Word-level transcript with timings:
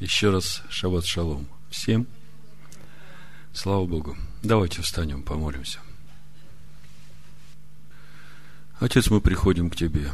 Еще 0.00 0.30
раз 0.30 0.62
шаббат 0.68 1.06
шалом 1.06 1.46
всем. 1.70 2.06
Слава 3.52 3.86
Богу. 3.86 4.16
Давайте 4.42 4.82
встанем, 4.82 5.22
помолимся. 5.22 5.78
Отец, 8.80 9.08
мы 9.08 9.20
приходим 9.20 9.70
к 9.70 9.76
Тебе 9.76 10.10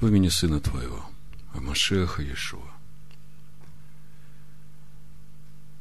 в 0.00 0.06
имени 0.06 0.28
Сына 0.28 0.60
Твоего, 0.60 1.04
Амашеха 1.54 2.22
Иешуа. 2.22 2.70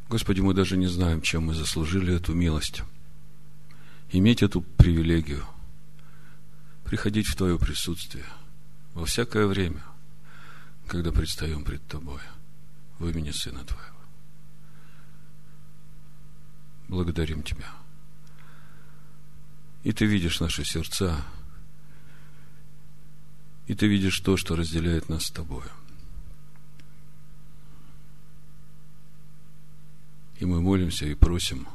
Господи, 0.10 0.40
мы 0.40 0.54
даже 0.54 0.78
не 0.78 0.88
знаем, 0.88 1.22
чем 1.22 1.48
мы 1.48 1.54
заслужили 1.54 2.16
эту 2.16 2.34
милость. 2.34 2.84
Иметь 4.12 4.42
эту 4.42 4.62
привилегию, 4.62 5.46
приходить 6.86 7.28
в 7.28 7.36
Твое 7.36 7.60
присутствие 7.60 8.24
во 8.94 9.06
всякое 9.06 9.46
время, 9.48 9.84
когда 10.88 11.12
предстаем 11.12 11.64
пред 11.64 11.86
Тобой 11.88 12.22
в 12.98 13.08
имени 13.08 13.32
Сына 13.32 13.64
Твоего. 13.66 13.98
Благодарим 16.88 17.44
Тебя. 17.44 17.70
И 19.84 19.92
Ты 19.92 20.06
видишь 20.06 20.40
наши 20.40 20.64
сердца, 20.64 21.24
и 23.68 23.76
Ты 23.76 23.88
видишь 23.88 24.20
то, 24.22 24.38
что 24.38 24.56
разделяет 24.56 25.10
нас 25.10 25.26
с 25.26 25.32
Тобою. 25.32 25.70
И 30.40 30.46
мы 30.46 30.62
молимся 30.62 31.06
и 31.06 31.16
просим, 31.16 31.68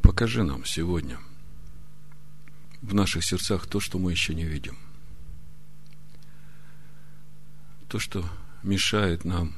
покажи 0.00 0.42
нам 0.42 0.64
сегодня 0.64 1.18
в 2.80 2.94
наших 2.94 3.22
сердцах 3.22 3.66
то, 3.66 3.80
что 3.80 3.98
мы 3.98 4.10
еще 4.10 4.34
не 4.34 4.44
видим. 4.44 4.76
То, 7.92 7.98
что 7.98 8.26
мешает 8.62 9.26
нам 9.26 9.52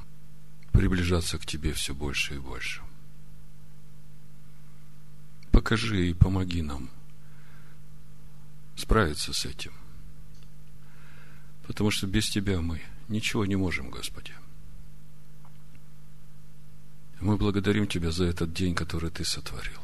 приближаться 0.73 1.39
к 1.39 1.47
Тебе 1.47 1.73
все 1.73 1.95
больше 1.95 2.35
и 2.35 2.39
больше. 2.39 2.83
Покажи 5.53 6.09
и 6.09 6.15
помоги 6.15 6.61
нам 6.61 6.91
справиться 8.75 9.33
с 9.33 9.45
этим. 9.45 9.73
Потому 11.69 11.93
что 11.93 12.09
без 12.09 12.29
Тебя 12.29 12.61
мы 12.61 12.83
ничего 13.07 13.47
не 13.47 13.55
можем, 13.55 13.89
Господи. 13.89 14.35
Мы 17.21 17.37
благодарим 17.37 17.87
Тебя 17.87 18.11
за 18.11 18.25
этот 18.25 18.53
день, 18.53 18.75
который 18.75 19.11
Ты 19.11 19.25
сотворил. 19.25 19.81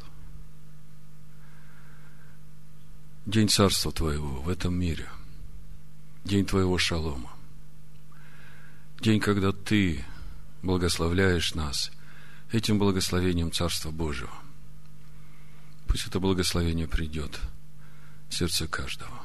День 3.25 3.47
Царства 3.47 3.93
Твоего 3.93 4.41
в 4.41 4.49
этом 4.49 4.73
мире. 4.73 5.07
День 6.25 6.45
Твоего 6.45 6.77
шалома. 6.77 7.31
День, 9.01 9.19
когда 9.19 9.51
Ты 9.51 10.05
благословляешь 10.61 11.55
нас 11.55 11.91
этим 12.51 12.77
благословением 12.77 13.51
Царства 13.51 13.89
Божьего. 13.89 14.29
Пусть 15.87 16.05
это 16.05 16.19
благословение 16.19 16.87
придет 16.87 17.39
в 18.29 18.35
сердце 18.35 18.67
каждого. 18.67 19.19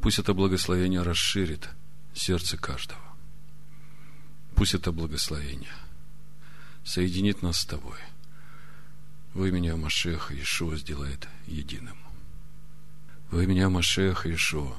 Пусть 0.00 0.18
это 0.18 0.34
благословение 0.34 1.02
расширит 1.02 1.68
сердце 2.12 2.56
каждого. 2.56 3.00
Пусть 4.56 4.74
это 4.74 4.90
благословение 4.90 5.76
соединит 6.84 7.40
нас 7.40 7.58
с 7.58 7.66
Тобой. 7.66 8.00
Во 9.32 9.46
имя 9.46 9.76
Машеха 9.76 10.34
Иешуа 10.34 10.74
сделает 10.76 11.28
единым. 11.46 11.98
Во 13.30 13.44
имя 13.44 13.68
Машеха 13.68 14.28
Иешуа. 14.28 14.74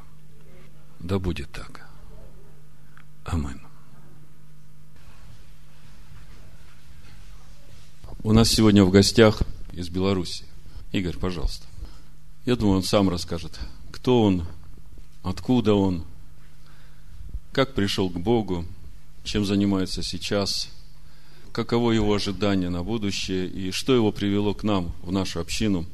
Да 0.99 1.20
будет 1.20 1.53
так. 1.53 1.88
Амин. 3.23 3.61
У 8.25 8.33
нас 8.33 8.49
сегодня 8.49 8.83
в 8.83 8.89
гостях 8.89 9.43
из 9.71 9.89
Беларуси. 9.89 10.45
Игорь, 10.91 11.15
пожалуйста. 11.15 11.67
Я 12.47 12.55
думаю, 12.55 12.77
он 12.77 12.83
сам 12.83 13.08
расскажет, 13.08 13.59
кто 13.91 14.23
он, 14.23 14.47
откуда 15.21 15.75
он, 15.75 16.03
как 17.52 17.75
пришел 17.75 18.09
к 18.09 18.19
Богу, 18.19 18.65
чем 19.23 19.45
занимается 19.45 20.02
сейчас, 20.02 20.69
каково 21.52 21.91
его 21.91 22.15
ожидание 22.15 22.71
на 22.71 22.81
будущее 22.81 23.45
и 23.45 23.69
что 23.69 23.93
его 23.93 24.11
привело 24.11 24.55
к 24.55 24.64
нам, 24.64 24.95
в 25.03 25.11
нашу 25.11 25.39
общину. 25.39 25.85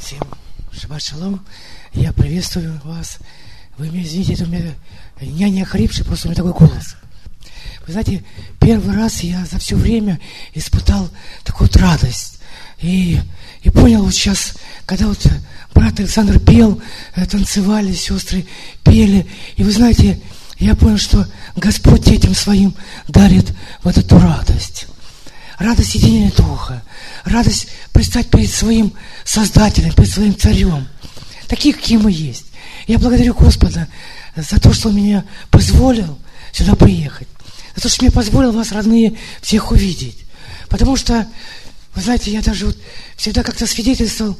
Всем 0.00 0.22
шаббат 0.70 1.02
шалом. 1.02 1.44
Я 1.94 2.12
приветствую 2.12 2.80
вас. 2.84 3.18
Вы 3.76 3.88
меня 3.90 4.04
извините, 4.04 4.44
у 4.44 4.46
меня 4.46 4.72
я 5.20 5.48
не 5.48 5.62
охрипший, 5.62 6.04
просто 6.04 6.28
у 6.28 6.30
меня 6.30 6.40
такой 6.44 6.52
голос. 6.52 6.94
Вы 7.90 7.94
знаете, 7.94 8.24
первый 8.60 8.94
раз 8.94 9.24
я 9.24 9.44
за 9.50 9.58
все 9.58 9.74
время 9.74 10.20
испытал 10.54 11.10
такую 11.42 11.66
вот 11.66 11.76
радость. 11.76 12.38
И, 12.80 13.18
и 13.62 13.70
понял 13.70 14.04
вот 14.04 14.14
сейчас, 14.14 14.54
когда 14.86 15.08
вот 15.08 15.18
брат 15.74 15.98
Александр 15.98 16.38
пел, 16.38 16.80
э, 17.16 17.26
танцевали, 17.26 17.92
сестры 17.92 18.46
пели. 18.84 19.26
И 19.56 19.64
вы 19.64 19.72
знаете, 19.72 20.20
я 20.60 20.76
понял, 20.76 20.98
что 20.98 21.26
Господь 21.56 22.04
детям 22.04 22.32
своим 22.32 22.76
дарит 23.08 23.52
вот 23.82 23.98
эту 23.98 24.20
радость. 24.20 24.86
Радость 25.58 25.96
единения 25.96 26.30
Духа. 26.30 26.84
Радость 27.24 27.70
предстать 27.92 28.30
перед 28.30 28.52
своим 28.52 28.92
Создателем, 29.24 29.92
перед 29.94 30.10
своим 30.10 30.38
Царем. 30.38 30.86
Таких, 31.48 31.78
какие 31.78 31.98
мы 31.98 32.12
есть. 32.12 32.44
Я 32.86 33.00
благодарю 33.00 33.34
Господа 33.34 33.88
за 34.36 34.60
то, 34.60 34.72
что 34.72 34.90
Он 34.90 34.94
меня 34.94 35.24
позволил 35.50 36.20
сюда 36.52 36.76
приехать. 36.76 37.26
За 37.80 37.84
то, 37.84 37.88
что 37.88 38.04
мне 38.04 38.12
позволил 38.12 38.52
вас, 38.52 38.72
родные, 38.72 39.16
всех 39.40 39.70
увидеть. 39.70 40.18
Потому 40.68 40.96
что, 40.96 41.26
вы 41.94 42.02
знаете, 42.02 42.30
я 42.30 42.42
даже 42.42 42.66
вот 42.66 42.76
всегда 43.16 43.42
как-то 43.42 43.66
свидетельствовал 43.66 44.38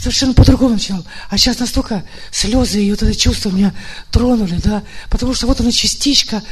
совершенно 0.00 0.32
по-другому 0.32 0.76
начинал. 0.76 1.04
А 1.28 1.36
сейчас 1.36 1.58
настолько 1.58 2.04
слезы 2.30 2.82
и 2.82 2.90
вот 2.90 3.02
это 3.02 3.14
чувство 3.14 3.50
меня 3.50 3.74
тронули, 4.10 4.58
да, 4.64 4.82
потому 5.10 5.34
что 5.34 5.46
вот 5.46 5.60
она 5.60 5.70
частичка 5.70 6.42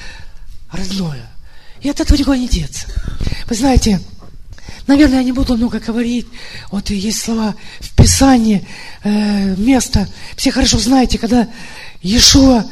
родное. 0.71 1.31
И 1.81 1.89
от 1.89 1.99
этого 1.99 2.19
никуда 2.19 2.37
не 2.37 2.47
деться. 2.47 2.89
Вы 3.47 3.57
знаете, 3.57 3.99
наверное, 4.87 5.21
я 5.21 5.25
не 5.25 5.33
буду 5.33 5.57
много 5.57 5.81
говорить. 5.81 6.27
Вот 6.71 6.91
есть 6.91 7.23
слова 7.23 7.55
в 7.81 7.97
Писании, 7.97 8.69
э, 9.03 9.57
место. 9.57 10.07
Все 10.37 10.51
хорошо 10.51 10.79
знаете, 10.79 11.17
когда 11.17 11.49
Иешуа 12.03 12.67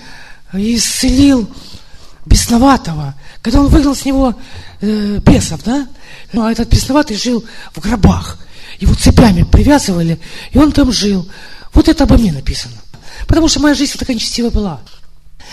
исцелил 0.52 1.50
бесноватого, 2.26 3.14
когда 3.46 3.60
он 3.60 3.68
выгнал 3.68 3.94
с 3.94 4.04
него 4.04 4.34
э, 4.80 5.18
бесов, 5.18 5.62
да? 5.62 5.86
Ну, 6.32 6.42
а 6.42 6.50
этот 6.50 6.68
бесноватый 6.68 7.16
жил 7.16 7.44
в 7.74 7.78
гробах. 7.78 8.38
Его 8.80 8.92
цепями 8.94 9.44
привязывали, 9.44 10.18
и 10.50 10.58
он 10.58 10.72
там 10.72 10.90
жил. 10.90 11.28
Вот 11.72 11.88
это 11.88 12.02
обо 12.02 12.18
мне 12.18 12.32
написано. 12.32 12.74
Потому 13.28 13.46
что 13.46 13.60
моя 13.60 13.76
жизнь 13.76 13.96
такая 13.96 14.16
нечестивая 14.16 14.50
была. 14.50 14.80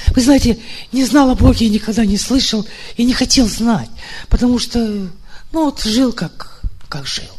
Вы 0.07 0.21
знаете, 0.21 0.57
не 0.91 1.05
знал 1.05 1.29
о 1.29 1.35
Боге, 1.35 1.69
никогда 1.69 2.03
не 2.03 2.17
слышал 2.17 2.65
и 2.97 3.05
не 3.05 3.13
хотел 3.13 3.47
знать. 3.47 3.91
Потому 4.27 4.57
что, 4.57 4.79
ну 4.79 5.65
вот, 5.65 5.83
жил 5.83 6.13
как, 6.13 6.63
как 6.89 7.05
жил. 7.05 7.29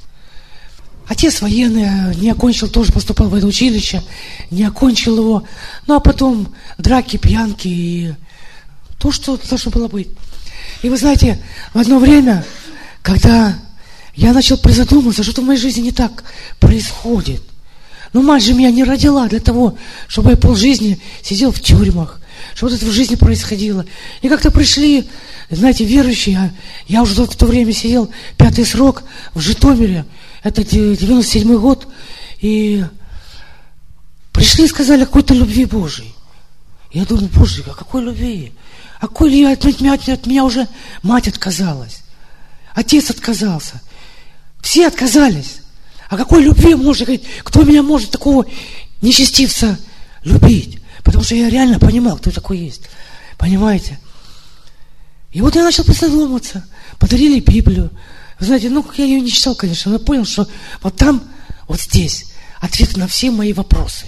Отец 1.08 1.40
военный, 1.40 2.14
не 2.14 2.30
окончил, 2.30 2.68
тоже 2.68 2.92
поступал 2.92 3.28
в 3.28 3.34
это 3.34 3.48
училище, 3.48 4.04
не 4.52 4.62
окончил 4.62 5.16
его. 5.16 5.42
Ну, 5.88 5.96
а 5.96 5.98
потом 5.98 6.54
драки, 6.78 7.16
пьянки 7.16 7.66
и 7.66 8.14
то, 9.00 9.10
что 9.10 9.36
должно 9.36 9.72
было 9.72 9.88
быть. 9.88 10.10
И 10.84 10.90
вы 10.90 10.98
знаете, 10.98 11.38
в 11.72 11.78
одно 11.78 11.98
время, 11.98 12.44
когда 13.00 13.56
я 14.14 14.34
начал 14.34 14.58
призадумываться, 14.58 15.22
что 15.22 15.40
в 15.40 15.44
моей 15.46 15.58
жизни 15.58 15.80
не 15.80 15.92
так 15.92 16.24
происходит. 16.60 17.42
Но 18.12 18.20
мать 18.20 18.44
же 18.44 18.52
меня 18.52 18.70
не 18.70 18.84
родила 18.84 19.26
для 19.26 19.40
того, 19.40 19.78
чтобы 20.08 20.32
я 20.32 20.36
полжизни 20.36 21.00
сидел 21.22 21.52
в 21.52 21.60
тюрьмах, 21.60 22.20
чтобы 22.54 22.72
вот 22.72 22.82
это 22.82 22.90
в 22.90 22.92
жизни 22.92 23.14
происходило. 23.14 23.86
И 24.20 24.28
как-то 24.28 24.50
пришли, 24.50 25.08
знаете, 25.48 25.86
верующие, 25.86 26.52
я 26.86 27.00
уже 27.00 27.14
в 27.14 27.34
то 27.34 27.46
время 27.46 27.72
сидел 27.72 28.10
пятый 28.36 28.66
срок 28.66 29.04
в 29.32 29.40
Житомире, 29.40 30.04
это 30.42 30.62
97 30.64 31.58
год, 31.60 31.88
и 32.42 32.84
пришли 34.32 34.66
и 34.66 34.68
сказали 34.68 35.04
о 35.04 35.06
какой-то 35.06 35.32
любви 35.32 35.64
Божией. 35.64 36.14
Я 36.92 37.06
думаю, 37.06 37.30
Боже, 37.34 37.62
о 37.62 37.72
какой 37.72 38.02
любви? 38.02 38.52
О 39.04 39.06
какой 39.06 39.28
ли 39.28 39.44
от 39.44 39.62
меня, 39.62 39.92
от 39.92 40.26
меня 40.26 40.44
уже 40.44 40.66
мать 41.02 41.28
отказалась? 41.28 42.00
Отец 42.74 43.10
отказался. 43.10 43.82
Все 44.62 44.86
отказались. 44.86 45.56
О 46.08 46.16
какой 46.16 46.42
любви 46.42 46.74
можно 46.74 47.04
говорить? 47.04 47.26
Кто 47.42 47.64
меня 47.64 47.82
может 47.82 48.12
такого 48.12 48.46
нечестивца 49.02 49.78
любить? 50.22 50.78
Потому 51.02 51.22
что 51.22 51.34
я 51.34 51.50
реально 51.50 51.78
понимал, 51.78 52.16
кто 52.16 52.30
такой 52.30 52.56
есть. 52.56 52.84
Понимаете? 53.36 53.98
И 55.32 55.42
вот 55.42 55.54
я 55.54 55.64
начал 55.64 55.84
присоединиться. 55.84 56.66
Подарили 56.98 57.40
Библию. 57.40 57.90
Вы 58.40 58.46
знаете, 58.46 58.70
ну, 58.70 58.86
я 58.96 59.04
ее 59.04 59.20
не 59.20 59.30
читал, 59.30 59.54
конечно, 59.54 59.92
но 59.92 59.98
я 59.98 60.02
понял, 60.02 60.24
что 60.24 60.48
вот 60.80 60.96
там, 60.96 61.22
вот 61.68 61.78
здесь, 61.78 62.32
ответ 62.58 62.96
на 62.96 63.06
все 63.06 63.30
мои 63.30 63.52
вопросы. 63.52 64.06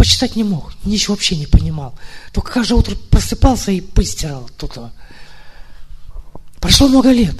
Почитать 0.00 0.34
не 0.34 0.44
мог, 0.44 0.72
ничего 0.82 1.12
вообще 1.12 1.36
не 1.36 1.44
понимал. 1.44 1.94
Только 2.32 2.52
каждое 2.52 2.76
утро 2.76 2.94
просыпался 3.10 3.70
и 3.70 3.82
пыль 3.82 4.06
стирал 4.06 4.46
оттуда. 4.46 4.94
Прошло 6.58 6.88
много 6.88 7.12
лет, 7.12 7.36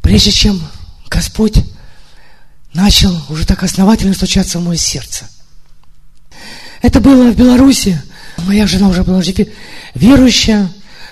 прежде 0.00 0.32
чем 0.32 0.60
Господь 1.08 1.64
начал 2.74 3.16
уже 3.28 3.46
так 3.46 3.62
основательно 3.62 4.12
стучаться 4.12 4.58
в 4.58 4.64
мое 4.64 4.76
сердце. 4.76 5.28
Это 6.80 6.98
было 6.98 7.30
в 7.30 7.36
Беларуси. 7.36 8.02
Моя 8.38 8.66
жена 8.66 8.88
уже 8.88 9.04
была 9.04 9.22
верующая, 9.94 10.68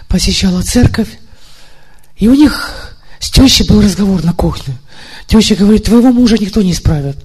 посещала 0.09 0.63
церковь. 0.63 1.21
И 2.17 2.27
у 2.27 2.35
них 2.35 2.97
с 3.21 3.31
тещей 3.31 3.69
был 3.69 3.81
разговор 3.83 4.25
на 4.25 4.33
кухне. 4.33 4.77
Теща 5.29 5.55
говорит, 5.55 5.85
твоего 5.85 6.11
мужа 6.11 6.39
никто 6.41 6.61
не 6.61 6.73
исправит. 6.73 7.19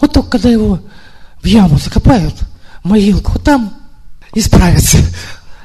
Вот 0.00 0.12
только 0.12 0.30
когда 0.30 0.48
его 0.48 0.80
в 1.42 1.46
яму 1.46 1.76
закопают, 1.76 2.36
могилку, 2.82 3.38
там 3.38 3.74
исправится. 4.34 4.98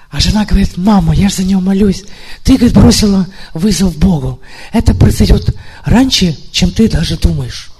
А 0.09 0.19
жена 0.19 0.45
говорит, 0.45 0.77
мама, 0.77 1.15
я 1.15 1.27
же 1.27 1.37
за 1.37 1.43
него 1.43 1.59
молюсь. 1.59 2.03
Ты, 2.43 2.55
говорит, 2.55 2.75
бросила 2.75 3.27
вызов 3.55 3.97
Богу. 3.97 4.41
Это 4.71 4.93
произойдет 4.93 5.55
раньше, 5.85 6.37
чем 6.51 6.69
ты 6.69 6.87
даже 6.87 7.17
думаешь. 7.17 7.71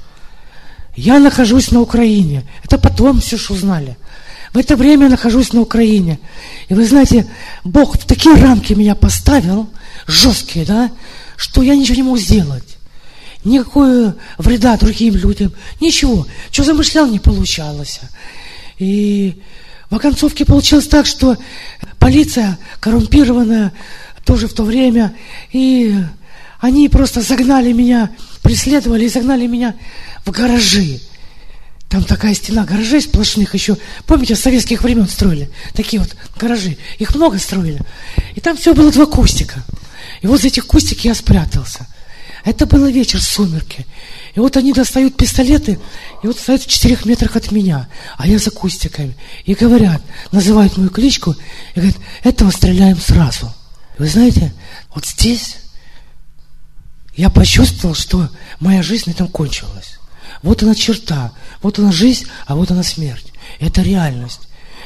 Я 0.96 1.20
нахожусь 1.20 1.70
на 1.70 1.80
Украине. 1.80 2.44
Это 2.64 2.80
потом 2.80 3.22
все 3.22 3.38
что 3.38 3.54
узнали. 3.54 3.98
В 4.52 4.58
это 4.58 4.76
время 4.76 5.04
я 5.04 5.10
нахожусь 5.10 5.54
на 5.54 5.62
Украине. 5.62 6.20
И 6.70 6.74
вы 6.74 6.86
знаете, 6.86 7.28
Бог 7.64 8.00
в 8.00 8.06
такие 8.06 8.36
рамки 8.36 8.74
меня 8.74 8.96
поставил, 8.96 9.70
жесткие, 10.08 10.66
да, 10.66 10.92
что 11.38 11.62
я 11.62 11.76
ничего 11.76 11.96
не 11.96 12.04
мог 12.04 12.20
сделать. 12.20 12.78
Никакого 13.44 14.16
вреда 14.38 14.78
другим 14.78 15.16
людям. 15.16 15.52
Ничего. 15.82 16.26
Что 16.52 16.64
замышлял, 16.64 17.08
не 17.08 17.20
получалось. 17.20 18.00
И 18.80 19.42
в 19.90 19.96
оконцовке 19.96 20.46
получилось 20.46 20.88
так, 20.88 21.06
что 21.06 21.38
полиция 22.00 22.58
коррумпированная 22.80 23.72
тоже 24.25 24.48
в 24.48 24.54
то 24.54 24.64
время, 24.64 25.14
и 25.52 25.96
они 26.60 26.90
просто 26.90 27.22
загнали 27.22 27.74
меня, 27.74 28.10
преследовали 28.42 29.06
и 29.06 29.10
загнали 29.10 29.48
меня 29.48 29.75
в 30.25 30.31
гаражи. 30.31 31.00
Там 31.90 32.04
такая 32.04 32.34
стена 32.34 32.64
гаражей 32.64 33.02
сплошных 33.02 33.54
еще. 33.54 33.78
Помните, 34.08 34.36
с 34.36 34.40
советских 34.40 34.81
времен 34.81 35.08
строили? 35.08 35.52
Такие 35.74 36.02
вот 36.02 36.16
гаражи. 36.40 36.78
Их 36.98 37.14
много 37.14 37.38
строили. 37.38 37.80
И 38.34 38.42
там 38.42 38.58
все 38.58 38.74
было 38.74 38.92
два 38.92 39.06
кустика. 39.06 39.64
И 40.22 40.28
вот 40.28 40.42
за 40.42 40.48
этих 40.48 40.66
кустик 40.66 41.02
я 41.02 41.14
спрятался. 41.14 41.86
Это 42.46 42.66
было 42.66 42.90
вечер, 42.90 43.22
сумерки. 43.22 43.86
И 44.36 44.40
вот 44.40 44.58
они 44.58 44.74
достают 44.74 45.16
пистолеты, 45.16 45.80
и 46.24 46.28
вот 46.28 46.40
стоят 46.40 46.64
в 46.64 46.68
четырех 46.68 47.06
метрах 47.06 47.36
от 47.36 47.52
меня, 47.52 47.88
а 48.18 48.28
я 48.28 48.40
за 48.40 48.50
кустиками. 48.50 49.16
И 49.46 49.54
говорят, 49.54 50.02
называют 50.32 50.76
мою 50.78 50.90
кличку, 50.90 51.36
и 51.76 51.80
говорят, 51.80 51.98
этого 52.24 52.50
стреляем 52.50 52.98
сразу. 52.98 53.54
Вы 54.00 54.08
знаете, 54.08 54.52
вот 54.96 55.06
здесь 55.06 55.58
я 57.16 57.30
почувствовал, 57.30 57.94
что 57.94 58.28
моя 58.60 58.82
жизнь 58.82 59.04
на 59.06 59.12
этом 59.12 59.28
кончилась. 59.28 60.00
Вот 60.42 60.64
она 60.64 60.74
черта, 60.74 61.32
вот 61.62 61.78
она 61.78 61.92
жизнь, 61.92 62.26
а 62.48 62.56
вот 62.56 62.72
она 62.72 62.82
смерть. 62.82 63.32
Это 63.60 63.84
реальность. 63.84 64.42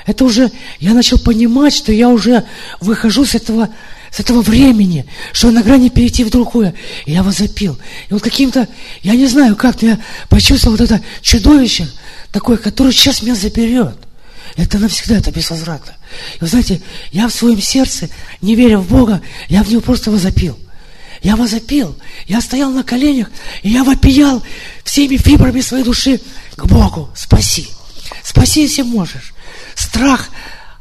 Это 0.07 0.25
уже, 0.25 0.51
я 0.80 0.94
начал 0.94 1.19
понимать, 1.19 1.74
что 1.74 1.92
я 1.92 2.09
уже 2.09 2.45
выхожу 2.80 3.25
с 3.25 3.36
этого 3.36 3.69
с 4.09 4.21
этого 4.21 4.42
времени, 4.42 5.06
что 5.33 5.51
на 5.51 5.62
грани 5.62 5.89
перейти 5.89 6.24
в 6.24 6.30
другое. 6.30 6.74
И 7.06 7.12
я 7.12 7.24
возопил. 7.24 7.77
И 8.09 8.13
вот 8.13 8.24
каким-то, 8.24 8.65
я 9.04 9.15
не 9.15 9.27
знаю 9.27 9.57
как, 9.57 9.81
но 9.81 9.89
я 9.89 10.00
почувствовал 10.30 10.77
вот 10.77 10.89
это 10.89 11.04
чудовище 11.21 11.89
такое, 12.31 12.56
которое 12.56 12.94
сейчас 12.94 13.21
меня 13.21 13.36
заберет. 13.36 13.98
Это 14.56 14.80
навсегда, 14.80 15.18
это 15.18 15.31
без 15.31 15.50
возврата. 15.50 15.98
И 16.36 16.38
вы 16.39 16.48
знаете, 16.48 16.81
я 17.12 17.27
в 17.27 17.33
своем 17.33 17.62
сердце, 17.62 18.10
не 18.42 18.56
веря 18.56 18.80
в 18.80 18.88
Бога, 18.88 19.21
я 19.50 19.62
в 19.62 19.69
него 19.69 19.81
просто 19.81 20.10
возопил. 20.10 20.57
Я 21.21 21.36
возопил, 21.36 21.98
я 22.27 22.39
стоял 22.39 22.71
на 22.71 22.83
коленях, 22.83 23.30
и 23.62 23.69
я 23.69 23.83
вопиял 23.83 24.42
всеми 24.86 25.18
фибрами 25.18 25.60
своей 25.60 25.83
души 25.83 26.21
к 26.56 26.65
Богу. 26.65 27.10
Спаси. 27.13 27.68
Спаси, 28.24 28.62
если 28.62 28.83
можешь. 28.83 29.33
Страх 29.77 30.29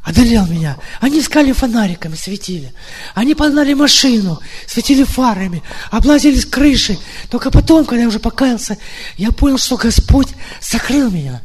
одолел 0.03 0.47
меня. 0.47 0.79
Они 1.03 1.21
искали 1.21 1.53
фонариками, 1.53 2.15
светили. 2.15 2.73
Они 3.15 3.35
погнали 3.35 3.75
машину, 3.75 4.41
светили 4.67 5.05
фарами, 5.05 5.63
облазили 5.91 6.39
с 6.39 6.47
крыши. 6.47 6.99
Только 7.29 7.51
потом, 7.51 7.85
когда 7.85 8.03
я 8.03 8.09
уже 8.09 8.21
покаялся, 8.21 8.79
я 9.19 9.33
понял, 9.33 9.59
что 9.59 9.77
Господь 9.77 10.29
сокрыл 10.63 11.11
меня. 11.11 11.43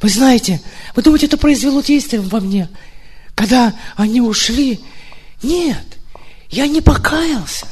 Вы 0.00 0.08
знаете, 0.08 0.62
вы 0.96 1.02
думаете, 1.02 1.26
это 1.26 1.36
произвело 1.36 1.82
действие 1.82 2.22
во 2.22 2.40
мне? 2.40 2.70
Когда 3.34 3.74
они 3.96 4.22
ушли? 4.22 4.80
Нет, 5.42 5.84
я 6.48 6.66
не 6.66 6.80
покаялся. 6.80 7.66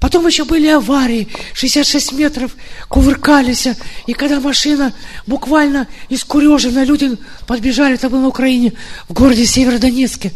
Потом 0.00 0.26
еще 0.26 0.44
были 0.44 0.68
аварии, 0.68 1.28
66 1.54 2.12
метров 2.12 2.52
кувыркались, 2.88 3.68
и 4.06 4.12
когда 4.12 4.40
машина 4.40 4.92
буквально 5.26 5.88
искурежена, 6.08 6.84
люди 6.84 7.16
подбежали, 7.46 7.94
это 7.94 8.10
было 8.10 8.20
на 8.20 8.28
Украине, 8.28 8.74
в 9.08 9.14
городе 9.14 9.46
Северодонецке, 9.46 10.32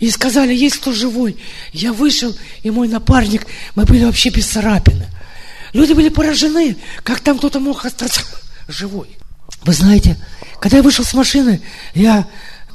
и 0.00 0.10
сказали, 0.10 0.54
есть 0.54 0.78
кто 0.78 0.92
живой. 0.92 1.36
Я 1.72 1.92
вышел, 1.92 2.34
и 2.62 2.70
мой 2.70 2.88
напарник, 2.88 3.46
мы 3.74 3.84
были 3.84 4.04
вообще 4.04 4.30
без 4.30 4.46
царапины. 4.46 5.06
Люди 5.72 5.92
были 5.92 6.08
поражены, 6.08 6.76
как 7.04 7.20
там 7.20 7.38
кто-то 7.38 7.60
мог 7.60 7.84
остаться 7.84 8.22
живой. 8.66 9.08
Вы 9.62 9.72
знаете, 9.72 10.16
когда 10.60 10.78
я 10.78 10.82
вышел 10.82 11.04
с 11.04 11.14
машины, 11.14 11.60
я 11.94 12.26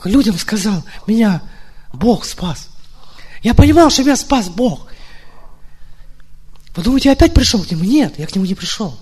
людям 0.04 0.38
сказал, 0.38 0.84
меня 1.08 1.42
Бог 1.92 2.25
спас. 2.25 2.70
Я 3.42 3.54
понимал, 3.54 3.90
что 3.90 4.04
меня 4.04 4.16
спас 4.16 4.48
Бог. 4.48 4.88
Вы 6.75 6.84
думаете, 6.84 7.10
я 7.10 7.14
опять 7.14 7.34
пришел 7.34 7.64
к 7.64 7.70
нему? 7.70 7.84
Нет, 7.84 8.18
я 8.18 8.25
к 8.25 8.36
нему 8.36 8.46
не 8.46 8.56
пришел. 8.56 8.98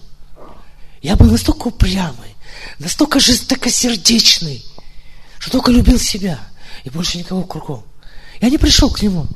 Я 1.01 1.15
был 1.15 1.31
настолько 1.31 1.67
упрямый, 1.67 2.35
настолько 2.79 3.19
жестокосердечный, 3.19 4.63
что 5.39 5.51
только 5.51 5.71
любил 5.71 5.97
себя 5.97 6.39
и 6.83 6.89
больше 6.89 7.17
никого 7.17 7.43
кругом. 7.43 7.83
Я 8.39 8.49
не 8.49 8.57
пришел 8.57 8.89
к 8.91 9.01
нему. 9.01 9.27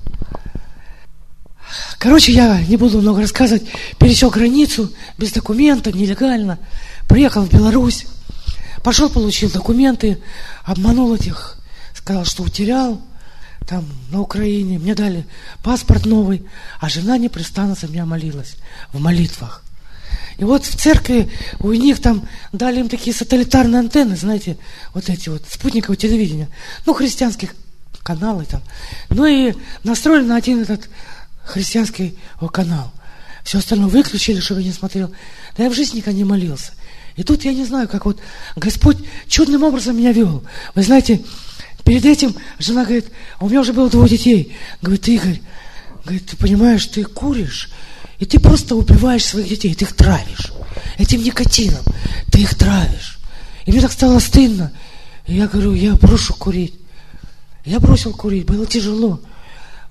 Короче, 1.97 2.31
я 2.31 2.61
не 2.61 2.77
буду 2.77 3.01
много 3.01 3.21
рассказывать. 3.21 3.63
Пересек 3.97 4.33
границу 4.33 4.91
без 5.17 5.31
документов, 5.31 5.95
нелегально. 5.95 6.59
Приехал 7.07 7.43
в 7.43 7.51
Беларусь. 7.51 8.05
Пошел, 8.83 9.09
получил 9.09 9.49
документы, 9.49 10.21
обманул 10.63 11.15
этих, 11.15 11.57
сказал, 11.95 12.25
что 12.25 12.43
утерял 12.43 13.01
там 13.67 13.85
на 14.11 14.21
Украине, 14.21 14.79
мне 14.79 14.95
дали 14.95 15.25
паспорт 15.63 16.05
новый, 16.05 16.43
а 16.79 16.89
жена 16.89 17.17
непрестанно 17.17 17.75
за 17.75 17.87
меня 17.87 18.05
молилась 18.05 18.55
в 18.93 18.99
молитвах. 18.99 19.63
И 20.37 20.43
вот 20.43 20.65
в 20.65 20.75
церкви 20.75 21.31
у 21.59 21.71
них 21.71 22.01
там 22.01 22.27
дали 22.51 22.79
им 22.79 22.89
такие 22.89 23.15
сателлитарные 23.15 23.79
антенны, 23.79 24.15
знаете, 24.15 24.57
вот 24.93 25.09
эти 25.09 25.29
вот 25.29 25.43
спутниковые 25.49 25.97
телевидения, 25.97 26.49
ну, 26.85 26.93
христианских 26.93 27.55
каналы 28.03 28.45
там. 28.45 28.61
Ну 29.09 29.25
и 29.25 29.53
настроили 29.83 30.25
на 30.25 30.35
один 30.35 30.61
этот 30.61 30.89
христианский 31.43 32.17
канал. 32.51 32.91
Все 33.43 33.59
остальное 33.59 33.87
выключили, 33.87 34.39
чтобы 34.39 34.61
я 34.61 34.67
не 34.67 34.73
смотрел. 34.73 35.11
Да 35.57 35.63
я 35.63 35.69
в 35.69 35.73
жизни 35.73 35.97
никогда 35.97 36.17
не 36.17 36.23
молился. 36.23 36.73
И 37.15 37.23
тут 37.23 37.45
я 37.45 37.53
не 37.53 37.63
знаю, 37.63 37.87
как 37.87 38.05
вот 38.05 38.19
Господь 38.55 38.97
чудным 39.27 39.63
образом 39.63 39.97
меня 39.97 40.11
вел. 40.11 40.43
Вы 40.73 40.83
знаете, 40.83 41.21
Перед 41.85 42.03
этим 42.03 42.35
жена 42.59 42.83
говорит, 42.83 43.05
а 43.37 43.45
у 43.45 43.49
меня 43.49 43.61
уже 43.61 43.71
было 43.71 43.89
двое 43.89 44.09
детей. 44.09 44.53
Говорит, 44.81 45.07
Игорь, 45.07 45.41
говорит, 46.03 46.25
ты 46.25 46.35
понимаешь, 46.35 46.85
ты 46.87 47.03
куришь, 47.03 47.69
и 48.17 48.25
ты 48.25 48.39
просто 48.39 48.75
убиваешь 48.75 49.23
своих 49.23 49.47
детей, 49.47 49.73
ты 49.75 49.85
их 49.85 49.93
травишь. 49.93 50.51
Этим 50.97 51.21
никотином 51.21 51.83
ты 52.31 52.41
их 52.41 52.55
травишь. 52.55 53.19
И 53.65 53.71
мне 53.71 53.81
так 53.81 53.91
стало 53.91 54.17
стыдно. 54.19 54.71
И 55.27 55.35
я 55.35 55.47
говорю, 55.47 55.73
я 55.73 55.93
брошу 55.93 56.33
курить. 56.33 56.73
Я 57.65 57.79
бросил 57.79 58.13
курить, 58.13 58.45
было 58.45 58.65
тяжело. 58.65 59.19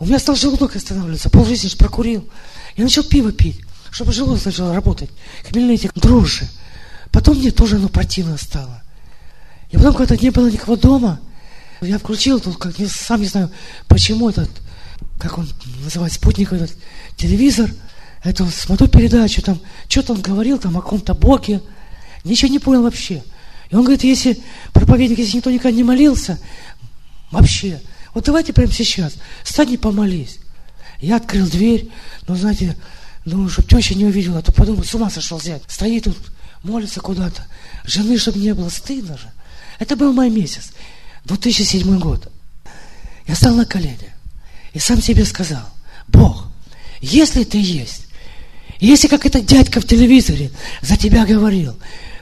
У 0.00 0.06
меня 0.06 0.18
стал 0.18 0.34
желудок 0.34 0.74
останавливаться, 0.76 1.30
полжизни 1.30 1.68
же 1.68 1.76
прокурил. 1.76 2.28
Я 2.76 2.84
начал 2.84 3.04
пиво 3.04 3.30
пить, 3.30 3.60
чтобы 3.90 4.12
желудок 4.12 4.44
начал 4.44 4.72
работать. 4.72 5.10
Хмельные 5.48 5.76
эти 5.76 5.90
дрожжи. 5.94 6.48
Потом 7.12 7.38
мне 7.38 7.52
тоже 7.52 7.76
оно 7.76 7.88
противно 7.88 8.36
стало. 8.36 8.82
И 9.70 9.76
потом, 9.76 9.94
когда 9.94 10.16
не 10.16 10.30
было 10.30 10.50
никого 10.50 10.76
дома, 10.76 11.20
я 11.80 11.98
включил 11.98 12.40
тут, 12.40 12.56
как 12.56 12.78
не, 12.78 12.86
сам 12.86 13.20
не 13.20 13.26
знаю, 13.26 13.50
почему 13.88 14.28
этот, 14.30 14.50
как 15.18 15.38
он 15.38 15.48
называется, 15.82 16.18
спутник 16.18 16.52
этот, 16.52 16.74
телевизор, 17.16 17.70
это 18.22 18.46
смотрю 18.46 18.88
передачу, 18.88 19.42
там, 19.42 19.60
что-то 19.88 20.14
он 20.14 20.22
говорил 20.22 20.58
там 20.58 20.76
о 20.76 20.82
каком-то 20.82 21.14
Боге, 21.14 21.60
ничего 22.24 22.50
не 22.50 22.58
понял 22.58 22.82
вообще. 22.82 23.22
И 23.70 23.74
он 23.74 23.82
говорит, 23.82 24.04
если 24.04 24.40
проповедник, 24.72 25.18
если 25.18 25.36
никто 25.36 25.50
никогда 25.50 25.76
не 25.76 25.84
молился, 25.84 26.38
вообще, 27.30 27.80
вот 28.14 28.24
давайте 28.24 28.52
прямо 28.52 28.72
сейчас, 28.72 29.14
встань 29.42 29.72
и 29.72 29.76
помолись. 29.76 30.38
Я 31.00 31.16
открыл 31.16 31.46
дверь, 31.46 31.90
но, 32.26 32.36
знаете, 32.36 32.76
думаю, 33.24 33.50
чтобы 33.50 33.68
теща 33.68 33.94
не 33.94 34.04
увидела, 34.04 34.38
а 34.38 34.42
то 34.42 34.52
подумал, 34.52 34.84
с 34.84 34.94
ума 34.94 35.10
сошел 35.10 35.38
взять. 35.38 35.62
Стоит 35.66 36.04
тут, 36.04 36.16
молится 36.62 37.00
куда-то. 37.00 37.42
Жены, 37.84 38.18
чтобы 38.18 38.38
не 38.38 38.54
было, 38.54 38.68
стыдно 38.68 39.18
же. 39.18 39.30
Это 39.78 39.96
был 39.96 40.12
май 40.12 40.30
месяц, 40.30 40.70
2007 41.24 41.98
год. 41.98 42.30
Я 43.26 43.34
стал 43.34 43.54
на 43.54 43.64
колени 43.64 44.12
и 44.72 44.78
сам 44.78 45.00
себе 45.00 45.24
сказал, 45.24 45.68
Бог, 46.08 46.48
если 47.00 47.44
ты 47.44 47.58
есть, 47.58 48.06
если 48.80 49.08
как 49.08 49.24
этот 49.24 49.46
дядька 49.46 49.80
в 49.80 49.86
телевизоре 49.86 50.50
за 50.82 50.96
тебя 50.96 51.24
говорил, 51.24 51.74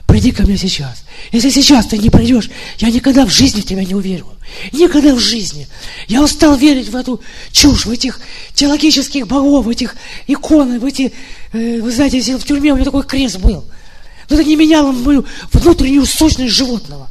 приди 0.07 0.31
ко 0.31 0.43
мне 0.43 0.57
сейчас. 0.57 1.03
Если 1.31 1.49
сейчас 1.49 1.87
ты 1.87 1.97
не 1.97 2.09
придешь, 2.09 2.49
я 2.77 2.89
никогда 2.89 3.25
в 3.25 3.31
жизни 3.31 3.61
тебя 3.61 3.83
не 3.83 3.95
уверю. 3.95 4.27
Никогда 4.71 5.15
в 5.15 5.19
жизни. 5.19 5.67
Я 6.07 6.23
устал 6.23 6.55
верить 6.55 6.89
в 6.89 6.95
эту 6.95 7.21
чушь, 7.51 7.85
в 7.85 7.91
этих 7.91 8.19
теологических 8.53 9.27
богов, 9.27 9.65
в 9.65 9.69
этих 9.69 9.95
иконы, 10.27 10.79
в 10.79 10.85
эти, 10.85 11.11
э, 11.51 11.81
вы 11.81 11.91
знаете, 11.91 12.17
если 12.17 12.35
в 12.35 12.43
тюрьме 12.45 12.71
у 12.71 12.75
меня 12.75 12.85
такой 12.85 13.03
крест 13.03 13.39
был. 13.39 13.65
Но 14.29 14.35
это 14.35 14.43
не 14.43 14.55
меняло 14.55 14.91
мою 14.91 15.25
внутреннюю 15.51 16.05
сущность 16.05 16.53
животного. 16.53 17.09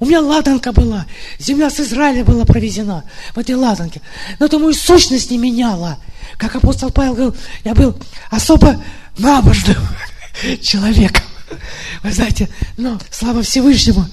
У 0.00 0.06
меня 0.06 0.20
ладанка 0.20 0.72
была, 0.72 1.06
земля 1.38 1.70
с 1.70 1.80
Израиля 1.80 2.24
была 2.24 2.44
провезена 2.44 3.04
в 3.34 3.38
этой 3.38 3.54
ладанке. 3.54 4.00
Но 4.38 4.46
это 4.46 4.58
мою 4.58 4.74
сущность 4.74 5.30
не 5.30 5.38
меняла. 5.38 5.98
Как 6.36 6.56
апостол 6.56 6.90
Павел 6.90 7.14
говорил, 7.14 7.36
я 7.64 7.74
был 7.74 7.96
особо 8.30 8.82
набожным 9.18 9.76
человеком. 10.62 11.24
Вы 12.02 12.12
знаете, 12.12 12.48
но 12.76 12.98
слава 13.10 13.42
Всевышнему, 13.42 14.06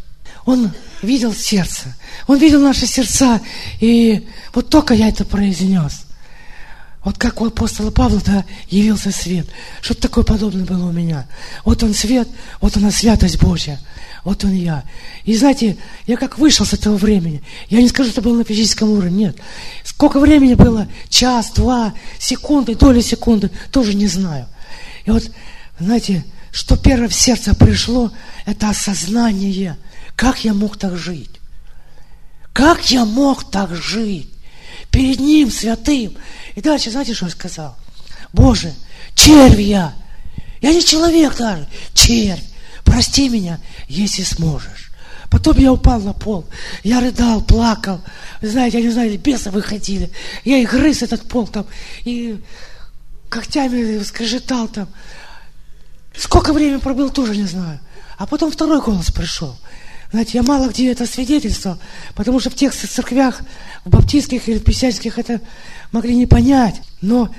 он 0.46 0.72
видел 1.02 1.34
сердце, 1.34 1.96
он 2.28 2.38
видел 2.38 2.62
наши 2.62 2.86
сердца, 2.86 3.42
и 3.80 4.28
вот 4.54 4.70
только 4.70 4.94
я 4.94 5.10
это 5.10 5.26
произнес. 5.26 6.06
Вот 7.04 7.18
как 7.18 7.42
у 7.42 7.48
апостола 7.48 7.90
Павла 7.90 8.22
да, 8.24 8.46
явился 8.70 9.12
свет. 9.12 9.48
Что-то 9.82 10.02
такое 10.02 10.24
подобное 10.24 10.66
было 10.66 10.86
у 10.86 10.92
меня. 10.92 11.28
Вот 11.66 11.82
он 11.82 11.96
свет, 11.96 12.28
вот 12.60 12.78
она 12.78 12.92
святость 12.92 13.42
Божья. 13.42 13.80
Вот 14.24 14.44
он 14.44 14.54
я. 14.54 14.84
И 15.24 15.36
знаете, 15.36 15.78
я 16.06 16.16
как 16.16 16.38
вышел 16.38 16.64
с 16.64 16.74
этого 16.74 16.96
времени. 16.96 17.42
Я 17.70 17.82
не 17.82 17.90
скажу, 17.90 18.12
что 18.12 18.22
было 18.22 18.38
на 18.38 18.44
физическом 18.44 18.92
уровне, 18.92 19.26
нет. 19.26 19.38
Сколько 19.84 20.20
времени 20.20 20.54
было? 20.54 20.88
Час, 21.10 21.52
два, 21.56 21.96
секунды, 22.20 22.76
доли 22.76 23.02
секунды, 23.02 23.50
тоже 23.72 23.96
не 23.96 24.08
знаю. 24.08 24.48
И 25.06 25.10
вот, 25.12 25.24
знаете, 25.80 26.24
что 26.52 26.78
первое 26.78 27.08
в 27.08 27.16
сердце 27.16 27.56
пришло, 27.56 28.12
это 28.46 28.70
осознание, 28.70 29.78
как 30.16 30.44
я 30.44 30.54
мог 30.54 30.78
так 30.78 30.98
жить. 30.98 31.32
Как 32.54 32.92
я 32.92 33.06
мог 33.06 33.50
так 33.50 33.74
жить? 33.76 34.30
Перед 34.92 35.20
Ним, 35.20 35.50
святым. 35.50 36.18
И 36.56 36.62
дальше, 36.62 36.92
знаете, 36.92 37.14
что 37.14 37.26
я 37.26 37.32
сказал? 37.32 37.76
Боже, 38.34 38.74
червь 39.16 39.60
я. 39.60 39.94
Я 40.62 40.74
не 40.74 40.84
человек 40.84 41.38
даже, 41.38 41.68
червь. 41.94 42.44
Прости 42.84 43.30
меня, 43.30 43.60
если 43.88 44.24
сможешь. 44.24 44.92
Потом 45.30 45.58
я 45.58 45.72
упал 45.72 46.02
на 46.02 46.12
пол, 46.12 46.46
я 46.84 47.00
рыдал, 47.00 47.42
плакал. 47.42 48.02
Знаете, 48.42 48.80
я 48.80 48.84
не 48.84 48.92
знаю, 48.92 49.18
бесы 49.18 49.50
выходили. 49.50 50.12
Я 50.44 50.58
и 50.58 50.66
грыз 50.66 51.04
этот 51.04 51.28
пол 51.28 51.48
там, 51.48 51.66
и 52.04 52.38
когтями 53.30 54.04
скрежетал 54.04 54.68
там. 54.68 54.90
Сколько 56.14 56.52
времени 56.52 56.80
пробыл, 56.80 57.10
тоже 57.10 57.38
не 57.38 57.46
знаю. 57.46 57.80
А 58.18 58.28
потом 58.28 58.52
второй 58.52 58.82
голос 58.82 59.10
пришел. 59.10 59.58
Знаете, 60.12 60.32
я 60.34 60.44
мало 60.44 60.68
где 60.68 60.92
это 60.92 61.06
свидетельство, 61.06 61.80
потому 62.16 62.40
что 62.40 62.50
в 62.50 62.56
тех 62.56 62.76
церквях, 62.76 63.42
в 63.86 63.90
баптистских 63.90 64.48
или 64.50 64.60
писательских 64.60 65.18
это 65.18 65.40
могли 65.92 66.16
не 66.16 66.26
понять. 66.26 66.82
Но 67.02 67.34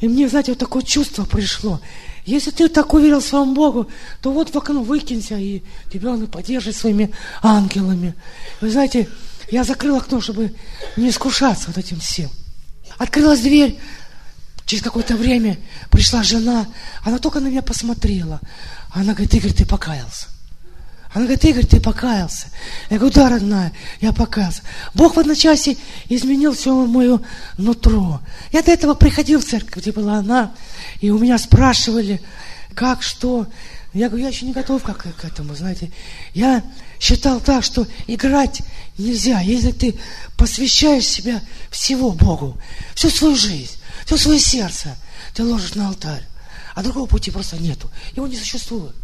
и 0.00 0.08
мне, 0.08 0.28
знаете, 0.28 0.52
вот 0.52 0.58
такое 0.58 0.82
чувство 0.82 1.24
пришло. 1.24 1.80
Если 2.24 2.50
ты 2.50 2.68
так 2.68 2.92
уверил 2.92 3.22
своему 3.22 3.54
Богу, 3.54 3.88
то 4.20 4.32
вот 4.32 4.52
в 4.52 4.58
окно 4.58 4.82
выкинься, 4.82 5.36
и 5.36 5.62
тебя 5.92 6.10
Он 6.10 6.24
и 6.24 6.26
поддержит 6.26 6.74
своими 6.74 7.12
ангелами. 7.42 8.14
Вы 8.60 8.70
знаете, 8.70 9.08
я 9.50 9.62
закрыл 9.62 9.96
окно, 9.96 10.20
чтобы 10.20 10.52
не 10.96 11.10
искушаться 11.10 11.68
вот 11.68 11.78
этим 11.78 12.00
всем. 12.00 12.28
Открылась 12.98 13.40
дверь, 13.40 13.78
Через 14.66 14.82
какое-то 14.82 15.16
время 15.16 15.58
пришла 15.90 16.24
жена, 16.24 16.66
она 17.04 17.20
только 17.20 17.38
на 17.38 17.46
меня 17.46 17.62
посмотрела. 17.62 18.40
Она 18.90 19.12
говорит, 19.12 19.32
Игорь, 19.32 19.52
ты 19.52 19.64
покаялся. 19.64 20.26
Она 21.12 21.24
говорит, 21.24 21.44
Игорь, 21.44 21.66
ты 21.66 21.80
покаялся. 21.80 22.48
Я 22.90 22.98
говорю, 22.98 23.14
да, 23.14 23.28
родная, 23.28 23.72
я 24.00 24.12
покаялся. 24.12 24.62
Бог 24.94 25.16
в 25.16 25.18
одночасье 25.18 25.76
изменил 26.08 26.54
все 26.54 26.74
мое 26.86 27.20
нутро. 27.56 28.20
Я 28.52 28.62
до 28.62 28.72
этого 28.72 28.94
приходил 28.94 29.40
в 29.40 29.44
церковь, 29.44 29.82
где 29.82 29.92
была 29.92 30.18
она, 30.18 30.52
и 31.00 31.10
у 31.10 31.18
меня 31.18 31.38
спрашивали, 31.38 32.20
как, 32.74 33.02
что. 33.02 33.46
Я 33.94 34.08
говорю, 34.08 34.24
я 34.24 34.30
еще 34.30 34.44
не 34.44 34.52
готов 34.52 34.82
как 34.82 34.98
к 34.98 35.24
этому, 35.24 35.54
знаете. 35.54 35.90
Я 36.34 36.62
считал 37.00 37.40
так, 37.40 37.64
что 37.64 37.86
играть 38.06 38.60
нельзя, 38.98 39.40
если 39.40 39.70
ты 39.70 39.98
посвящаешь 40.36 41.06
себя 41.06 41.40
всего 41.70 42.10
Богу, 42.10 42.58
всю 42.94 43.08
свою 43.08 43.36
жизнь 43.36 43.78
все 44.06 44.16
свое 44.16 44.38
сердце 44.38 44.96
ты 45.34 45.44
ложишь 45.44 45.74
на 45.74 45.88
алтарь. 45.88 46.22
А 46.74 46.82
другого 46.82 47.06
пути 47.06 47.30
просто 47.30 47.58
нету. 47.58 47.90
Его 48.14 48.26
не 48.26 48.36
существует. 48.36 48.94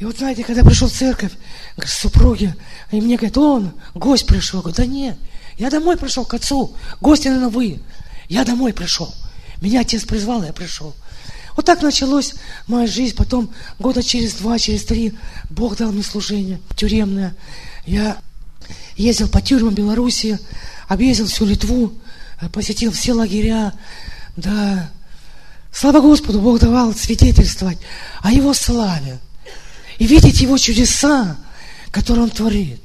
И 0.00 0.04
вот 0.06 0.16
знаете, 0.16 0.44
когда 0.44 0.64
пришел 0.64 0.88
в 0.88 0.92
церковь 0.92 1.32
к 1.76 1.86
супруге, 1.86 2.56
и 2.90 3.02
мне 3.02 3.16
говорят, 3.16 3.36
он, 3.36 3.72
гость 3.94 4.26
пришел. 4.26 4.60
Я 4.60 4.62
говорю, 4.62 4.76
да 4.76 4.86
нет, 4.86 5.18
я 5.58 5.68
домой 5.68 5.98
пришел 5.98 6.24
к 6.24 6.32
отцу. 6.32 6.74
Гости, 7.02 7.28
наверное, 7.28 7.50
вы. 7.50 7.80
Я 8.26 8.46
домой 8.46 8.72
пришел. 8.72 9.14
Меня 9.60 9.80
отец 9.82 10.04
призвал, 10.04 10.42
я 10.42 10.54
пришел. 10.54 10.94
Вот 11.54 11.66
так 11.66 11.82
началась 11.82 12.32
моя 12.66 12.86
жизнь. 12.86 13.14
Потом 13.14 13.52
года 13.78 14.02
через 14.02 14.32
два, 14.34 14.58
через 14.58 14.84
три 14.84 15.12
Бог 15.50 15.76
дал 15.76 15.92
мне 15.92 16.02
служение 16.02 16.60
тюремное. 16.76 17.36
Я 17.84 18.16
ездил 18.96 19.28
по 19.28 19.42
тюрьмам 19.42 19.74
Белоруссии, 19.74 20.38
объездил 20.88 21.26
всю 21.26 21.44
Литву, 21.44 21.92
посетил 22.54 22.90
все 22.92 23.12
лагеря, 23.12 23.74
да. 24.34 24.90
Слава 25.70 26.00
Господу, 26.00 26.40
Бог 26.40 26.58
давал 26.58 26.94
свидетельствовать 26.94 27.78
о 28.22 28.32
Его 28.32 28.54
славе 28.54 29.18
и 30.00 30.06
видеть 30.06 30.40
Его 30.40 30.58
чудеса, 30.58 31.36
которые 31.92 32.24
Он 32.24 32.30
творит. 32.30 32.80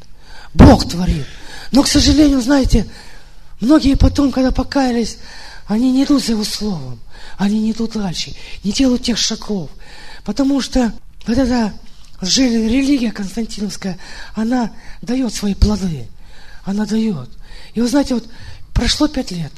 Бог 0.54 0.88
творит. 0.88 1.26
Но, 1.72 1.82
к 1.82 1.88
сожалению, 1.88 2.42
знаете, 2.42 2.86
многие 3.60 3.96
потом, 3.96 4.32
когда 4.32 4.52
покаялись, 4.52 5.18
они 5.66 5.92
не 5.92 6.04
идут 6.04 6.24
за 6.24 6.34
Его 6.34 6.44
Словом, 6.44 7.00
они 7.40 7.60
не 7.60 7.72
идут 7.72 7.94
дальше, 7.94 8.36
не 8.64 8.72
делают 8.72 9.02
тех 9.02 9.18
шагов. 9.18 9.72
Потому 10.24 10.62
что 10.62 10.94
вот 11.26 11.38
эта 11.38 11.74
религия 12.22 13.12
константиновская, 13.12 13.98
она 14.36 14.72
дает 15.02 15.34
свои 15.34 15.56
плоды. 15.56 16.08
Она 16.66 16.86
дает. 16.86 17.30
И 17.74 17.82
вы 17.82 17.88
знаете, 17.88 18.14
вот 18.14 18.26
Прошло 18.76 19.08
пять 19.08 19.32
лет. 19.32 19.54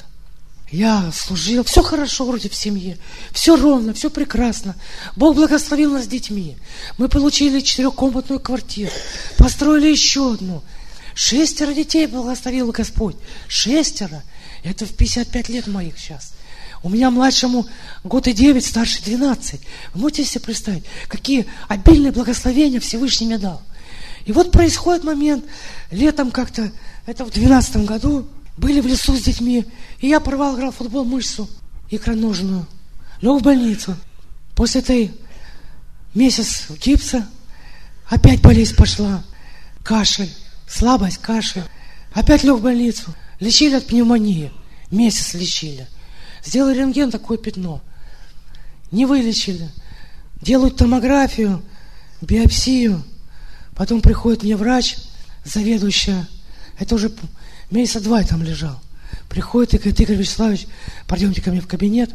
Я 0.69 1.11
служил, 1.13 1.63
все 1.63 1.81
хорошо 1.81 2.25
вроде 2.25 2.49
в 2.49 2.55
семье, 2.55 2.97
все 3.31 3.55
ровно, 3.55 3.93
все 3.93 4.09
прекрасно. 4.09 4.75
Бог 5.15 5.35
благословил 5.35 5.93
нас 5.93 6.07
детьми. 6.07 6.57
Мы 6.97 7.07
получили 7.07 7.61
четырехкомнатную 7.61 8.41
квартиру, 8.41 8.91
построили 9.37 9.87
еще 9.87 10.33
одну. 10.33 10.61
Шестеро 11.15 11.73
детей 11.73 12.05
благословил 12.05 12.71
Господь. 12.71 13.15
Шестеро. 13.47 14.23
Это 14.63 14.85
в 14.85 14.93
55 14.93 15.49
лет 15.49 15.67
моих 15.67 15.97
сейчас. 15.97 16.33
У 16.83 16.89
меня 16.89 17.09
младшему 17.09 17.65
год 18.03 18.27
и 18.27 18.33
девять, 18.33 18.65
старше 18.65 19.01
12. 19.03 19.61
Вы 19.93 19.99
можете 19.99 20.25
себе 20.25 20.41
представить, 20.41 20.83
какие 21.07 21.47
обильные 21.67 22.11
благословения 22.11 22.79
Всевышний 22.79 23.27
мне 23.27 23.37
дал. 23.37 23.61
И 24.25 24.31
вот 24.31 24.51
происходит 24.51 25.05
момент, 25.05 25.45
летом 25.89 26.29
как-то, 26.29 26.71
это 27.05 27.23
в 27.25 27.31
12 27.31 27.77
году, 27.85 28.27
были 28.57 28.81
в 28.81 28.87
лесу 28.87 29.15
с 29.15 29.21
детьми, 29.21 29.65
и 29.99 30.07
я 30.07 30.19
порвал, 30.19 30.55
играл 30.55 30.71
в 30.71 30.77
футбол, 30.77 31.05
мышцу 31.05 31.49
икроножную. 31.89 32.65
Лег 33.21 33.39
в 33.39 33.43
больницу. 33.43 33.95
После 34.55 34.81
этой 34.81 35.13
месяц 36.13 36.65
гипса 36.83 37.27
опять 38.07 38.41
болезнь 38.41 38.75
пошла. 38.75 39.23
Кашель, 39.83 40.31
слабость, 40.67 41.19
кашель. 41.19 41.63
Опять 42.13 42.43
лег 42.43 42.57
в 42.57 42.61
больницу. 42.61 43.13
Лечили 43.39 43.75
от 43.75 43.85
пневмонии. 43.85 44.51
Месяц 44.91 45.33
лечили. 45.33 45.87
Сделали 46.43 46.79
рентген, 46.79 47.11
такое 47.11 47.37
пятно. 47.37 47.81
Не 48.91 49.05
вылечили. 49.05 49.69
Делают 50.41 50.77
томографию, 50.77 51.61
биопсию. 52.21 53.03
Потом 53.75 54.01
приходит 54.01 54.43
мне 54.43 54.55
врач, 54.55 54.97
заведующая. 55.43 56.27
Это 56.79 56.95
уже 56.95 57.11
Месяца 57.69 57.99
два 57.99 58.21
я 58.21 58.27
там 58.27 58.43
лежал. 58.43 58.79
Приходит 59.29 59.73
и 59.73 59.77
говорит, 59.77 59.99
Игорь 59.99 60.15
Вячеславович, 60.17 60.67
пойдемте 61.07 61.41
ко 61.41 61.51
мне 61.51 61.61
в 61.61 61.67
кабинет. 61.67 62.11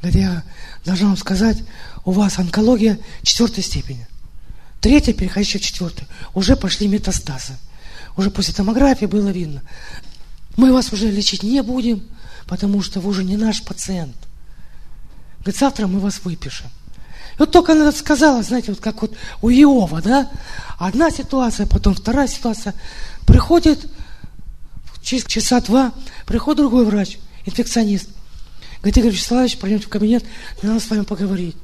Говорит, 0.00 0.20
я 0.20 0.42
должна 0.84 1.08
вам 1.08 1.16
сказать, 1.16 1.58
у 2.04 2.12
вас 2.12 2.38
онкология 2.38 2.98
четвертой 3.22 3.62
степени. 3.62 4.06
Третья, 4.80 5.12
переходящая 5.12 5.60
в 5.60 5.64
четвертую. 5.64 6.06
Уже 6.34 6.56
пошли 6.56 6.88
метастазы. 6.88 7.54
Уже 8.16 8.30
после 8.30 8.54
томографии 8.54 9.06
было 9.06 9.28
видно. 9.28 9.62
Мы 10.56 10.72
вас 10.72 10.92
уже 10.92 11.10
лечить 11.10 11.42
не 11.42 11.62
будем, 11.62 12.02
потому 12.46 12.82
что 12.82 13.00
вы 13.00 13.10
уже 13.10 13.24
не 13.24 13.36
наш 13.36 13.62
пациент. 13.62 14.16
Говорит, 15.40 15.58
завтра 15.58 15.86
мы 15.86 16.00
вас 16.00 16.20
выпишем. 16.24 16.66
И 17.34 17.38
вот 17.38 17.52
только 17.52 17.72
она 17.72 17.92
сказала, 17.92 18.42
знаете, 18.42 18.72
вот 18.72 18.80
как 18.80 19.02
вот 19.02 19.14
у 19.42 19.50
Иова, 19.50 20.00
да, 20.00 20.30
одна 20.78 21.10
ситуация, 21.10 21.66
потом 21.66 21.94
вторая 21.94 22.28
ситуация. 22.28 22.74
Приходит 23.26 23.86
через 25.06 25.24
часа 25.24 25.60
два, 25.60 25.94
приходит 26.26 26.58
другой 26.58 26.84
врач, 26.84 27.18
инфекционист. 27.44 28.08
Говорит, 28.78 28.98
Игорь 28.98 29.12
Вячеславович, 29.12 29.58
пройдемте 29.58 29.86
в 29.86 29.88
кабинет, 29.88 30.24
мне 30.60 30.72
надо 30.72 30.84
с 30.84 30.90
вами 30.90 31.02
поговорить. 31.02 31.56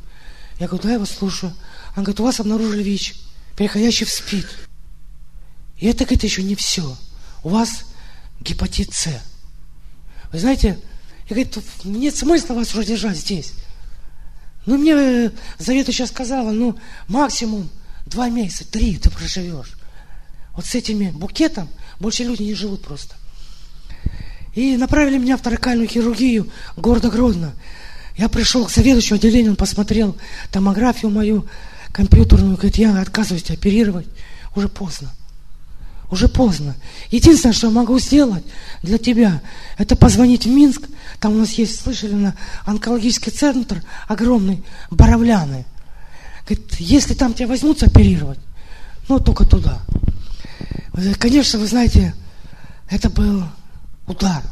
Я 0.61 0.69
говорю, 0.69 0.85
да, 0.85 0.93
я 0.93 0.99
вас 1.01 1.11
слушаю. 1.11 1.53
Он 1.97 2.05
говорит, 2.05 2.21
у 2.21 2.25
вас 2.25 2.39
обнаружили 2.39 2.85
ВИЧ, 2.85 3.15
переходящий 3.57 4.05
в 4.05 4.11
СПИД. 4.11 4.47
И 5.79 5.89
это, 5.89 6.05
говорит, 6.05 6.23
еще 6.23 6.45
не 6.45 6.55
все. 6.55 6.97
У 7.43 7.49
вас 7.49 7.85
гепатит 8.39 8.95
С. 8.95 9.09
Вы 10.31 10.39
знаете, 10.39 10.79
я 11.29 11.35
говорит, 11.35 11.59
нет 11.83 12.17
смысла 12.17 12.55
вас 12.55 12.73
уже 12.73 12.85
держать 12.85 13.19
здесь. 13.19 13.55
Ну, 14.67 14.79
мне 14.79 15.33
Завета 15.59 15.91
сейчас 15.91 16.11
сказала, 16.11 16.53
ну, 16.53 16.79
максимум 17.09 17.69
два 18.07 18.29
месяца, 18.29 18.71
три 18.71 18.97
ты 18.99 19.11
проживешь. 19.11 19.73
Вот 20.55 20.65
с 20.65 20.77
этими 20.77 21.11
букетом 21.11 21.69
больше 21.99 22.23
люди 22.23 22.43
не 22.43 22.55
живут 22.55 22.83
просто. 22.83 23.17
И 24.55 24.77
направили 24.77 25.19
меня 25.19 25.37
в 25.37 25.41
торакальную 25.43 25.89
хирургию 25.89 26.49
города 26.77 27.11
Гродно. 27.11 27.53
Я 28.17 28.29
пришел 28.29 28.67
к 28.67 28.71
заведующему 28.71 29.17
отделению, 29.17 29.53
он 29.53 29.57
посмотрел 29.57 30.17
томографию 30.51 31.11
мою 31.11 31.47
компьютерную, 31.93 32.57
говорит, 32.57 32.77
я 32.77 33.01
отказываюсь 33.01 33.51
оперировать. 33.51 34.07
Уже 34.55 34.69
поздно. 34.69 35.11
Уже 36.11 36.29
поздно. 36.29 36.77
Единственное, 37.11 37.55
что 37.55 37.69
я 37.69 37.73
могу 37.73 37.99
сделать 37.99 38.45
для 38.83 38.99
тебя, 38.99 39.41
это 39.79 39.97
позвонить 39.97 40.45
в 40.45 40.51
Минск. 40.51 40.83
Там 41.21 41.33
у 41.33 41.39
нас 41.39 41.53
есть, 41.53 41.81
слышали, 41.81 42.13
на 42.13 42.35
онкологический 42.67 43.33
центр 43.33 43.83
огромный, 44.09 44.63
Боровляны. 44.91 45.65
Говорит, 46.47 46.75
если 46.79 47.15
там 47.15 47.33
тебя 47.33 47.49
возьмут 47.49 47.83
оперировать, 47.83 48.39
ну, 49.09 49.21
только 49.21 49.47
туда. 49.47 49.81
Конечно, 51.19 51.59
вы 51.59 51.67
знаете, 51.67 52.15
это 52.91 53.09
был 53.09 53.45
удар. 54.07 54.43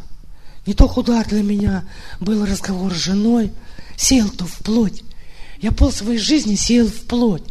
Не 0.67 0.75
только 0.75 0.99
удар 0.99 1.27
для 1.27 1.43
меня, 1.43 1.85
был 2.21 2.45
разговор 2.45 2.93
с 2.93 2.99
женой, 2.99 3.53
сел 3.97 4.29
то 4.29 4.47
в 4.47 4.59
плоть. 4.59 5.03
Я 5.59 5.73
пол 5.73 5.93
своей 5.93 6.19
жизни 6.19 6.55
сел 6.55 6.87
в 6.87 7.07
плоть. 7.07 7.45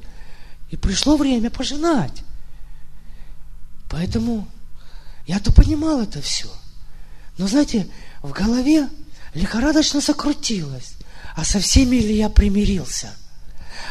И 0.69 0.77
пришло 0.77 1.17
время 1.17 1.49
пожинать. 1.49 2.23
Поэтому 3.89 4.47
я-то 5.25 5.51
понимал 5.51 6.01
это 6.01 6.21
все. 6.21 6.47
Но 7.37 7.47
знаете, 7.47 7.87
в 8.21 8.31
голове 8.31 8.87
лихорадочно 9.33 10.01
закрутилось. 10.01 10.93
А 11.35 11.43
со 11.43 11.59
всеми 11.59 11.97
ли 11.97 12.17
я 12.17 12.29
примирился? 12.29 13.11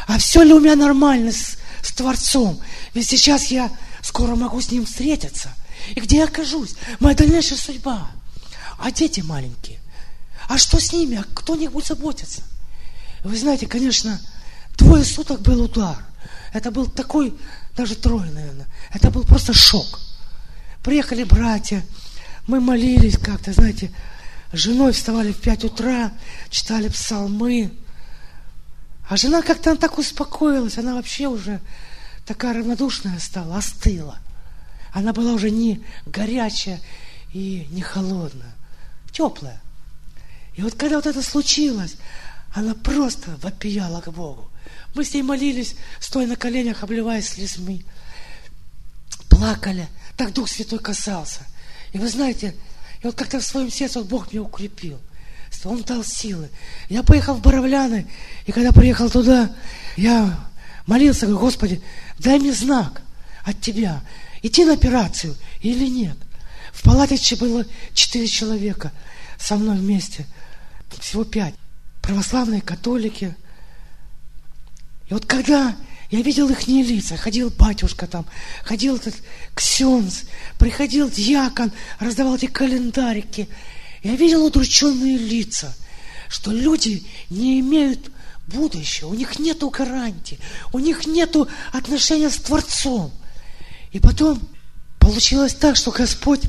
А 0.07 0.17
все 0.17 0.43
ли 0.43 0.53
у 0.53 0.59
меня 0.59 0.75
нормально 0.75 1.31
с, 1.31 1.57
с 1.81 1.91
Творцом? 1.93 2.59
Ведь 2.93 3.07
сейчас 3.07 3.47
я 3.47 3.71
скоро 4.01 4.35
могу 4.35 4.61
с 4.61 4.71
Ним 4.71 4.85
встретиться. 4.85 5.53
И 5.95 5.99
где 5.99 6.17
я 6.17 6.25
окажусь? 6.25 6.75
Моя 6.99 7.15
дальнейшая 7.15 7.57
судьба. 7.57 8.11
А 8.77 8.91
дети 8.91 9.21
маленькие? 9.21 9.79
А 10.47 10.57
что 10.57 10.79
с 10.79 10.93
ними? 10.93 11.17
А 11.17 11.23
кто 11.33 11.53
о 11.53 11.57
них 11.57 11.71
будет 11.71 11.87
заботиться? 11.87 12.41
Вы 13.23 13.37
знаете, 13.37 13.67
конечно, 13.67 14.19
двое 14.77 15.03
суток 15.03 15.41
был 15.41 15.63
удар. 15.63 15.97
Это 16.53 16.71
был 16.71 16.87
такой 16.87 17.33
даже 17.75 17.95
трое, 17.95 18.31
наверное. 18.31 18.67
Это 18.93 19.11
был 19.11 19.23
просто 19.23 19.53
шок. 19.53 19.99
Приехали 20.83 21.23
братья, 21.23 21.85
мы 22.47 22.59
молились 22.59 23.17
как-то, 23.17 23.53
знаете, 23.53 23.91
с 24.51 24.57
женой 24.57 24.93
вставали 24.93 25.31
в 25.31 25.37
пять 25.37 25.63
утра, 25.63 26.11
читали 26.49 26.87
псалмы. 26.87 27.71
А 29.07 29.17
жена 29.17 29.41
как-то 29.41 29.75
так 29.75 29.97
успокоилась, 29.97 30.77
она 30.77 30.95
вообще 30.95 31.27
уже 31.27 31.59
такая 32.25 32.53
равнодушная 32.53 33.19
стала, 33.19 33.57
остыла. 33.57 34.17
Она 34.91 35.13
была 35.13 35.33
уже 35.33 35.51
не 35.51 35.83
горячая 36.05 36.81
и 37.33 37.67
не 37.71 37.81
холодная, 37.81 38.55
теплая. 39.11 39.61
И 40.55 40.61
вот 40.61 40.75
когда 40.75 40.97
вот 40.97 41.05
это 41.05 41.21
случилось, 41.21 41.95
она 42.53 42.73
просто 42.73 43.37
вопияла 43.41 44.01
к 44.01 44.11
Богу. 44.11 44.49
Мы 44.95 45.05
с 45.05 45.13
ней 45.13 45.21
молились, 45.21 45.75
стоя 45.99 46.25
на 46.27 46.35
коленях, 46.35 46.83
обливаясь 46.83 47.29
слезами. 47.29 47.85
Плакали. 49.29 49.87
Так 50.17 50.33
Дух 50.33 50.49
Святой 50.49 50.79
касался. 50.79 51.41
И 51.93 51.97
вы 51.97 52.09
знаете, 52.09 52.55
и 53.01 53.05
вот 53.05 53.15
как-то 53.15 53.39
в 53.39 53.43
своем 53.43 53.71
сердце 53.71 53.99
вот 53.99 54.09
Бог 54.09 54.31
меня 54.31 54.43
укрепил. 54.43 54.99
Он 55.65 55.81
дал 55.83 56.03
силы. 56.03 56.49
Я 56.89 57.03
поехал 57.03 57.35
в 57.35 57.41
Боровляны, 57.41 58.07
и 58.45 58.51
когда 58.51 58.71
приехал 58.71 59.09
туда, 59.09 59.53
я 59.97 60.39
молился, 60.85 61.25
говорю, 61.25 61.41
Господи, 61.41 61.81
дай 62.17 62.39
мне 62.39 62.53
знак 62.53 63.01
от 63.43 63.59
Тебя, 63.59 64.01
идти 64.41 64.65
на 64.65 64.73
операцию 64.73 65.35
или 65.61 65.87
нет. 65.87 66.17
В 66.73 66.83
палате 66.83 67.17
было 67.35 67.65
четыре 67.93 68.27
человека 68.27 68.91
со 69.37 69.55
мной 69.55 69.77
вместе, 69.77 70.25
всего 70.99 71.23
пять. 71.23 71.55
Православные, 72.01 72.61
католики– 72.61 73.35
и 75.09 75.13
вот 75.13 75.25
когда 75.25 75.75
я 76.11 76.21
видел 76.21 76.49
их 76.49 76.67
лица, 76.67 77.17
ходил 77.17 77.49
батюшка 77.49 78.07
там, 78.07 78.25
ходил 78.63 78.95
этот 78.95 79.15
ксенс, 79.53 80.23
приходил 80.57 81.09
дьякон, 81.09 81.71
раздавал 81.99 82.35
эти 82.35 82.45
календарики. 82.45 83.49
Я 84.03 84.15
видел 84.15 84.45
удрученные 84.45 85.17
лица, 85.17 85.75
что 86.29 86.51
люди 86.51 87.05
не 87.29 87.59
имеют 87.59 88.11
будущего, 88.47 89.09
у 89.09 89.13
них 89.13 89.37
нету 89.39 89.69
гарантии, 89.69 90.39
у 90.73 90.79
них 90.79 91.05
нету 91.05 91.47
отношения 91.71 92.29
с 92.29 92.37
Творцом. 92.37 93.11
И 93.91 93.99
потом 93.99 94.39
получилось 94.99 95.53
так, 95.53 95.75
что 95.75 95.91
Господь 95.91 96.43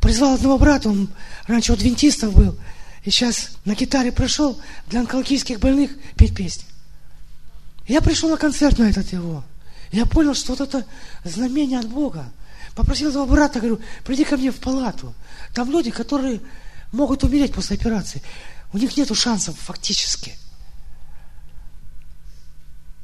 призвал 0.00 0.34
одного 0.34 0.58
брата, 0.58 0.88
он 0.88 1.08
раньше 1.46 1.72
у 1.72 1.74
адвентистов 1.74 2.34
был, 2.34 2.56
и 3.04 3.10
сейчас 3.10 3.50
на 3.64 3.74
гитаре 3.74 4.12
пришел 4.12 4.60
для 4.88 5.00
онкологических 5.00 5.58
больных 5.58 5.92
петь 6.16 6.34
песни. 6.34 6.64
Я 7.86 8.00
пришел 8.00 8.28
на 8.28 8.36
концерт 8.36 8.78
на 8.78 8.90
этот 8.90 9.12
его. 9.12 9.44
Я 9.92 10.06
понял, 10.06 10.34
что 10.34 10.54
вот 10.54 10.60
это 10.60 10.84
знамение 11.24 11.78
от 11.78 11.88
Бога. 11.88 12.30
Попросил 12.74 13.10
этого 13.10 13.26
брата, 13.26 13.60
говорю, 13.60 13.80
приди 14.04 14.24
ко 14.24 14.36
мне 14.36 14.50
в 14.50 14.56
палату. 14.56 15.14
Там 15.54 15.70
люди, 15.70 15.90
которые 15.90 16.40
могут 16.92 17.22
умереть 17.24 17.54
после 17.54 17.76
операции. 17.76 18.22
У 18.72 18.78
них 18.78 18.96
нет 18.96 19.16
шансов 19.16 19.56
фактически. 19.58 20.34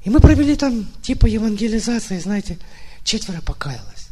И 0.04 0.10
мы 0.10 0.18
провели 0.18 0.56
там 0.56 0.86
типа 1.00 1.26
евангелизации, 1.26 2.18
знаете, 2.18 2.58
четверо 3.04 3.40
покаялось. 3.40 4.08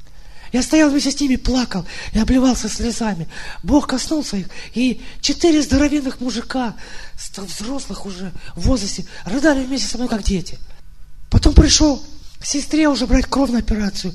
Я 0.52 0.62
стоял 0.62 0.90
вместе 0.90 1.12
с 1.12 1.20
ними, 1.20 1.36
плакал 1.36 1.86
и 2.12 2.18
обливался 2.18 2.68
слезами. 2.68 3.28
Бог 3.62 3.86
коснулся 3.86 4.36
их, 4.36 4.46
и 4.74 5.00
четыре 5.20 5.62
здоровенных 5.62 6.20
мужика, 6.20 6.74
взрослых 7.36 8.04
уже 8.04 8.32
в 8.56 8.62
возрасте, 8.62 9.06
рыдали 9.24 9.64
вместе 9.64 9.86
со 9.86 9.96
мной, 9.96 10.08
как 10.08 10.24
дети. 10.24 10.58
Потом 11.30 11.54
пришел 11.54 12.02
к 12.40 12.44
сестре 12.44 12.88
уже 12.88 13.06
брать 13.06 13.26
кровь 13.26 13.50
на 13.50 13.58
операцию. 13.58 14.14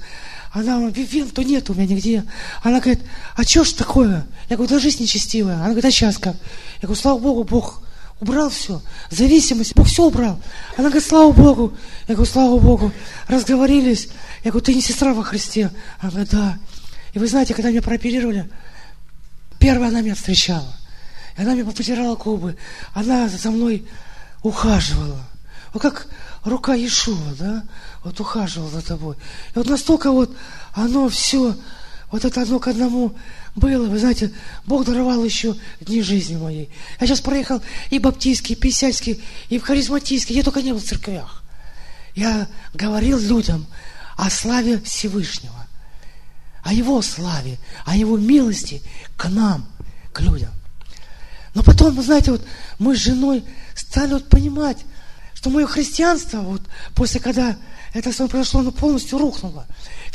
Она 0.51 0.77
говорит, 0.77 0.97
Вивен-то 0.97 1.43
нет 1.43 1.69
у 1.69 1.73
меня 1.73 1.85
нигде. 1.85 2.25
Она 2.63 2.79
говорит, 2.79 3.01
а 3.35 3.43
что 3.43 3.63
ж 3.63 3.71
такое? 3.73 4.25
Я 4.49 4.57
говорю, 4.57 4.73
да 4.73 4.79
жизнь 4.79 5.03
нечестивая. 5.03 5.55
Она 5.55 5.65
говорит, 5.65 5.85
а 5.85 5.91
сейчас 5.91 6.17
как? 6.17 6.35
Я 6.81 6.87
говорю, 6.87 6.99
слава 6.99 7.19
Богу, 7.19 7.43
Бог 7.43 7.84
убрал 8.19 8.49
все. 8.49 8.81
Зависимость, 9.09 9.75
Бог 9.75 9.87
все 9.87 10.05
убрал. 10.05 10.41
Она 10.77 10.89
говорит, 10.89 11.07
слава 11.07 11.31
Богу. 11.31 11.77
Я 12.07 12.15
говорю, 12.15 12.31
слава 12.31 12.59
Богу. 12.59 12.91
Разговорились. 13.27 14.09
Я 14.43 14.51
говорю, 14.51 14.65
ты 14.65 14.73
не 14.73 14.81
сестра 14.81 15.13
во 15.13 15.23
Христе? 15.23 15.71
Она 15.99 16.11
говорит, 16.11 16.31
да. 16.31 16.57
И 17.13 17.19
вы 17.19 17.27
знаете, 17.27 17.53
когда 17.53 17.71
меня 17.71 17.81
прооперировали, 17.81 18.49
первая 19.59 19.89
она 19.89 20.01
меня 20.01 20.15
встречала. 20.15 20.75
И 21.37 21.41
она 21.41 21.53
мне 21.53 21.65
потирала 21.65 22.15
губы. 22.15 22.57
Она 22.93 23.27
за 23.27 23.51
мной 23.51 23.85
ухаживала. 24.43 25.19
Вот 25.73 25.81
как 25.81 26.07
рука 26.43 26.73
Иешуа, 26.73 27.33
да? 27.37 27.63
Вот 28.03 28.19
ухаживала 28.19 28.69
за 28.69 28.81
тобой. 28.81 29.15
И 29.53 29.57
вот 29.57 29.67
настолько 29.67 30.11
вот 30.11 30.35
оно 30.73 31.09
все, 31.09 31.55
вот 32.11 32.23
это 32.23 32.41
одно 32.41 32.59
к 32.59 32.67
одному 32.67 33.15
было. 33.55 33.87
Вы 33.87 33.99
знаете, 33.99 34.31
Бог 34.65 34.85
даровал 34.85 35.23
еще 35.23 35.55
дни 35.79 36.01
жизни 36.01 36.35
моей. 36.35 36.69
Я 36.99 37.07
сейчас 37.07 37.21
проехал 37.21 37.61
и 37.89 37.99
баптистский, 37.99 38.55
и 38.55 38.59
писательский, 38.59 39.23
и 39.49 39.57
в 39.57 39.63
харизматийский. 39.63 40.35
Я 40.35 40.43
только 40.43 40.61
не 40.61 40.71
был 40.71 40.79
в 40.79 40.83
церквях. 40.83 41.43
Я 42.15 42.47
говорил 42.73 43.19
людям, 43.19 43.65
о 44.15 44.29
славе 44.29 44.79
Всевышнего, 44.81 45.67
о 46.63 46.73
Его 46.73 47.01
славе, 47.01 47.57
о 47.85 47.95
Его 47.95 48.17
милости 48.17 48.81
к 49.17 49.27
нам, 49.27 49.67
к 50.13 50.21
людям. 50.21 50.51
Но 51.53 51.63
потом, 51.63 51.95
вы 51.95 52.03
знаете, 52.03 52.31
вот 52.31 52.45
мы 52.79 52.95
с 52.95 52.99
женой 52.99 53.43
стали 53.75 54.13
вот 54.13 54.29
понимать, 54.29 54.77
что 55.33 55.49
мое 55.49 55.67
христианство, 55.67 56.39
вот 56.39 56.61
после 56.95 57.19
когда 57.19 57.55
это 57.93 58.11
все 58.11 58.27
произошло, 58.27 58.61
оно 58.61 58.71
полностью 58.71 59.17
рухнуло. 59.17 59.65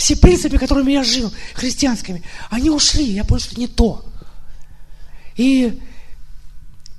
Все 0.01 0.17
принципы, 0.17 0.57
которыми 0.57 0.93
я 0.93 1.05
жил, 1.05 1.31
христианскими, 1.53 2.23
они 2.49 2.71
ушли. 2.71 3.05
Я 3.05 3.23
понял, 3.23 3.43
что 3.43 3.61
не 3.61 3.67
то. 3.67 4.03
И 5.37 5.79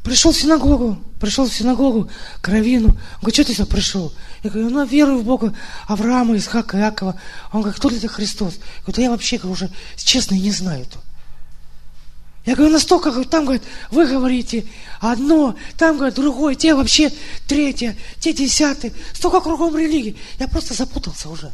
пришел 0.04 0.32
в 0.32 0.38
синагогу, 0.38 1.00
пришел 1.20 1.50
в 1.50 1.52
синагогу 1.54 2.12
к 2.42 2.48
Равину. 2.48 2.90
Он 2.90 2.96
говорит, 3.22 3.34
что 3.34 3.44
ты 3.44 3.54
сюда 3.56 3.66
пришел? 3.66 4.14
Я 4.44 4.52
говорю, 4.52 4.70
ну, 4.70 4.86
верую 4.86 5.18
в 5.18 5.24
Бога 5.24 5.52
Авраама, 5.88 6.38
Исхака, 6.38 6.78
Иакова. 6.78 7.20
Он 7.52 7.62
говорит, 7.62 7.80
кто 7.80 7.90
для 7.90 7.98
тебя 7.98 8.10
Христос? 8.10 8.58
Я 8.58 8.82
говорю, 8.84 8.96
да 8.96 9.02
я 9.02 9.10
вообще 9.10 9.38
говорю, 9.40 9.54
уже 9.54 9.72
честно 9.98 10.36
не 10.36 10.52
знаю 10.52 10.86
то. 10.86 11.00
Я 12.46 12.56
говорю, 12.56 12.74
настолько, 12.74 13.12
там, 13.24 13.46
говорит, 13.46 13.64
вы 13.90 14.06
говорите 14.06 14.68
одно, 15.00 15.56
там, 15.76 15.98
говорит, 15.98 16.14
другое, 16.14 16.54
те 16.54 16.76
вообще 16.76 17.12
третье, 17.48 17.98
те 18.20 18.32
десятые. 18.32 18.94
Столько 19.14 19.42
кругом 19.42 19.76
религии. 19.76 20.16
Я 20.38 20.48
просто 20.48 20.76
запутался 20.76 21.30
уже. 21.30 21.52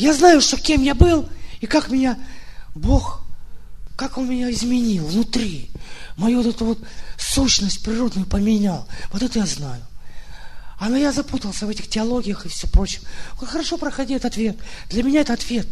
Я 0.00 0.14
знаю, 0.14 0.40
что 0.40 0.56
кем 0.56 0.82
я 0.82 0.94
был, 0.94 1.28
и 1.60 1.66
как 1.66 1.90
меня 1.90 2.18
Бог, 2.74 3.22
как 3.96 4.16
Он 4.16 4.30
меня 4.30 4.50
изменил 4.50 5.06
внутри. 5.06 5.70
Мою 6.16 6.42
вот 6.42 6.54
эту 6.54 6.64
вот 6.64 6.78
сущность 7.18 7.82
природную 7.82 8.26
поменял. 8.26 8.88
Вот 9.12 9.22
это 9.22 9.40
я 9.40 9.46
знаю. 9.46 9.82
А 10.78 10.88
но 10.88 10.96
я 10.96 11.12
запутался 11.12 11.66
в 11.66 11.68
этих 11.68 11.86
теологиях 11.86 12.46
и 12.46 12.48
все 12.48 12.66
прочее. 12.66 13.02
Он 13.42 13.46
хорошо 13.46 13.76
проходи 13.76 14.14
этот 14.14 14.32
ответ. 14.32 14.56
Для 14.88 15.02
меня 15.02 15.20
это 15.20 15.34
ответ. 15.34 15.68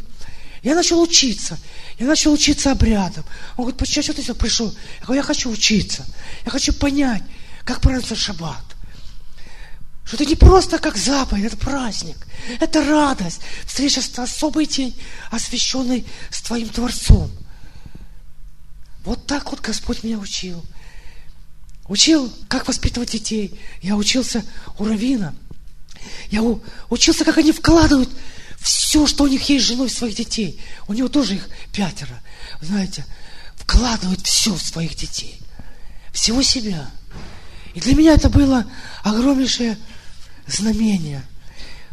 Я 0.62 0.74
начал 0.74 1.00
учиться. 1.00 1.58
Я 1.98 2.06
начал 2.06 2.30
учиться 2.30 2.70
обрядам. 2.70 3.24
Он 3.56 3.64
говорит, 3.64 3.78
почему 3.78 4.02
что 4.02 4.12
ты 4.12 4.20
сюда 4.20 4.34
пришел? 4.34 4.66
Я 5.00 5.06
говорю, 5.06 5.20
я 5.20 5.22
хочу 5.22 5.48
учиться. 5.50 6.04
Я 6.44 6.50
хочу 6.50 6.74
понять, 6.74 7.22
как 7.64 7.80
празднуется 7.80 8.14
шаббат. 8.14 8.62
Что 10.08 10.16
это 10.16 10.24
не 10.24 10.36
просто 10.36 10.78
как 10.78 10.96
заповедь, 10.96 11.44
это 11.44 11.58
праздник. 11.58 12.16
Это 12.60 12.82
радость. 12.82 13.40
Встреча 13.66 14.00
с 14.00 14.18
особый 14.18 14.64
день, 14.64 14.98
освященный 15.30 16.06
с 16.30 16.40
твоим 16.40 16.70
Творцом. 16.70 17.30
Вот 19.04 19.26
так 19.26 19.50
вот 19.50 19.60
Господь 19.60 20.02
меня 20.02 20.18
учил. 20.18 20.64
Учил, 21.88 22.32
как 22.48 22.66
воспитывать 22.68 23.10
детей. 23.10 23.60
Я 23.82 23.96
учился 23.96 24.42
у 24.78 24.86
Равина. 24.86 25.34
Я 26.30 26.42
учился, 26.88 27.26
как 27.26 27.36
они 27.36 27.52
вкладывают 27.52 28.08
все, 28.58 29.06
что 29.06 29.24
у 29.24 29.28
них 29.28 29.46
есть 29.50 29.66
женой 29.66 29.90
своих 29.90 30.16
детей. 30.16 30.58
У 30.86 30.94
него 30.94 31.08
тоже 31.08 31.34
их 31.34 31.50
пятеро. 31.70 32.18
Знаете, 32.62 33.04
вкладывают 33.56 34.22
все 34.22 34.54
в 34.54 34.62
своих 34.62 34.94
детей. 34.94 35.38
Всего 36.14 36.40
себя. 36.40 36.90
И 37.74 37.80
для 37.80 37.94
меня 37.94 38.14
это 38.14 38.30
было 38.30 38.64
огромнейшее 39.04 39.76
знамение. 40.48 41.22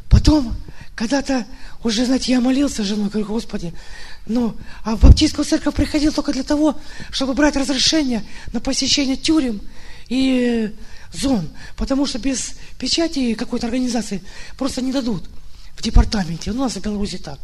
Потом, 0.09 0.55
когда-то 0.95 1.45
уже, 1.83 2.05
знаете, 2.05 2.31
я 2.31 2.41
молился 2.41 2.83
с 2.83 2.87
женой, 2.87 3.09
говорю, 3.09 3.27
Господи, 3.27 3.73
ну, 4.25 4.55
а 4.83 4.95
в 4.95 5.01
баптистскую 5.01 5.45
церковь 5.45 5.75
приходил 5.75 6.11
только 6.11 6.33
для 6.33 6.43
того, 6.43 6.79
чтобы 7.11 7.33
брать 7.33 7.55
разрешение 7.55 8.23
на 8.53 8.59
посещение 8.59 9.15
тюрем 9.15 9.61
и 10.07 10.73
зон, 11.13 11.49
потому 11.75 12.05
что 12.05 12.19
без 12.19 12.53
печати 12.79 13.33
какой-то 13.35 13.67
организации 13.67 14.23
просто 14.57 14.81
не 14.81 14.91
дадут 14.91 15.29
в 15.75 15.83
департаменте. 15.83 16.51
У 16.51 16.55
нас 16.55 16.73
в 16.73 16.81
Беларуси 16.81 17.17
так. 17.17 17.39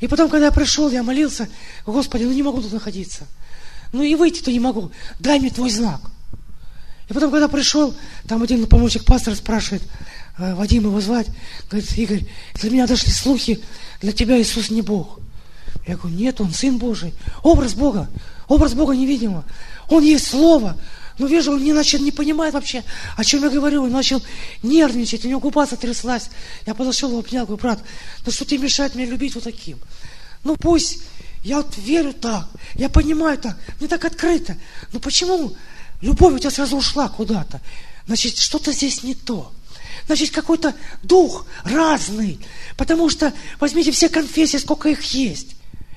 И 0.00 0.08
потом, 0.08 0.28
когда 0.28 0.46
я 0.46 0.52
пришел, 0.52 0.90
я 0.90 1.02
молился, 1.02 1.48
Господи, 1.86 2.24
ну 2.24 2.32
не 2.32 2.42
могу 2.42 2.60
тут 2.60 2.72
находиться. 2.72 3.26
Ну 3.92 4.02
и 4.02 4.14
выйти-то 4.14 4.52
не 4.52 4.60
могу. 4.60 4.90
Дай 5.18 5.38
мне 5.38 5.50
твой 5.50 5.70
знак. 5.70 6.00
И 7.08 7.12
потом, 7.12 7.30
когда 7.30 7.48
пришел, 7.48 7.94
там 8.26 8.42
один 8.42 8.66
помощник 8.66 9.04
пастора 9.04 9.34
спрашивает, 9.34 9.82
э, 10.38 10.54
Вадим 10.54 10.84
его 10.84 11.00
звать, 11.00 11.28
говорит, 11.70 11.96
Игорь, 11.96 12.26
для 12.54 12.70
меня 12.70 12.86
дошли 12.86 13.12
слухи, 13.12 13.60
для 14.00 14.12
тебя 14.12 14.40
Иисус 14.40 14.70
не 14.70 14.82
Бог. 14.82 15.20
Я 15.86 15.96
говорю, 15.96 16.16
нет, 16.16 16.40
Он 16.40 16.52
Сын 16.52 16.78
Божий, 16.78 17.14
образ 17.42 17.74
Бога, 17.74 18.08
образ 18.48 18.74
Бога 18.74 18.94
невидимого. 18.94 19.44
Он 19.88 20.02
есть 20.02 20.26
Слово, 20.26 20.76
но 21.18 21.26
вижу, 21.26 21.52
он 21.52 21.62
не 21.62 21.72
начал, 21.72 21.98
не 22.00 22.12
понимает 22.12 22.54
вообще, 22.54 22.84
о 23.16 23.24
чем 23.24 23.42
я 23.44 23.50
говорю. 23.50 23.84
Он 23.84 23.90
начал 23.90 24.22
нервничать, 24.62 25.24
у 25.24 25.28
него 25.28 25.40
губа 25.40 25.64
затряслась. 25.64 26.28
Я 26.66 26.74
подошел, 26.74 27.08
его 27.08 27.20
обнял, 27.20 27.46
говорю, 27.46 27.62
брат, 27.62 27.80
ну 28.24 28.32
что 28.32 28.44
ты 28.44 28.58
мешает 28.58 28.94
мне 28.94 29.06
любить 29.06 29.34
вот 29.34 29.44
таким? 29.44 29.78
Ну 30.44 30.56
пусть, 30.56 30.98
я 31.42 31.58
вот 31.58 31.74
верю 31.78 32.12
так, 32.12 32.48
я 32.74 32.88
понимаю 32.88 33.38
так, 33.38 33.58
мне 33.80 33.88
так 33.88 34.04
открыто. 34.04 34.56
Но 34.92 35.00
почему 35.00 35.56
любовь 36.00 36.34
у 36.34 36.38
тебя 36.38 36.50
сразу 36.50 36.76
ушла 36.76 37.08
куда-то? 37.08 37.60
Значит, 38.06 38.38
что-то 38.38 38.72
здесь 38.72 39.02
не 39.02 39.14
то. 39.14 39.52
Значит, 40.06 40.30
какой-то 40.30 40.74
дух 41.02 41.46
разный. 41.64 42.38
Потому 42.76 43.10
что 43.10 43.32
возьмите 43.58 43.90
все 43.90 44.08
конфессии, 44.08 44.58
сколько 44.58 44.88
их 44.88 45.02
есть. 45.14 45.56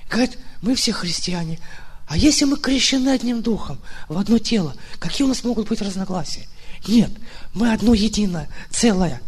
Говорит, 0.09 0.37
мы 0.61 0.75
все 0.75 0.91
христиане. 0.91 1.59
А 2.07 2.17
если 2.17 2.45
мы 2.45 2.57
крещены 2.57 3.09
одним 3.09 3.43
духом 3.43 3.79
в 4.07 4.17
одно 4.17 4.39
тело, 4.39 4.75
какие 4.97 5.25
у 5.25 5.27
нас 5.27 5.43
могут 5.43 5.69
быть 5.69 5.81
разногласия? 5.81 6.47
Нет, 6.87 7.11
мы 7.53 7.71
одно 7.71 7.93
единое, 7.93 8.49
целое. 8.71 9.21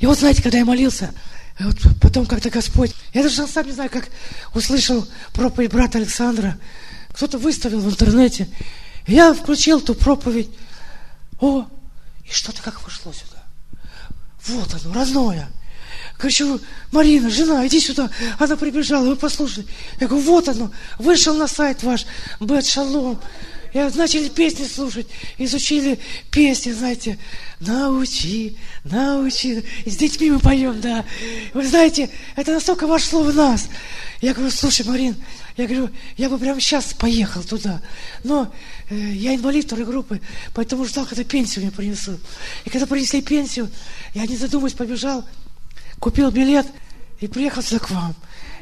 И 0.00 0.06
вот 0.06 0.18
знаете, 0.18 0.42
когда 0.42 0.58
я 0.58 0.64
молился, 0.64 1.12
вот 1.60 1.76
потом 2.00 2.24
как-то 2.24 2.48
Господь, 2.48 2.94
я 3.12 3.22
даже 3.22 3.46
сам 3.46 3.66
не 3.66 3.72
знаю, 3.72 3.90
как 3.90 4.08
услышал 4.54 5.06
проповедь 5.34 5.70
брата 5.70 5.98
Александра, 5.98 6.58
кто-то 7.10 7.36
выставил 7.36 7.80
в 7.80 7.90
интернете, 7.90 8.48
я 9.06 9.34
включил 9.34 9.80
ту 9.80 9.94
проповедь, 9.94 10.50
о, 11.40 11.66
и 12.24 12.30
что-то 12.30 12.62
как 12.62 12.82
вошло 12.84 13.12
сюда. 13.12 13.42
Вот 14.46 14.74
оно, 14.74 14.94
родное. 14.94 15.48
Кричу, 16.18 16.60
Марина, 16.92 17.30
жена, 17.30 17.66
иди 17.66 17.80
сюда. 17.80 18.10
Она 18.38 18.56
прибежала, 18.56 19.08
вы 19.08 19.16
послушали. 19.16 19.66
Я 20.00 20.06
говорю, 20.06 20.24
вот 20.24 20.48
оно, 20.48 20.70
вышел 20.98 21.34
на 21.34 21.48
сайт 21.48 21.82
ваш, 21.82 22.06
Бет 22.38 22.66
Шалом. 22.66 23.20
Я 23.74 23.90
начали 23.94 24.28
песни 24.28 24.66
слушать, 24.66 25.06
изучили 25.38 25.98
песни, 26.30 26.72
знаете, 26.72 27.18
научи, 27.58 28.56
научи. 28.84 29.64
И 29.86 29.90
с 29.90 29.96
детьми 29.96 30.30
мы 30.30 30.40
поем, 30.40 30.80
да. 30.80 31.06
Вы 31.54 31.66
знаете, 31.66 32.10
это 32.36 32.52
настолько 32.52 32.86
вошло 32.86 33.22
в 33.22 33.34
нас. 33.34 33.68
Я 34.20 34.34
говорю, 34.34 34.52
слушай, 34.52 34.86
Марин, 34.86 35.16
я 35.56 35.66
говорю, 35.66 35.90
я 36.16 36.28
бы 36.28 36.38
прямо 36.38 36.60
сейчас 36.60 36.94
поехал 36.94 37.42
туда. 37.42 37.80
Но 38.24 38.52
э, 38.88 38.94
я 38.94 39.34
инвалид 39.34 39.66
второй 39.66 39.84
группы, 39.84 40.20
поэтому 40.54 40.84
ждал, 40.84 41.06
когда 41.06 41.24
пенсию 41.24 41.64
мне 41.64 41.72
принесут. 41.72 42.20
И 42.64 42.70
когда 42.70 42.86
принесли 42.86 43.22
пенсию, 43.22 43.70
я 44.14 44.26
не 44.26 44.36
задумываясь 44.36 44.74
побежал 44.74 45.24
купил 46.02 46.32
билет 46.32 46.66
и 47.20 47.28
приехал 47.28 47.62
сюда 47.62 47.78
к 47.78 47.90
вам. 47.90 48.14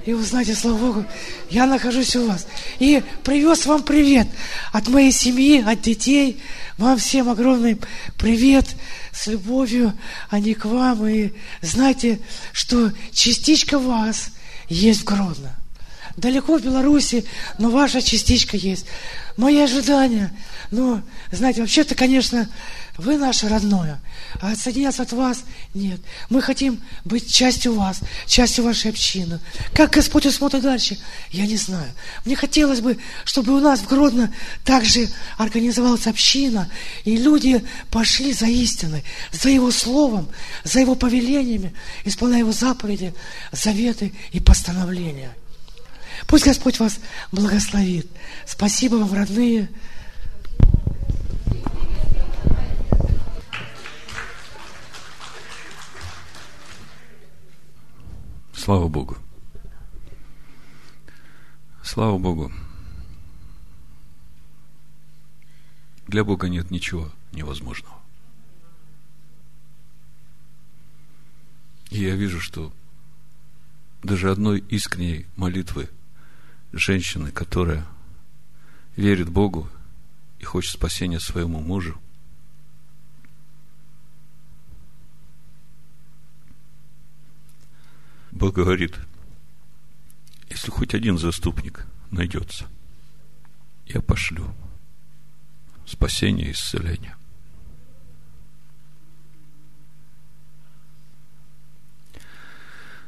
И 0.05 0.13
вы 0.13 0.23
знаете, 0.23 0.55
слава 0.55 0.77
Богу, 0.77 1.05
я 1.49 1.67
нахожусь 1.67 2.15
у 2.17 2.27
вас. 2.27 2.47
И 2.79 3.03
привез 3.25 3.65
вам 3.65 3.83
привет 3.83 4.29
от 4.73 4.89
моей 4.89 5.11
семьи, 5.11 5.63
от 5.63 5.81
детей. 5.81 6.41
Вам 6.77 6.99
всем 6.99 7.31
огромный 7.31 7.79
привет 8.19 8.67
с 9.13 9.27
любовью, 9.27 9.95
а 10.29 10.39
не 10.39 10.53
к 10.53 10.67
вам. 10.67 11.07
И 11.07 11.33
знайте, 11.63 12.21
что 12.53 12.93
частичка 13.13 13.79
вас 13.79 14.31
есть 14.69 15.01
в 15.01 15.05
Гродно. 15.05 15.60
Далеко 16.21 16.59
в 16.59 16.63
Беларуси, 16.63 17.25
но 17.59 17.71
ваша 17.71 18.03
частичка 18.03 18.57
есть. 18.57 18.85
Мои 19.39 19.59
ожидания, 19.59 20.31
ну, 20.71 21.01
знаете, 21.33 21.63
вообще-то, 21.63 21.95
конечно, 21.95 22.47
вы 22.99 23.17
наше 23.17 23.49
родное, 23.49 23.99
а 24.43 24.53
отсоединяться 24.53 25.03
от 25.03 25.13
вас 25.13 25.45
нет. 25.73 25.99
Мы 26.29 26.43
хотим 26.43 26.79
быть 27.07 27.33
частью 27.33 27.73
вас, 27.73 28.01
частью 28.27 28.65
вашей 28.65 28.91
общины. 28.91 29.41
Как 29.73 29.93
Господь 29.93 30.27
усмотрит 30.27 30.63
дальше, 30.63 30.99
я 31.31 31.47
не 31.47 31.57
знаю. 31.57 31.91
Мне 32.27 32.37
хотелось 32.37 32.83
бы, 32.83 32.99
чтобы 33.25 33.55
у 33.55 33.61
нас 33.61 33.81
в 33.81 33.89
Гродно 33.89 34.31
также 34.67 35.09
организовалась 35.39 36.07
община, 36.07 36.71
и 37.05 37.17
люди 37.17 37.65
пошли 37.91 38.35
за 38.35 38.47
истиной, 38.47 39.05
за 39.33 39.49
Его 39.49 39.71
Словом, 39.71 40.29
за 40.65 40.81
Его 40.81 40.97
повелениями, 40.97 41.75
исполняя 42.05 42.41
Его 42.41 42.53
заповеди, 42.53 43.15
заветы 43.53 44.13
и 44.33 44.41
постановления. 44.41 45.35
Пусть 46.31 46.45
Господь 46.45 46.79
вас 46.79 47.01
благословит. 47.33 48.09
Спасибо 48.47 48.95
вам, 48.95 49.13
родные. 49.13 49.69
Слава 58.55 58.87
Богу. 58.87 59.19
Слава 61.83 62.17
Богу. 62.17 62.53
Для 66.07 66.23
Бога 66.23 66.49
нет 66.49 66.71
ничего 66.71 67.11
невозможного. 67.33 67.97
И 71.91 72.05
я 72.05 72.15
вижу, 72.15 72.41
что 72.41 72.73
даже 74.05 74.31
одной 74.31 74.61
искренней 74.69 75.27
молитвы 75.35 75.89
женщины, 76.73 77.31
которая 77.31 77.87
верит 78.97 79.29
Богу 79.29 79.69
и 80.39 80.45
хочет 80.45 80.73
спасения 80.73 81.21
своему 81.21 81.61
мужу, 81.61 82.01
Бог 88.31 88.55
говорит, 88.55 88.97
если 90.49 90.71
хоть 90.71 90.95
один 90.95 91.19
заступник 91.19 91.87
найдется, 92.11 92.69
я 93.87 94.01
пошлю 94.01 94.55
спасения 95.85 96.49
и 96.49 96.53
исцеления. 96.53 97.17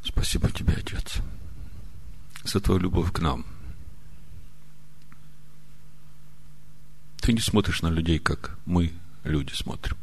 Спасибо 0.04 0.50
тебе, 0.50 0.74
Отец, 0.74 1.18
за 2.44 2.60
твою 2.60 2.80
любовь 2.80 3.12
к 3.12 3.20
нам. 3.20 3.46
Ты 7.20 7.32
не 7.32 7.40
смотришь 7.40 7.82
на 7.82 7.88
людей, 7.88 8.18
как 8.18 8.58
мы, 8.66 8.92
люди, 9.22 9.52
смотрим. 9.52 9.96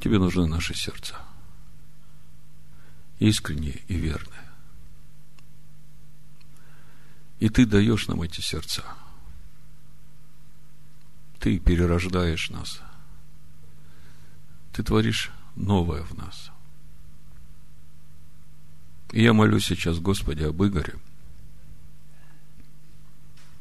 Тебе 0.00 0.18
нужны 0.18 0.46
наши 0.46 0.74
сердца. 0.74 1.16
Искренние 3.18 3.82
и 3.88 3.96
верные. 3.96 4.48
И 7.40 7.48
ты 7.48 7.66
даешь 7.66 8.08
нам 8.08 8.22
эти 8.22 8.40
сердца. 8.40 8.84
Ты 11.40 11.58
перерождаешь 11.58 12.50
нас. 12.50 12.80
Ты 14.72 14.82
творишь 14.82 15.30
новое 15.56 16.02
в 16.02 16.14
нас. 16.16 16.50
Я 19.12 19.32
молю 19.32 19.58
сейчас, 19.58 19.98
Господи, 19.98 20.42
об 20.42 20.62
Игоре. 20.62 20.94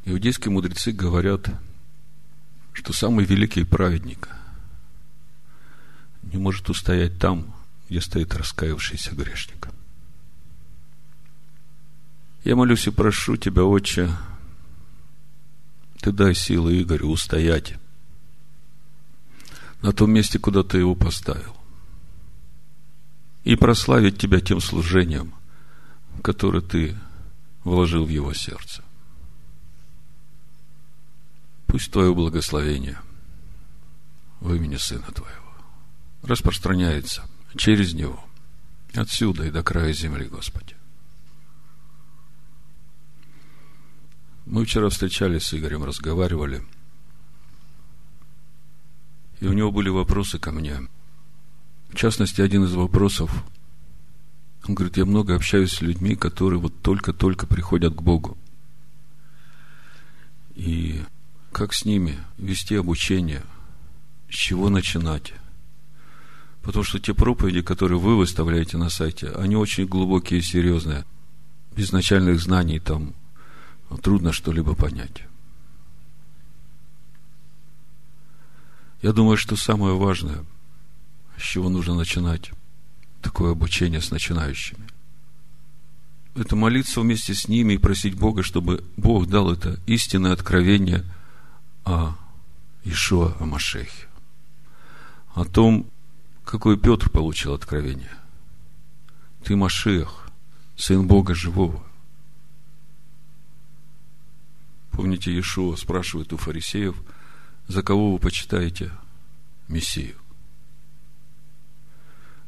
Иудейские 0.06 0.52
мудрецы 0.52 0.92
говорят, 0.92 1.50
что 2.74 2.94
самый 2.94 3.26
великий 3.26 3.64
праведник 3.64 4.30
не 6.24 6.38
может 6.38 6.70
устоять 6.70 7.18
там, 7.18 7.54
где 7.90 8.02
стоит 8.02 8.36
раскаявшийся 8.36 9.16
грешник. 9.16 9.70
Я 12.44 12.56
молюсь 12.56 12.88
и 12.88 12.92
прошу 12.92 13.36
Тебя, 13.36 13.64
Отче, 13.64 14.10
Ты 16.02 16.12
дай 16.12 16.36
силы 16.36 16.82
Игорю 16.82 17.10
устоять 17.10 17.76
на 19.82 19.92
том 19.92 20.12
месте, 20.12 20.40
куда 20.40 20.64
Ты 20.64 20.80
его 20.80 20.96
поставил. 20.96 21.56
И 23.44 23.56
прославить 23.56 24.18
Тебя 24.18 24.40
тем 24.40 24.62
служением, 24.62 25.34
которое 26.22 26.62
Ты 26.62 26.98
вложил 27.64 28.06
в 28.06 28.10
его 28.10 28.34
сердце. 28.34 28.84
Пусть 31.68 31.92
Твое 31.92 32.14
благословение 32.14 33.00
в 34.40 34.54
имени 34.54 34.78
Сына 34.78 35.08
Твоего 35.12 35.54
распространяется 36.24 37.24
через 37.56 37.94
Него, 37.94 38.24
отсюда 38.94 39.46
и 39.46 39.52
до 39.52 39.64
края 39.64 39.94
земли, 39.94 40.26
Господи. 40.26 40.76
Мы 44.48 44.64
вчера 44.64 44.90
встречались 44.90 45.44
с 45.44 45.54
Игорем, 45.54 45.84
разговаривали. 45.84 46.64
И 49.42 49.46
у 49.46 49.52
него 49.52 49.72
были 49.72 49.90
вопросы 49.90 50.40
ко 50.40 50.52
мне. 50.52 50.88
В 51.90 51.96
частности, 51.96 52.42
один 52.42 52.64
из 52.64 52.74
вопросов, 52.74 53.30
он 54.68 54.76
говорит, 54.76 54.98
я 54.98 55.06
много 55.06 55.36
общаюсь 55.36 55.72
с 55.72 55.82
людьми, 55.82 56.16
которые 56.16 56.60
вот 56.60 56.82
только-только 56.82 57.48
приходят 57.48 57.96
к 57.96 58.02
Богу. 58.02 58.38
И 60.56 61.04
как 61.52 61.74
с 61.74 61.86
ними 61.86 62.18
вести 62.38 62.76
обучение, 62.76 63.44
с 64.30 64.34
чего 64.34 64.70
начинать? 64.70 65.34
Потому 66.64 66.84
что 66.84 67.00
те 67.00 67.14
проповеди, 67.14 67.62
которые 67.62 68.00
вы 68.00 68.18
выставляете 68.18 68.78
на 68.78 68.90
сайте, 68.90 69.30
они 69.30 69.56
очень 69.56 69.86
глубокие 69.86 70.40
и 70.40 70.44
серьезные. 70.44 71.06
Без 71.76 71.92
начальных 71.92 72.42
знаний 72.42 72.80
там 72.80 73.14
трудно 74.02 74.34
что-либо 74.34 74.76
понять. 74.76 75.24
Я 79.02 79.14
думаю, 79.14 79.38
что 79.38 79.56
самое 79.56 79.96
важное, 79.96 80.44
с 81.38 81.42
чего 81.42 81.70
нужно 81.70 81.94
начинать 81.94 82.52
такое 83.28 83.52
обучение 83.52 84.00
с 84.00 84.10
начинающими, 84.10 84.88
это 86.34 86.56
молиться 86.56 87.02
вместе 87.02 87.34
с 87.34 87.50
ними 87.50 87.74
и 87.74 87.78
просить 87.78 88.16
Бога, 88.16 88.42
чтобы 88.42 88.86
Бог 88.96 89.28
дал 89.28 89.52
это 89.52 89.78
истинное 89.86 90.32
откровение 90.32 91.04
о 91.84 92.16
Ишуа 92.86 93.36
о 93.38 93.46
Машехе. 93.46 94.08
О 95.34 95.44
том, 95.44 95.88
какой 96.46 96.78
Петр 96.78 97.10
получил 97.10 97.54
откровение. 97.54 98.16
Ты 99.44 99.58
Машех, 99.58 100.30
сын 100.78 101.06
Бога 101.06 101.36
живого. 101.36 101.84
Помните, 104.92 105.34
Иешуа 105.34 105.76
спрашивает 105.76 106.32
у 106.32 106.38
фарисеев, 106.38 106.96
за 107.68 107.84
кого 107.84 108.14
вы 108.14 108.20
почитаете 108.20 108.90
Мессию? 109.68 110.16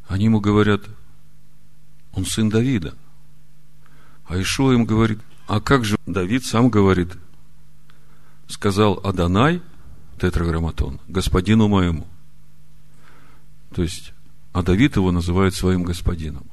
Они 0.10 0.26
ему 0.26 0.42
говорят, 0.42 0.82
он 2.12 2.26
сын 2.26 2.50
Давида. 2.50 2.94
А 4.26 4.38
Ишуа 4.38 4.74
им 4.74 4.84
говорит, 4.84 5.20
а 5.48 5.62
как 5.62 5.86
же 5.86 5.98
Давид 6.06 6.46
сам 6.46 6.70
говорит, 6.70 7.14
сказал 8.48 9.00
Адонай, 9.06 9.62
тетраграмматон, 10.20 11.00
господину 11.08 11.70
моему. 11.70 12.06
То 13.74 13.84
есть, 13.84 14.12
а 14.52 14.64
Давид 14.64 14.98
его 14.98 15.14
называет 15.14 15.56
своим 15.56 15.84
господином. 15.84 16.46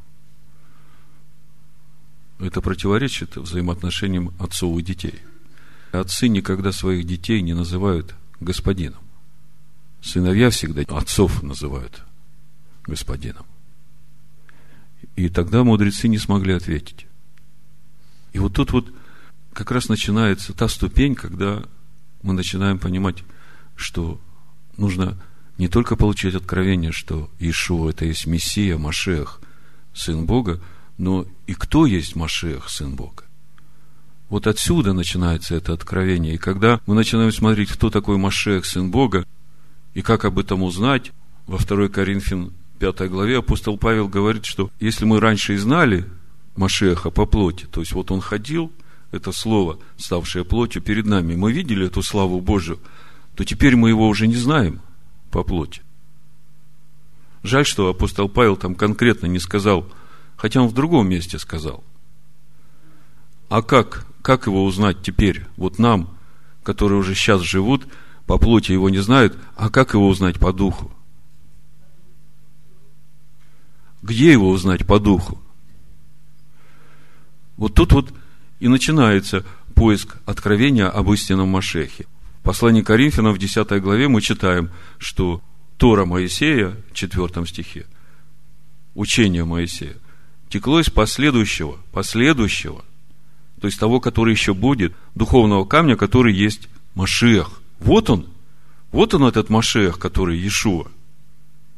Это 2.38 2.60
противоречит 2.60 3.34
взаимоотношениям 3.34 4.32
отцов 4.38 4.78
и 4.78 4.82
детей– 4.82 5.20
Отцы 5.92 6.28
никогда 6.28 6.72
своих 6.72 7.06
детей 7.06 7.40
не 7.42 7.54
называют 7.54 8.14
господином. 8.40 9.02
Сыновья 10.02 10.50
всегда 10.50 10.82
отцов 10.94 11.42
называют 11.42 12.02
господином. 12.86 13.46
И 15.16 15.28
тогда 15.28 15.64
мудрецы 15.64 16.08
не 16.08 16.18
смогли 16.18 16.54
ответить. 16.54 17.06
И 18.32 18.38
вот 18.38 18.54
тут 18.54 18.72
вот 18.72 18.92
как 19.52 19.70
раз 19.70 19.88
начинается 19.88 20.52
та 20.52 20.68
ступень, 20.68 21.14
когда 21.14 21.62
мы 22.22 22.34
начинаем 22.34 22.78
понимать, 22.78 23.24
что 23.74 24.20
нужно 24.76 25.18
не 25.58 25.68
только 25.68 25.96
получить 25.96 26.34
откровение, 26.34 26.92
что 26.92 27.30
Ишуа 27.38 27.90
это 27.90 28.04
есть 28.04 28.26
Мессия, 28.26 28.76
Машех, 28.76 29.40
Сын 29.94 30.26
Бога, 30.26 30.60
но 30.98 31.26
и 31.46 31.54
кто 31.54 31.86
есть 31.86 32.16
Машех, 32.16 32.68
Сын 32.68 32.94
Бога. 32.94 33.24
Вот 34.28 34.46
отсюда 34.46 34.92
начинается 34.92 35.54
это 35.54 35.72
откровение. 35.72 36.34
И 36.34 36.38
когда 36.38 36.80
мы 36.86 36.94
начинаем 36.94 37.32
смотреть, 37.32 37.70
кто 37.70 37.90
такой 37.90 38.18
Машех, 38.18 38.66
Сын 38.66 38.90
Бога, 38.90 39.24
и 39.94 40.02
как 40.02 40.24
об 40.24 40.38
этом 40.38 40.62
узнать, 40.62 41.12
во 41.46 41.58
2 41.58 41.88
Коринфян 41.88 42.52
5 42.78 43.08
главе 43.10 43.38
апостол 43.38 43.78
Павел 43.78 44.08
говорит, 44.08 44.44
что 44.44 44.70
если 44.80 45.04
мы 45.04 45.20
раньше 45.20 45.54
и 45.54 45.56
знали 45.56 46.06
Машеха 46.56 47.10
по 47.10 47.26
плоти, 47.26 47.66
то 47.66 47.80
есть 47.80 47.92
вот 47.92 48.10
он 48.10 48.20
ходил, 48.20 48.72
это 49.10 49.32
слово, 49.32 49.78
ставшее 49.96 50.44
плотью 50.44 50.82
перед 50.82 51.06
нами, 51.06 51.36
мы 51.36 51.52
видели 51.52 51.86
эту 51.86 52.02
славу 52.02 52.40
Божию, 52.40 52.78
то 53.34 53.44
теперь 53.44 53.76
мы 53.76 53.90
его 53.90 54.08
уже 54.08 54.26
не 54.26 54.36
знаем 54.36 54.80
по 55.30 55.42
плоти. 55.42 55.82
Жаль, 57.42 57.64
что 57.64 57.88
апостол 57.88 58.28
Павел 58.28 58.56
там 58.56 58.74
конкретно 58.74 59.26
не 59.26 59.38
сказал, 59.38 59.86
хотя 60.36 60.60
он 60.60 60.68
в 60.68 60.74
другом 60.74 61.08
месте 61.08 61.38
сказал. 61.38 61.84
А 63.48 63.62
как 63.62 64.06
как 64.26 64.48
его 64.48 64.64
узнать 64.64 65.02
теперь? 65.02 65.46
Вот 65.56 65.78
нам, 65.78 66.18
которые 66.64 66.98
уже 66.98 67.14
сейчас 67.14 67.42
живут, 67.42 67.86
по 68.26 68.38
плоти 68.38 68.72
его 68.72 68.90
не 68.90 68.98
знают, 68.98 69.38
а 69.54 69.70
как 69.70 69.94
его 69.94 70.08
узнать 70.08 70.40
по 70.40 70.52
духу? 70.52 70.90
Где 74.06 74.30
его 74.30 74.50
узнать 74.50 74.86
по 74.86 75.00
духу? 75.00 75.42
Вот 77.56 77.74
тут 77.74 77.92
вот 77.92 78.14
и 78.60 78.68
начинается 78.68 79.44
поиск 79.74 80.16
откровения 80.24 80.88
об 80.88 81.10
истинном 81.12 81.48
Машехе. 81.48 82.06
В 82.40 82.44
послании 82.44 82.82
Коринфянам 82.82 83.34
в 83.34 83.38
10 83.38 83.68
главе 83.82 84.06
мы 84.06 84.20
читаем, 84.20 84.70
что 84.98 85.42
Тора 85.76 86.04
Моисея, 86.04 86.76
в 86.90 86.94
4 86.94 87.46
стихе, 87.46 87.86
учение 88.94 89.44
Моисея, 89.44 89.96
текло 90.48 90.80
из 90.80 90.88
последующего, 90.88 91.76
последующего– 91.92 92.84
то 93.60 93.66
есть 93.66 93.80
того, 93.80 94.00
который 94.00 94.32
еще 94.32 94.54
будет, 94.54 94.94
духовного 95.14 95.64
камня, 95.64 95.96
который 95.96 96.34
есть 96.34 96.68
Машех. 96.94 97.60
Вот 97.80 98.10
он, 98.10 98.28
вот 98.92 99.14
он 99.14 99.24
этот 99.24 99.48
Машех, 99.48 99.98
который 99.98 100.38
Иешуа. 100.38 100.86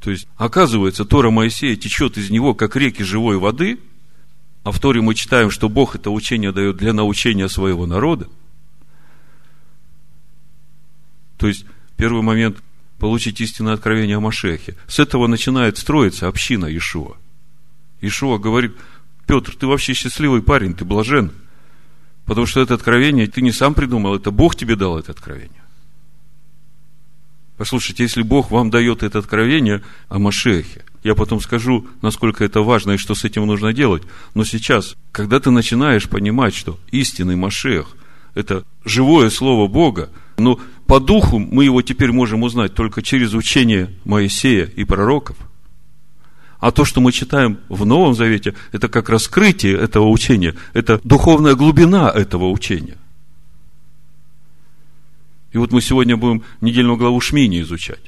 То 0.01 0.11
есть, 0.11 0.29
оказывается, 0.37 1.05
Тора 1.05 1.31
Моисея 1.31 1.77
течет 1.77 2.17
из 2.19 2.31
него, 2.31 2.55
как 2.55 2.77
реки 2.77 3.03
живой 3.03 3.39
воды, 3.39 3.79
а 4.63 4.73
в 4.73 4.79
Торе 4.81 5.01
мы 5.01 5.15
читаем, 5.15 5.51
что 5.51 5.69
Бог 5.69 5.97
это 5.97 6.11
учение 6.11 6.53
дает 6.53 6.77
для 6.77 6.93
научения 6.93 7.49
своего 7.49 7.87
народа. 7.87 8.29
То 11.37 11.49
есть, 11.49 11.65
первый 11.97 12.23
момент– 12.23 12.59
получить 12.99 13.41
истинное 13.41 13.75
откровение 13.75 14.17
о 14.17 14.21
Машехе. 14.21 14.77
С 14.89 14.99
этого 14.99 15.29
начинает 15.29 15.79
строиться 15.79 16.27
община 16.27 16.67
Иешуа. 16.67 17.17
Иешуа 18.01 18.39
говорит, 18.39 18.77
Петр, 19.27 19.55
ты 19.55 19.67
вообще 19.67 19.95
счастливый 19.95 20.43
парень, 20.43 20.75
ты 20.75 20.85
блажен– 20.85 21.33
Потому 22.29 22.47
что 22.47 22.61
это 22.61 22.75
откровение 22.75 23.27
ты 23.27 23.41
не 23.41 23.53
сам 23.53 23.73
придумал, 23.73 24.15
это 24.15 24.31
Бог 24.31 24.55
тебе 24.55 24.77
дал 24.77 24.99
это 24.99 25.13
откровение. 25.13 25.63
Послушайте, 27.59 28.05
если 28.05 28.23
Бог 28.23 28.53
вам 28.53 28.71
дает 28.71 29.03
это 29.03 29.19
откровение 29.19 29.83
о 30.09 30.21
Машехе, 30.21 30.85
я 31.03 31.17
потом 31.17 31.41
скажу, 31.41 31.89
насколько 32.03 32.45
это 32.45 32.63
важно 32.63 32.93
и 32.93 32.97
что 32.97 33.17
с 33.17 33.25
этим 33.25 33.47
нужно 33.47 33.73
делать. 33.73 34.05
Но 34.35 34.45
сейчас, 34.45 34.97
когда 35.11 35.41
ты 35.41 35.51
начинаешь 35.51 36.09
понимать, 36.09 36.55
что 36.55 36.79
истинный 36.93 37.35
Машех– 37.35 37.97
это 38.35 38.65
живое 38.85 39.29
Слово 39.29 39.67
Бога, 39.67 40.09
но 40.39 40.61
по 40.87 41.01
духу 41.01 41.41
мы 41.41 41.65
его 41.65 41.83
теперь 41.83 42.13
можем 42.13 42.45
узнать 42.45 42.75
только 42.75 43.03
через 43.03 43.35
учение 43.35 43.91
Моисея 44.05 44.65
и 44.65 44.85
пророков. 44.85 45.37
А 46.61 46.71
то, 46.71 46.85
что 46.85 47.01
мы 47.01 47.11
читаем 47.11 47.59
в 47.69 47.85
Новом 47.85 48.15
Завете, 48.15 48.55
это 48.71 48.89
как 48.89 49.09
раскрытие 49.09 49.77
этого 49.77 50.09
учения, 50.09 50.55
это 50.75 51.01
духовная 51.03 51.57
глубина 51.57 52.09
этого 52.11 52.51
учения. 52.51 52.97
И 55.53 55.59
вот 55.59 55.73
мы 55.73 55.81
сегодня 55.81 56.17
будем 56.17 56.43
недельную 56.61 56.97
главу 56.97 57.21
Шмини 57.21 57.61
изучать. 57.63 58.03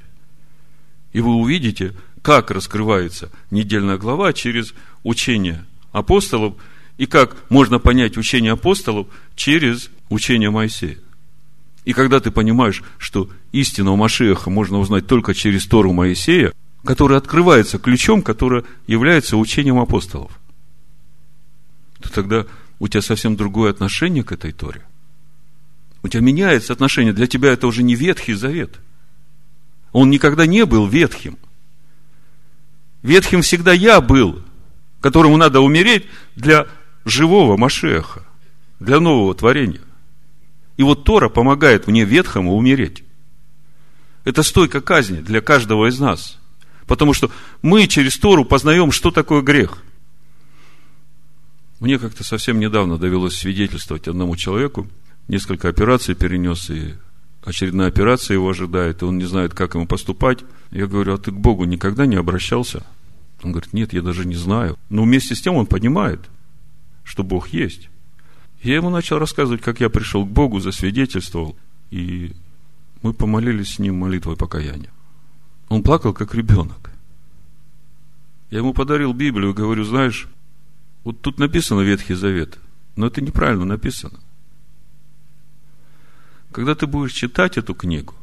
И 1.12 1.20
вы 1.20 1.34
увидите, 1.34 1.94
как 2.22 2.50
раскрывается 2.50 3.30
недельная 3.50 3.96
глава 3.96 4.32
через 4.32 4.74
учение 5.02 5.64
апостолов, 5.92 6.54
и 6.98 7.06
как 7.06 7.36
можно 7.48 7.78
понять 7.78 8.18
учение 8.18 8.52
апостолов 8.52 9.06
через 9.34 9.90
учение 10.10 10.50
Моисея. 10.50 10.98
И 11.86 11.94
когда 11.94 12.20
ты 12.20 12.30
понимаешь, 12.30 12.82
что 12.98 13.30
истинного 13.52 13.96
Машеха 13.96 14.50
можно 14.50 14.78
узнать 14.78 15.06
только 15.06 15.32
через 15.32 15.66
Тору 15.66 15.92
Моисея, 15.92 16.52
который 16.84 17.16
открывается 17.16 17.78
ключом, 17.78 18.22
который 18.22 18.64
является 18.86 19.38
учением 19.38 19.78
апостолов, 19.78 20.30
то 22.00 22.12
тогда 22.12 22.46
у 22.78 22.88
тебя 22.88 23.02
совсем 23.02 23.34
другое 23.34 23.70
отношение 23.70 24.22
к 24.22 24.32
этой 24.32 24.52
Торе. 24.52 24.82
У 26.02 26.08
тебя 26.08 26.22
меняется 26.22 26.72
отношение. 26.72 27.12
Для 27.12 27.26
тебя 27.26 27.52
это 27.52 27.66
уже 27.66 27.82
не 27.82 27.94
Ветхий 27.94 28.34
Завет. 28.34 28.80
Он 29.92 30.10
никогда 30.10 30.46
не 30.46 30.64
был 30.64 30.86
ветхим. 30.86 31.38
Ветхим 33.02 33.42
всегда 33.42 33.72
я 33.72 34.00
был, 34.00 34.42
которому 35.00 35.36
надо 35.36 35.60
умереть 35.60 36.06
для 36.36 36.66
живого 37.04 37.56
Машеха, 37.56 38.24
для 38.78 39.00
нового 39.00 39.34
творения. 39.34 39.80
И 40.76 40.82
вот 40.82 41.04
Тора 41.04 41.28
помогает 41.28 41.86
мне 41.86 42.04
ветхому 42.04 42.56
умереть. 42.56 43.04
Это 44.24 44.42
стойка 44.42 44.80
казни 44.80 45.20
для 45.20 45.40
каждого 45.40 45.88
из 45.88 45.98
нас. 45.98 46.38
Потому 46.86 47.14
что 47.14 47.30
мы 47.62 47.86
через 47.86 48.18
Тору 48.18 48.44
познаем, 48.44 48.92
что 48.92 49.10
такое 49.10 49.42
грех. 49.42 49.82
Мне 51.80 51.98
как-то 51.98 52.24
совсем 52.24 52.60
недавно 52.60 52.98
довелось 52.98 53.36
свидетельствовать 53.36 54.08
одному 54.08 54.36
человеку. 54.36 54.86
Несколько 55.30 55.68
операций 55.68 56.16
перенес, 56.16 56.70
и 56.70 56.94
очередная 57.44 57.86
операция 57.86 58.34
его 58.34 58.50
ожидает, 58.50 59.00
и 59.00 59.04
он 59.04 59.16
не 59.16 59.26
знает, 59.26 59.54
как 59.54 59.76
ему 59.76 59.86
поступать. 59.86 60.40
Я 60.72 60.88
говорю, 60.88 61.14
а 61.14 61.18
ты 61.18 61.30
к 61.30 61.36
Богу 61.36 61.66
никогда 61.66 62.04
не 62.04 62.16
обращался? 62.16 62.84
Он 63.44 63.52
говорит, 63.52 63.72
нет, 63.72 63.92
я 63.92 64.02
даже 64.02 64.26
не 64.26 64.34
знаю. 64.34 64.76
Но 64.88 65.04
вместе 65.04 65.36
с 65.36 65.40
тем 65.40 65.54
он 65.54 65.66
понимает, 65.66 66.18
что 67.04 67.22
Бог 67.22 67.50
есть. 67.50 67.90
Я 68.60 68.74
ему 68.74 68.90
начал 68.90 69.20
рассказывать, 69.20 69.62
как 69.62 69.78
я 69.78 69.88
пришел 69.88 70.26
к 70.26 70.28
Богу, 70.28 70.58
засвидетельствовал, 70.58 71.56
и 71.92 72.34
мы 73.02 73.12
помолились 73.14 73.74
с 73.74 73.78
ним 73.78 74.00
молитвой 74.00 74.34
покаяния. 74.34 74.90
Он 75.68 75.84
плакал, 75.84 76.12
как 76.12 76.34
ребенок. 76.34 76.90
Я 78.50 78.58
ему 78.58 78.74
подарил 78.74 79.12
Библию, 79.12 79.54
говорю, 79.54 79.84
знаешь, 79.84 80.26
вот 81.04 81.20
тут 81.20 81.38
написано 81.38 81.82
Ветхий 81.82 82.14
Завет, 82.14 82.58
но 82.96 83.06
это 83.06 83.20
неправильно 83.20 83.64
написано. 83.64 84.18
Когда 86.52 86.74
ты 86.74 86.86
будешь 86.86 87.12
читать 87.12 87.56
эту 87.58 87.74
книгу, 87.74 88.14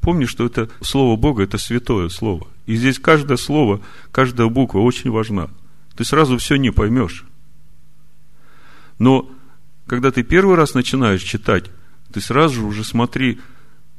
помни, 0.00 0.24
что 0.24 0.46
это 0.46 0.70
Слово 0.80 1.16
Бога, 1.16 1.42
это 1.42 1.58
святое 1.58 2.08
Слово. 2.08 2.46
И 2.66 2.76
здесь 2.76 2.98
каждое 2.98 3.36
слово, 3.36 3.80
каждая 4.10 4.48
буква 4.48 4.78
очень 4.80 5.10
важна. 5.10 5.50
Ты 5.96 6.04
сразу 6.04 6.38
все 6.38 6.56
не 6.56 6.70
поймешь. 6.70 7.24
Но 8.98 9.30
когда 9.86 10.10
ты 10.10 10.22
первый 10.22 10.56
раз 10.56 10.74
начинаешь 10.74 11.22
читать, 11.22 11.70
ты 12.12 12.20
сразу 12.20 12.54
же 12.54 12.64
уже 12.64 12.84
смотри, 12.84 13.40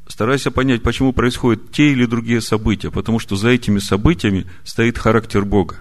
старайся 0.07 0.49
понять, 0.49 0.81
почему 0.81 1.13
происходят 1.13 1.71
те 1.71 1.91
или 1.91 2.05
другие 2.05 2.41
события, 2.41 2.89
потому 2.89 3.19
что 3.19 3.35
за 3.35 3.49
этими 3.49 3.79
событиями 3.79 4.47
стоит 4.63 4.97
характер 4.97 5.45
Бога. 5.45 5.77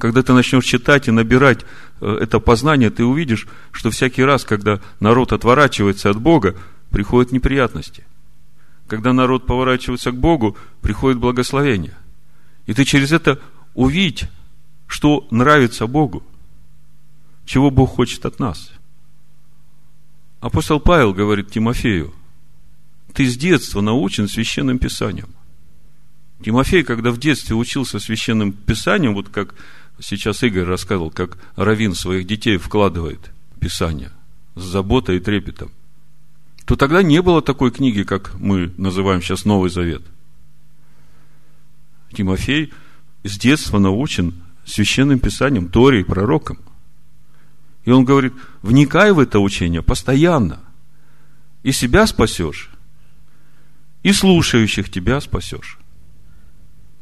Когда 0.00 0.22
ты 0.22 0.32
начнешь 0.32 0.64
читать 0.64 1.08
и 1.08 1.10
набирать 1.10 1.66
э, 2.00 2.18
это 2.22 2.40
познание, 2.40 2.88
ты 2.88 3.04
увидишь, 3.04 3.46
что 3.70 3.90
всякий 3.90 4.24
раз, 4.24 4.44
когда 4.46 4.80
народ 4.98 5.34
отворачивается 5.34 6.08
от 6.08 6.18
Бога, 6.18 6.56
приходят 6.90 7.32
неприятности. 7.32 8.04
Когда 8.86 9.12
народ 9.12 9.44
поворачивается 9.44 10.10
к 10.10 10.16
Богу, 10.16 10.56
приходит 10.80 11.18
благословение. 11.18 11.94
И 12.64 12.72
ты 12.72 12.86
через 12.86 13.12
это 13.12 13.40
увидишь, 13.74 14.28
что 14.86 15.28
нравится 15.30 15.86
Богу. 15.86 16.22
Чего 17.44 17.70
Бог 17.70 17.90
хочет 17.90 18.24
от 18.24 18.38
нас? 18.38 18.72
Апостол 20.40 20.80
Павел 20.80 21.12
говорит 21.12 21.50
Тимофею, 21.50 22.14
ты 23.12 23.26
с 23.26 23.36
детства 23.36 23.82
научен 23.82 24.28
священным 24.28 24.78
писанием. 24.78 25.28
Тимофей, 26.42 26.84
когда 26.84 27.10
в 27.10 27.18
детстве 27.18 27.54
учился 27.54 27.98
священным 27.98 28.52
писанием, 28.52 29.12
вот 29.12 29.28
как 29.28 29.54
сейчас 30.00 30.42
Игорь 30.42 30.64
рассказывал, 30.64 31.10
как 31.10 31.38
Равин 31.56 31.94
своих 31.94 32.26
детей 32.26 32.56
вкладывает 32.56 33.30
писание 33.60 34.10
с 34.54 34.62
заботой 34.62 35.16
и 35.16 35.20
трепетом, 35.20 35.70
то 36.64 36.76
тогда 36.76 37.02
не 37.02 37.20
было 37.22 37.42
такой 37.42 37.70
книги, 37.70 38.02
как 38.02 38.34
мы 38.34 38.72
называем 38.76 39.22
сейчас 39.22 39.44
Новый 39.44 39.70
Завет. 39.70 40.02
Тимофей 42.12 42.72
с 43.24 43.38
детства 43.38 43.78
научен 43.78 44.34
священным 44.64 45.18
писанием, 45.18 45.68
Торе 45.68 46.00
и 46.00 46.04
пророкам. 46.04 46.58
И 47.84 47.90
он 47.90 48.04
говорит, 48.04 48.34
вникай 48.62 49.12
в 49.12 49.18
это 49.18 49.40
учение 49.40 49.82
постоянно. 49.82 50.60
И 51.62 51.72
себя 51.72 52.06
спасешь, 52.06 52.70
и 54.02 54.12
слушающих 54.12 54.90
тебя 54.90 55.20
спасешь. 55.20 55.78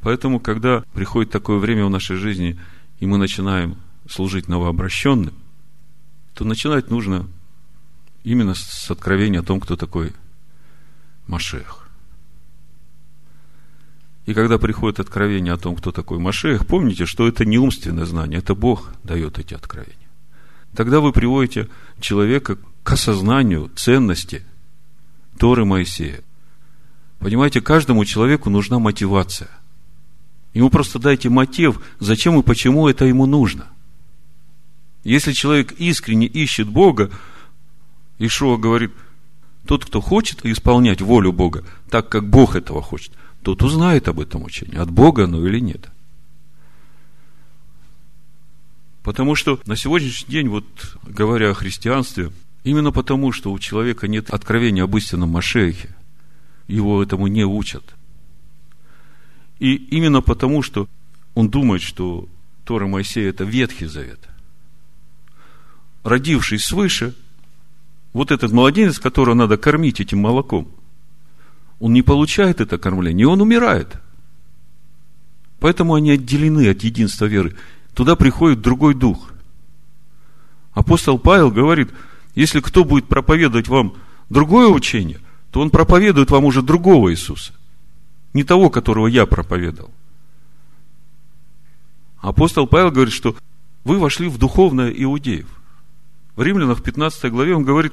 Поэтому, 0.00 0.40
когда 0.40 0.84
приходит 0.94 1.30
такое 1.30 1.58
время 1.58 1.86
в 1.86 1.90
нашей 1.90 2.16
жизни, 2.16 2.58
и 3.00 3.06
мы 3.06 3.18
начинаем 3.18 3.76
служить 4.08 4.48
новообращенным, 4.48 5.34
то 6.34 6.44
начинать 6.44 6.90
нужно 6.90 7.26
именно 8.24 8.54
с 8.54 8.90
откровения 8.90 9.40
о 9.40 9.44
том, 9.44 9.60
кто 9.60 9.76
такой 9.76 10.12
Машех. 11.26 11.88
И 14.26 14.34
когда 14.34 14.58
приходит 14.58 15.00
откровение 15.00 15.54
о 15.54 15.58
том, 15.58 15.74
кто 15.76 15.90
такой 15.90 16.18
Машех, 16.18 16.66
помните, 16.66 17.06
что 17.06 17.26
это 17.26 17.44
не 17.44 17.58
умственное 17.58 18.04
знание, 18.04 18.40
это 18.40 18.54
Бог 18.54 18.92
дает 19.02 19.38
эти 19.38 19.54
откровения. 19.54 19.96
Тогда 20.74 21.00
вы 21.00 21.12
приводите 21.12 21.68
человека 21.98 22.58
к 22.82 22.92
осознанию 22.92 23.70
ценности 23.74 24.44
Торы 25.38 25.64
Моисея. 25.64 26.20
Понимаете, 27.18 27.60
каждому 27.60 28.04
человеку 28.04 28.50
нужна 28.50 28.78
мотивация. 28.78 29.48
Ему 30.54 30.70
просто 30.70 30.98
дайте 30.98 31.28
мотив, 31.28 31.80
зачем 32.00 32.38
и 32.38 32.42
почему 32.42 32.88
это 32.88 33.04
ему 33.04 33.26
нужно. 33.26 33.66
Если 35.04 35.32
человек 35.32 35.72
искренне 35.72 36.26
ищет 36.26 36.68
Бога, 36.68 37.10
Ишуа 38.18 38.56
говорит, 38.56 38.92
тот, 39.66 39.84
кто 39.84 40.00
хочет 40.00 40.44
исполнять 40.44 41.00
волю 41.00 41.32
Бога, 41.32 41.64
так 41.90 42.08
как 42.08 42.28
Бог 42.28 42.56
этого 42.56 42.82
хочет, 42.82 43.12
тот 43.42 43.62
узнает 43.62 44.08
об 44.08 44.20
этом 44.20 44.44
учении, 44.44 44.76
от 44.76 44.90
Бога 44.90 45.24
оно 45.24 45.46
или 45.46 45.60
нет. 45.60 45.88
Потому 49.02 49.34
что 49.34 49.60
на 49.66 49.76
сегодняшний 49.76 50.30
день, 50.30 50.48
вот 50.48 50.66
говоря 51.02 51.50
о 51.50 51.54
христианстве, 51.54 52.32
именно 52.64 52.92
потому, 52.92 53.32
что 53.32 53.52
у 53.52 53.58
человека 53.58 54.08
нет 54.08 54.30
откровения 54.30 54.84
об 54.84 54.96
истинном 54.96 55.30
Машехе, 55.30 55.94
его 56.66 57.02
этому 57.02 57.26
не 57.26 57.44
учат. 57.44 57.94
И 59.58 59.74
именно 59.74 60.20
потому, 60.20 60.62
что 60.62 60.88
он 61.34 61.48
думает, 61.48 61.82
что 61.82 62.28
Тора 62.64 62.86
Моисея– 62.86 63.28
это 63.30 63.44
Ветхий 63.44 63.86
Завет. 63.86 64.28
Родившись 66.04 66.64
свыше, 66.64 67.14
вот 68.12 68.30
этот 68.30 68.52
младенец, 68.52 68.98
которого 68.98 69.34
надо 69.34 69.56
кормить 69.56 70.00
этим 70.00 70.20
молоком, 70.20 70.68
он 71.80 71.92
не 71.92 72.02
получает 72.02 72.60
это 72.60 72.78
кормление, 72.78 73.24
и 73.24 73.26
он 73.26 73.40
умирает. 73.40 73.96
Поэтому 75.60 75.94
они 75.94 76.12
отделены 76.12 76.68
от 76.68 76.82
единства 76.82 77.24
веры 77.24 77.56
туда 77.94 78.14
приходит 78.14 78.60
другой 78.60 78.94
дух. 78.94 79.32
Апостол 80.72 81.18
Павел 81.18 81.50
говорит, 81.50 81.90
если 82.36 82.60
кто 82.60 82.84
будет 82.84 83.08
проповедовать 83.08 83.66
вам 83.66 83.94
другое 84.30 84.68
учение, 84.68 85.18
то 85.50 85.60
он 85.60 85.70
проповедует 85.70 86.30
вам 86.30 86.44
уже 86.44 86.62
другого 86.62 87.10
Иисуса. 87.10 87.52
Не 88.34 88.44
того, 88.44 88.70
которого 88.70 89.06
я 89.06 89.26
проповедовал. 89.26 89.90
Апостол 92.18 92.66
Павел 92.66 92.90
говорит, 92.90 93.14
что 93.14 93.36
вы 93.84 93.98
вошли 93.98 94.28
в 94.28 94.38
духовное 94.38 94.90
иудеев. 94.90 95.48
В 96.36 96.42
Римлянах 96.42 96.82
15 96.82 97.30
главе 97.32 97.54
он 97.54 97.64
говорит, 97.64 97.92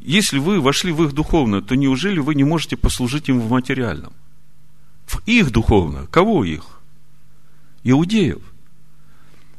если 0.00 0.38
вы 0.38 0.60
вошли 0.60 0.92
в 0.92 1.02
их 1.04 1.12
духовное, 1.12 1.60
то 1.60 1.74
неужели 1.74 2.18
вы 2.18 2.34
не 2.34 2.44
можете 2.44 2.76
послужить 2.76 3.28
им 3.28 3.40
в 3.40 3.50
материальном? 3.50 4.12
В 5.06 5.26
их 5.26 5.50
духовное. 5.50 6.06
Кого 6.06 6.44
их? 6.44 6.64
Иудеев. 7.84 8.42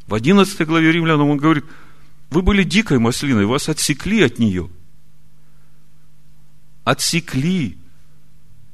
В 0.07 0.13
11 0.13 0.67
главе 0.67 0.91
Римлянам 0.91 1.29
он 1.29 1.37
говорит, 1.37 1.65
вы 2.29 2.41
были 2.41 2.63
дикой 2.63 2.99
маслиной, 2.99 3.45
вас 3.45 3.69
отсекли 3.69 4.21
от 4.21 4.39
нее. 4.39 4.69
Отсекли 6.83 7.78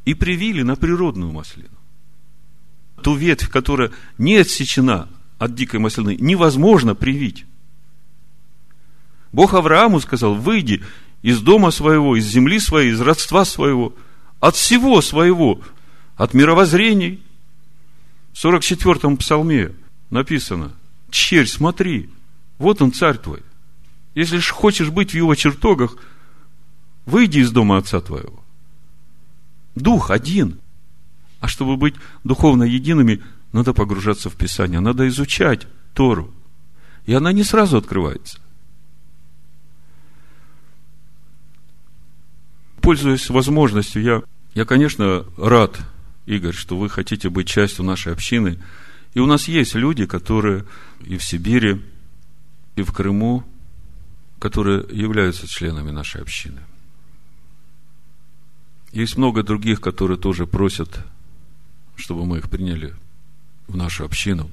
и 0.05 0.13
привили 0.13 0.61
на 0.61 0.75
природную 0.75 1.31
маслину. 1.31 1.69
Ту 3.01 3.15
ветвь, 3.15 3.49
которая 3.49 3.91
не 4.17 4.37
отсечена 4.37 5.09
от 5.37 5.55
дикой 5.55 5.79
маслины, 5.79 6.15
невозможно 6.19 6.95
привить. 6.95 7.45
Бог 9.31 9.53
Аврааму 9.53 9.99
сказал, 9.99 10.35
выйди 10.35 10.83
из 11.21 11.41
дома 11.41 11.71
своего, 11.71 12.15
из 12.15 12.25
земли 12.25 12.59
своей, 12.59 12.91
из 12.91 13.01
родства 13.01 13.43
своего, 13.43 13.93
от 14.39 14.55
всего 14.55 15.01
своего, 15.01 15.59
от 16.15 16.33
мировоззрений. 16.33 17.21
В 18.31 18.45
44-м 18.45 19.17
псалме 19.17 19.73
написано, 20.09 20.71
черь, 21.09 21.47
смотри, 21.47 22.09
вот 22.57 22.81
он 22.81 22.93
царь 22.93 23.17
твой. 23.17 23.41
Если 24.13 24.37
ж 24.37 24.51
хочешь 24.51 24.89
быть 24.89 25.11
в 25.11 25.15
его 25.15 25.35
чертогах, 25.35 25.97
выйди 27.05 27.39
из 27.39 27.51
дома 27.51 27.77
отца 27.77 27.99
твоего. 27.99 28.44
Дух 29.75 30.09
один. 30.09 30.59
А 31.41 31.47
чтобы 31.47 31.77
быть 31.77 31.95
духовно 32.23 32.63
едиными, 32.63 33.21
надо 33.51 33.73
погружаться 33.73 34.29
в 34.29 34.35
Писание, 34.35 34.79
надо 34.79 35.07
изучать 35.09 35.67
Тору. 35.93 36.33
И 37.05 37.13
она 37.13 37.31
не 37.31 37.43
сразу 37.43 37.77
открывается. 37.77 38.39
Пользуясь 42.81 43.29
возможностью, 43.29 44.01
я, 44.01 44.23
я, 44.53 44.65
конечно, 44.65 45.25
рад, 45.37 45.79
Игорь, 46.25 46.53
что 46.53 46.77
вы 46.77 46.89
хотите 46.89 47.29
быть 47.29 47.47
частью 47.47 47.85
нашей 47.85 48.13
общины. 48.13 48.59
И 49.13 49.19
у 49.19 49.25
нас 49.25 49.47
есть 49.47 49.75
люди, 49.75 50.05
которые 50.05 50.65
и 51.01 51.17
в 51.17 51.23
Сибири, 51.23 51.81
и 52.75 52.81
в 52.81 52.91
Крыму, 52.91 53.43
которые 54.39 54.85
являются 54.91 55.47
членами 55.47 55.91
нашей 55.91 56.21
общины– 56.21 56.61
есть 58.95 59.17
много 59.17 59.43
других, 59.43 59.81
которые 59.81 60.17
тоже 60.17 60.47
просят, 60.47 61.05
чтобы 61.97 62.25
мы 62.25 62.37
их 62.37 62.49
приняли 62.49 62.95
в 63.67 63.75
нашу 63.75 64.05
общину. 64.05 64.49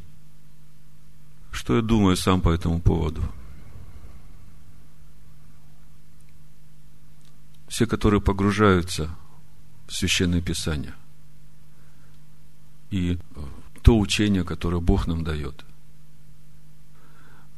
Что 1.53 1.77
я 1.77 1.83
думаю 1.83 2.17
сам 2.17 2.41
по 2.41 2.51
этому 2.51 2.81
поводу? 2.81 3.23
Все, 7.69 7.87
которые 7.87 8.21
погружаются 8.21 9.15
в 9.87 9.95
Священное 9.95 10.41
Писание 10.41 10.95
и 12.91 13.19
то 13.83 13.97
учение, 13.97 14.45
которое 14.45 14.81
Бог 14.81 15.07
нам 15.07 15.23
дает, 15.23 15.65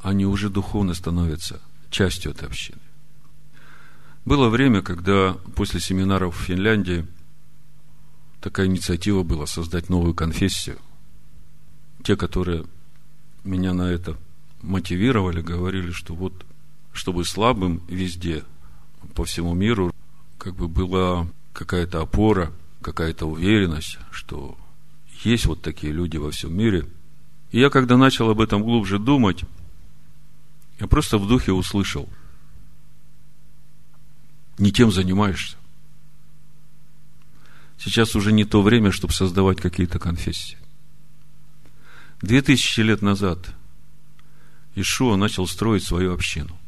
они 0.03 0.26
уже 0.26 0.51
духовно 0.51 0.93
становятся 0.93 1.62
частью 1.89 2.32
этой 2.32 2.47
общины. 2.47 2.80
Было 4.25 4.49
время, 4.49 4.81
когда 4.81 5.35
после 5.55 5.81
семинаров 5.81 6.37
в 6.37 6.41
Финляндии 6.41 7.07
такая 8.41 8.66
инициатива 8.66 9.22
была 9.22 9.47
создать 9.47 9.91
новую 9.91 10.14
конфессию. 10.14 10.79
Те, 12.03 12.16
которые 12.16 12.64
меня 13.45 13.75
на 13.75 13.91
это 13.91 14.16
мотивировали, 14.62 15.43
говорили, 15.43 15.91
что 15.91 16.14
вот, 16.14 16.47
чтобы 16.93 17.27
слабым 17.27 17.83
везде, 17.87 18.45
по 19.14 19.25
всему 19.25 19.53
миру, 19.53 19.95
как 20.39 20.55
бы 20.55 20.68
была 20.68 21.29
какая-то 21.53 22.01
опора, 22.01 22.51
какая-то 22.81 23.27
уверенность, 23.27 23.99
что 24.11 24.57
есть 25.22 25.45
вот 25.45 25.61
такие 25.61 25.93
люди 25.93 26.16
во 26.16 26.31
всем 26.31 26.57
мире. 26.57 26.87
И 27.51 27.61
я, 27.61 27.68
когда 27.68 27.99
начал 27.99 28.31
об 28.31 28.41
этом 28.41 28.62
глубже 28.62 28.99
думать, 28.99 29.45
я 30.81 30.87
просто 30.87 31.18
в 31.18 31.29
духе 31.29 31.53
услышал– 31.53 32.09
не 34.59 34.73
тем 34.73 34.93
занимаешься. 34.93 35.57
Сейчас 37.79 38.15
уже 38.17 38.33
не 38.33 38.45
то 38.45 38.63
время, 38.63 38.93
чтобы 38.93 39.13
создавать 39.13 39.61
какие-то 39.61 39.99
конфессии. 39.99 40.59
Две 42.23 42.41
тысячи 42.41 42.81
лет 42.81 43.03
назад 43.03 43.51
Ишуа 44.75 45.17
начал 45.17 45.47
строить 45.47 45.85
свою 45.85 46.15
общину. 46.15 46.59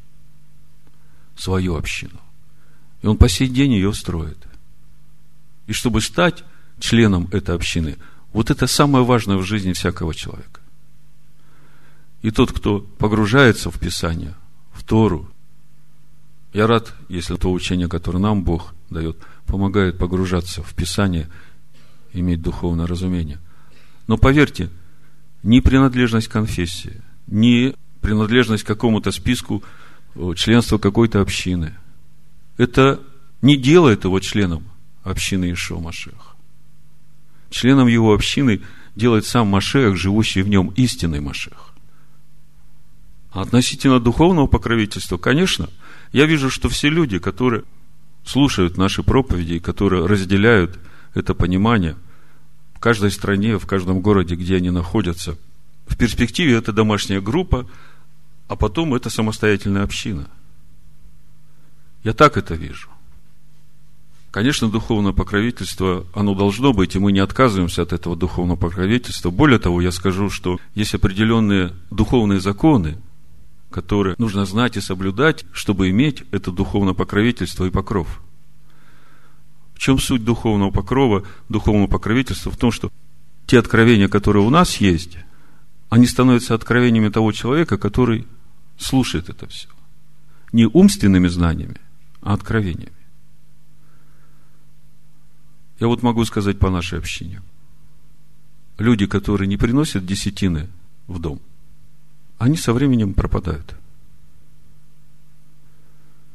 Свою 1.36 1.76
общину. 1.76 2.20
И 3.02 3.06
он 3.06 3.16
по 3.16 3.28
сей 3.28 3.48
день 3.48 3.72
ее 3.72 3.92
строит. 3.92 4.38
И 5.66 5.72
чтобы 5.72 6.00
стать 6.00 6.44
членом 6.78 7.28
этой 7.32 7.54
общины, 7.54 7.96
вот 8.32 8.50
это 8.50 8.66
самое 8.66 9.04
важное 9.04 9.36
в 9.36 9.44
жизни 9.44 9.72
всякого 9.72 10.14
человека. 10.14 10.60
И 12.22 12.30
тот, 12.30 12.52
кто 12.52 12.80
погружается 12.80 13.70
в 13.70 13.78
Писание, 13.78 14.34
в 14.72 14.82
Тору, 14.82 15.30
я 16.52 16.66
рад, 16.66 16.94
если 17.08 17.36
то 17.36 17.52
учение, 17.52 17.88
которое 17.88 18.18
нам 18.18 18.42
Бог 18.42 18.74
дает, 18.90 19.18
помогает 19.46 19.98
погружаться 19.98 20.62
в 20.62 20.74
Писание, 20.74 21.28
иметь 22.12 22.40
духовное 22.40 22.86
разумение. 22.86 23.38
Но 24.06 24.16
поверьте, 24.16 24.70
ни 25.42 25.60
принадлежность 25.60 26.28
конфессии, 26.28 27.02
ни 27.26 27.74
принадлежность 28.00 28.64
к 28.64 28.66
какому-то 28.66 29.10
списку 29.10 29.62
членства 30.34 30.78
какой-то 30.78 31.20
общины, 31.20 31.74
это 32.56 33.00
не 33.42 33.56
делает 33.56 34.04
его 34.04 34.18
членом 34.20 34.64
общины 35.02 35.52
Ишуа 35.52 35.78
Машеха. 35.78 36.36
Членом 37.50 37.86
его 37.86 38.14
общины 38.14 38.62
делает 38.94 39.26
сам 39.26 39.48
Машех, 39.48 39.96
живущий 39.96 40.42
в 40.42 40.48
нем 40.48 40.68
истинный 40.68 41.20
Машех. 41.20 41.74
А 43.30 43.42
относительно 43.42 44.00
духовного 44.00 44.46
покровительства, 44.46 45.18
конечно– 45.18 45.68
я 46.12 46.26
вижу, 46.26 46.50
что 46.50 46.68
все 46.68 46.88
люди, 46.88 47.18
которые 47.18 47.64
слушают 48.24 48.76
наши 48.76 49.02
проповеди, 49.02 49.58
которые 49.58 50.06
разделяют 50.06 50.78
это 51.14 51.34
понимание 51.34 51.96
в 52.74 52.80
каждой 52.80 53.10
стране, 53.10 53.58
в 53.58 53.66
каждом 53.66 54.00
городе, 54.00 54.34
где 54.34 54.56
они 54.56 54.70
находятся, 54.70 55.38
в 55.86 55.96
перспективе 55.96 56.54
это 56.54 56.72
домашняя 56.72 57.20
группа, 57.20 57.68
а 58.48 58.56
потом 58.56 58.94
это 58.94 59.10
самостоятельная 59.10 59.82
община. 59.82 60.28
Я 62.02 62.12
так 62.12 62.36
это 62.36 62.54
вижу. 62.54 62.88
Конечно, 64.30 64.68
духовное 64.68 65.12
покровительство, 65.12 66.06
оно 66.12 66.34
должно 66.34 66.72
быть, 66.74 66.94
и 66.94 66.98
мы 66.98 67.10
не 67.12 67.20
отказываемся 67.20 67.82
от 67.82 67.94
этого 67.94 68.16
духовного 68.16 68.58
покровительства. 68.58 69.30
Более 69.30 69.58
того, 69.58 69.80
я 69.80 69.90
скажу, 69.90 70.28
что 70.28 70.58
есть 70.74 70.94
определенные 70.94 71.72
духовные 71.90 72.40
законы, 72.40 72.98
которые 73.76 74.14
нужно 74.16 74.46
знать 74.46 74.78
и 74.78 74.80
соблюдать, 74.80 75.44
чтобы 75.52 75.90
иметь 75.90 76.24
это 76.30 76.50
духовное 76.50 76.94
покровительство 76.94 77.66
и 77.66 77.70
покров. 77.70 78.22
В 79.74 79.78
чем 79.78 79.98
суть 79.98 80.24
духовного 80.24 80.70
покрова, 80.70 81.24
духовного 81.50 81.86
покровительства? 81.86 82.50
В 82.50 82.56
том, 82.56 82.72
что 82.72 82.90
те 83.44 83.58
откровения, 83.58 84.08
которые 84.08 84.46
у 84.46 84.48
нас 84.48 84.78
есть, 84.78 85.18
они 85.90 86.06
становятся 86.06 86.54
откровениями 86.54 87.10
того 87.10 87.32
человека, 87.32 87.76
который 87.76 88.26
слушает 88.78 89.28
это 89.28 89.46
все. 89.46 89.68
Не 90.52 90.64
умственными 90.64 91.28
знаниями, 91.28 91.76
а 92.22 92.32
откровениями. 92.32 93.04
Я 95.80 95.88
вот 95.88 96.02
могу 96.02 96.24
сказать 96.24 96.58
по 96.58 96.70
нашей 96.70 96.98
общине. 96.98 97.42
Люди, 98.78 99.04
которые 99.04 99.48
не 99.48 99.58
приносят 99.58 100.06
десятины 100.06 100.66
в 101.08 101.18
дом– 101.18 101.42
они 102.38 102.56
со 102.56 102.72
временем 102.72 103.14
пропадают. 103.14 103.74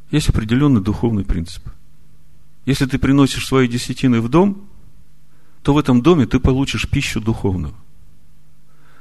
Есть 0.09 0.29
определенный 0.29 0.81
духовный 0.81 1.23
принцип. 1.23 1.63
Если 2.65 2.85
ты 2.85 2.97
приносишь 2.99 3.47
свои 3.47 3.67
десятины 3.67 4.19
в 4.19 4.29
дом, 4.29 4.67
то 5.63 5.73
в 5.73 5.77
этом 5.77 6.01
доме 6.01 6.25
ты 6.25 6.39
получишь 6.39 6.89
пищу 6.89 7.21
духовную. 7.21 7.73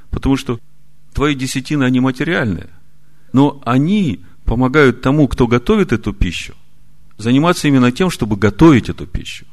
Потому 0.09 0.37
что 0.37 0.59
твои 1.13 1.35
десятины, 1.35 1.83
они 1.83 1.99
материальные, 1.99 2.69
но 3.33 3.61
они 3.65 4.23
помогают 4.45 5.01
тому, 5.01 5.27
кто 5.27 5.47
готовит 5.47 5.91
эту 5.91 6.13
пищу, 6.13 6.55
заниматься 7.17 7.67
именно 7.67 7.91
тем, 7.91 8.09
чтобы 8.09 8.35
готовить 8.35 8.89
эту 8.89 9.07
пищу. 9.07 9.45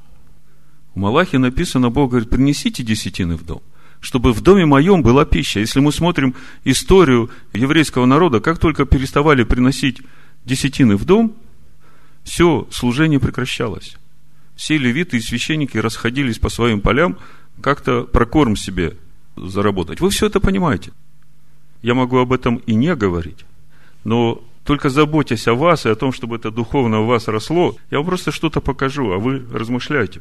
У 0.95 1.01
Малахи 1.01 1.37
написано, 1.37 1.91
Бог 1.91 2.11
говорит, 2.11 2.31
принесите 2.31 2.83
десятины 2.83 3.37
в 3.37 3.45
дом– 3.45 3.63
чтобы 4.01 4.33
в 4.33 4.41
доме 4.41 4.67
моем 4.67 5.03
была 5.03 5.25
пища. 5.25 5.61
Если 5.61 5.81
мы 5.81 5.93
смотрим 5.93 6.35
историю 6.65 7.31
еврейского 7.53 8.07
народа, 8.07 8.41
как 8.41 8.59
только 8.59 8.85
переставали 8.85 9.43
приносить 9.43 10.01
десятины 10.45 10.97
в 10.97 11.05
дом, 11.05 11.35
все 12.25 12.67
служение 12.71 13.21
прекращалось. 13.21 13.97
Все 14.55 14.77
левиты 14.77 15.17
и 15.17 15.21
священники 15.21 15.79
расходились 15.79 16.39
по 16.39 16.49
своим 16.49 16.81
полям, 16.81 17.19
как-то 17.61 18.05
прокорм 18.05 18.57
себе 18.57 18.97
заработать. 19.37 20.01
Вы 20.01 20.11
все 20.11 20.27
это 20.27 20.41
понимаете. 20.41 20.93
Я 21.83 21.95
могу 21.95 22.19
об 22.19 22.33
этом 22.33 22.57
и 22.57 22.75
не 22.75 22.95
говорить, 22.97 23.45
но 24.05 24.43
только 24.65 24.91
заботясь 24.91 25.47
о 25.49 25.55
вас 25.55 25.87
и 25.87 25.89
о 25.89 25.95
том, 25.95 26.13
чтобы 26.13 26.37
это 26.37 26.51
духовно 26.51 27.01
у 27.01 27.07
вас 27.07 27.29
росло, 27.29 27.77
я 27.91 27.99
вам 27.99 28.07
просто 28.07 28.33
что-то 28.33 28.61
покажу, 28.61 29.13
а 29.13 29.19
вы 29.19 29.45
размышляйте. 29.53 30.21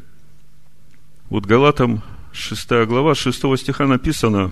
Вот 1.30 1.46
Галатам 1.46 2.04
6 2.38 2.86
глава, 2.86 3.16
6 3.16 3.58
стиха 3.58 3.88
написано, 3.88 4.52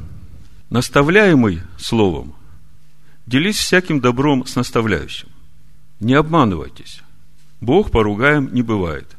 наставляемый 0.69 1.61
словом, 1.77 2.35
делись 3.25 3.57
всяким 3.57 3.99
добром 3.99 4.45
с 4.45 4.55
наставляющим. 4.55 5.29
Не 5.99 6.15
обманывайтесь. 6.15 7.01
Бог 7.61 7.91
поругаем 7.91 8.53
не 8.53 8.61
бывает. 8.61 9.15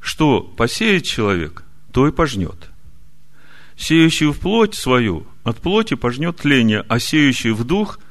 Что 0.00 0.40
посеет 0.40 1.04
человек, 1.04 1.62
то 1.92 2.08
и 2.08 2.12
пожнет. 2.12 2.70
Сеющий 3.76 4.32
в 4.32 4.38
плоть 4.40 4.74
свою, 4.74 5.26
от 5.44 5.58
плоти 5.58 5.94
пожнет 5.94 6.38
тление, 6.38 6.84
а 6.88 6.98
сеющий 6.98 7.52
в 7.52 7.64
дух– 7.64 7.98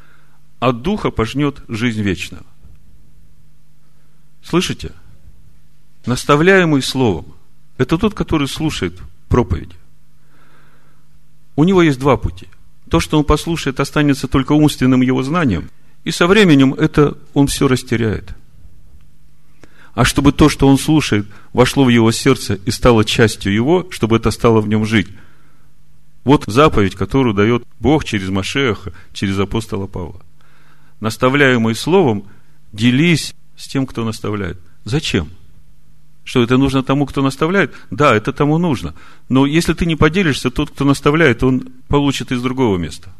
от 0.59 0.81
духа 0.81 1.09
пожнет 1.09 1.61
жизнь 1.67 2.01
вечную. 2.01 2.45
Слышите? 4.43 4.91
Наставляемый 6.05 6.81
словом. 6.81 7.33
Это 7.77 7.97
тот, 7.97 8.13
который 8.13 8.47
слушает 8.47 8.99
проповеди. 9.29 9.75
У 11.55 11.63
него 11.63 11.81
есть 11.81 11.99
два 11.99 12.17
пути. 12.17 12.47
То, 12.89 12.99
что 12.99 13.17
он 13.17 13.23
послушает, 13.23 13.79
останется 13.79 14.27
только 14.27 14.53
умственным 14.53 15.01
его 15.01 15.23
знанием, 15.23 15.69
и 16.03 16.11
со 16.11 16.27
временем 16.27 16.73
это 16.73 17.17
он 17.33 17.47
все 17.47 17.67
растеряет. 17.67 18.33
А 19.93 20.05
чтобы 20.05 20.31
то, 20.31 20.49
что 20.49 20.67
он 20.67 20.77
слушает, 20.77 21.27
вошло 21.53 21.83
в 21.83 21.89
его 21.89 22.11
сердце 22.11 22.55
и 22.65 22.71
стало 22.71 23.05
частью 23.05 23.53
его, 23.53 23.87
чтобы 23.91 24.17
это 24.17 24.31
стало 24.31 24.61
в 24.61 24.67
нем 24.67 24.85
жить. 24.85 25.07
Вот 26.23 26.45
заповедь, 26.47 26.95
которую 26.95 27.33
дает 27.33 27.63
Бог 27.79 28.05
через 28.05 28.29
Машеха, 28.29 28.93
через 29.13 29.37
апостола 29.39 29.87
Павла 29.87 30.21
наставляемый 30.99 31.75
словом, 31.75 32.25
делись 32.71 33.33
с 33.55 33.67
тем, 33.67 33.85
кто 33.85 34.05
наставляет. 34.05 34.59
Зачем? 34.85 35.29
Что 36.29 36.43
это 36.43 36.57
нужно 36.57 36.83
тому, 36.83 37.07
кто 37.07 37.23
наставляет? 37.23 37.73
Да, 37.89 38.15
это 38.15 38.31
тому 38.31 38.59
нужно. 38.59 38.93
Но 39.29 39.47
если 39.47 39.73
ты 39.73 39.87
не 39.87 39.95
поделишься, 39.95 40.51
тот, 40.51 40.69
кто 40.69 40.85
наставляет, 40.85 41.41
он 41.41 41.61
получит 41.87 42.31
из 42.31 42.39
другого 42.39 42.77
места. 42.77 43.11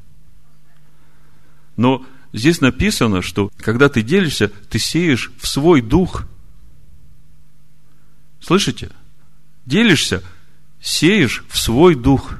Но 1.76 2.06
здесь 2.34 2.62
написано, 2.62 3.24
что 3.24 3.52
когда 3.58 3.90
ты 3.90 4.04
делишься, 4.04 4.52
ты 4.70 4.78
сеешь 4.78 5.32
в 5.40 5.48
свой 5.48 5.82
дух. 5.82 6.28
Слышите? 8.40 8.92
Делишься, 9.66 10.22
сеешь 10.80 11.44
в 11.50 11.58
свой 11.58 11.96
дух. 11.96 12.36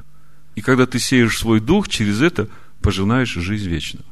И 0.54 0.60
когда 0.60 0.86
ты 0.86 1.00
сеешь 1.00 1.34
в 1.34 1.38
свой 1.38 1.58
дух, 1.58 1.88
через 1.88 2.22
это 2.22 2.48
пожинаешь 2.80 3.34
жизнь 3.34 3.68
вечную. 3.68 4.04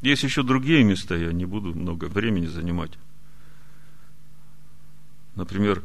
Есть 0.00 0.22
еще 0.22 0.42
другие 0.42 0.82
места, 0.82 1.14
я 1.14 1.30
не 1.30 1.44
буду 1.44 1.74
много 1.74 2.06
времени 2.06 2.46
занимать. 2.46 2.92
Например, 5.34 5.82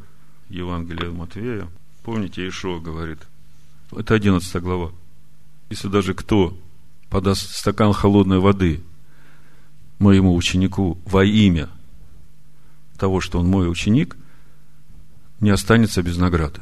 Евангелие 0.50 1.12
Матвея. 1.12 1.68
Помните, 2.04 2.48
Ишуа 2.48 2.80
говорит, 2.80 3.20
это 3.92 4.14
11 4.14 4.62
глава. 4.62 4.92
Если 5.70 5.88
даже 5.88 6.14
кто 6.14 6.58
подаст 7.10 7.56
стакан 7.56 7.94
холодной 7.94 8.40
воды 8.40 8.82
моему 10.00 10.36
ученику 10.36 10.98
во 11.06 11.24
имя 11.26 11.70
того, 12.98 13.22
что 13.22 13.40
он 13.40 13.48
мой 13.48 13.70
ученик, 13.70 14.18
не 15.40 15.50
останется 15.50 16.04
без 16.04 16.18
награды. 16.18 16.62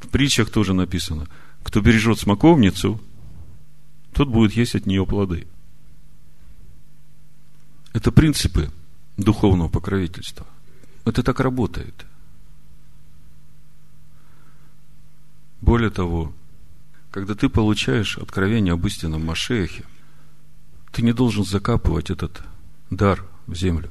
В 0.00 0.08
притчах 0.08 0.50
тоже 0.50 0.74
написано, 0.74 1.26
кто 1.62 1.80
бережет 1.80 2.18
смоковницу, 2.18 3.00
тот 4.12 4.28
будет 4.28 4.52
есть 4.52 4.74
от 4.74 4.86
нее 4.86 5.06
плоды– 5.06 5.46
это 7.98 8.12
принципы 8.12 8.70
духовного 9.16 9.68
покровительства. 9.68 10.46
Это 11.08 11.22
так 11.22 11.40
работает. 11.40 12.04
Более 15.62 15.88
того, 15.88 16.34
когда 17.10 17.34
ты 17.34 17.48
получаешь 17.48 18.18
откровение 18.18 18.74
об 18.74 18.86
истинном 18.86 19.24
Машехе, 19.24 19.86
ты 20.92 21.00
не 21.00 21.14
должен 21.14 21.46
закапывать 21.46 22.10
этот 22.10 22.42
дар 22.90 23.26
в 23.46 23.54
землю, 23.54 23.90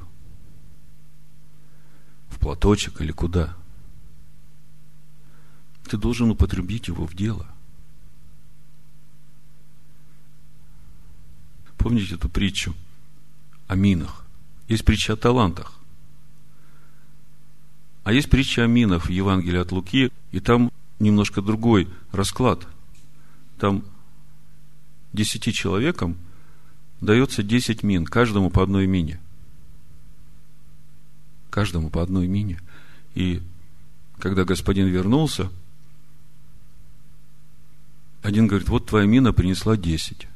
в 2.28 2.38
платочек 2.38 3.00
или 3.00 3.10
куда. 3.10 3.56
Ты 5.90 5.96
должен 5.96 6.30
употребить 6.30 6.86
его 6.86 7.04
в 7.04 7.16
дело. 7.16 7.48
Помните 11.78 12.14
эту 12.14 12.28
притчу– 12.28 12.76
о 13.66 13.74
минах. 13.74 14.24
Есть 14.68 14.84
притча 14.84 15.14
о 15.14 15.16
талантах. 15.16 15.77
А 18.08 18.12
есть 18.14 18.30
притча 18.30 18.64
о 18.64 18.66
минах 18.66 19.04
в 19.04 19.10
Евангелии 19.10 19.58
от 19.58 19.70
Луки, 19.70 20.10
и 20.32 20.40
там 20.40 20.72
немножко 20.98 21.42
другой 21.42 21.90
расклад. 22.10 22.66
Там 23.58 23.84
десяти 25.12 25.52
человекам 25.52 26.16
дается 27.02 27.42
десять 27.42 27.82
мин, 27.82 28.06
каждому 28.06 28.48
по 28.48 28.62
одной 28.62 28.86
мине. 28.86 29.20
Каждому 31.50 31.90
по 31.90 32.02
одной 32.02 32.28
мине. 32.28 32.62
И 33.14 33.42
когда 34.18 34.44
господин 34.44 34.86
вернулся, 34.86 35.50
один 38.22 38.46
говорит, 38.46 38.70
вот 38.70 38.86
твоя 38.86 39.04
мина 39.04 39.34
принесла 39.34 39.76
десять. 39.76 40.28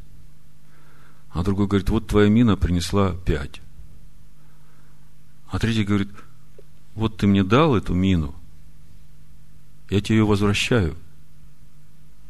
А 1.31 1.43
другой 1.43 1.69
говорит, 1.69 1.89
вот 1.89 2.07
твоя 2.07 2.29
мина 2.29 2.59
принесла 2.59 3.17
пять. 3.25 3.63
А 5.47 5.59
третий 5.59 5.85
говорит, 5.85 6.11
вот 6.95 7.17
ты 7.17 7.27
мне 7.27 7.43
дал 7.43 7.77
эту 7.77 7.95
мину, 7.95 8.35
я 9.91 10.01
тебе 10.01 10.19
ее 10.19 10.25
возвращаю. 10.25 10.97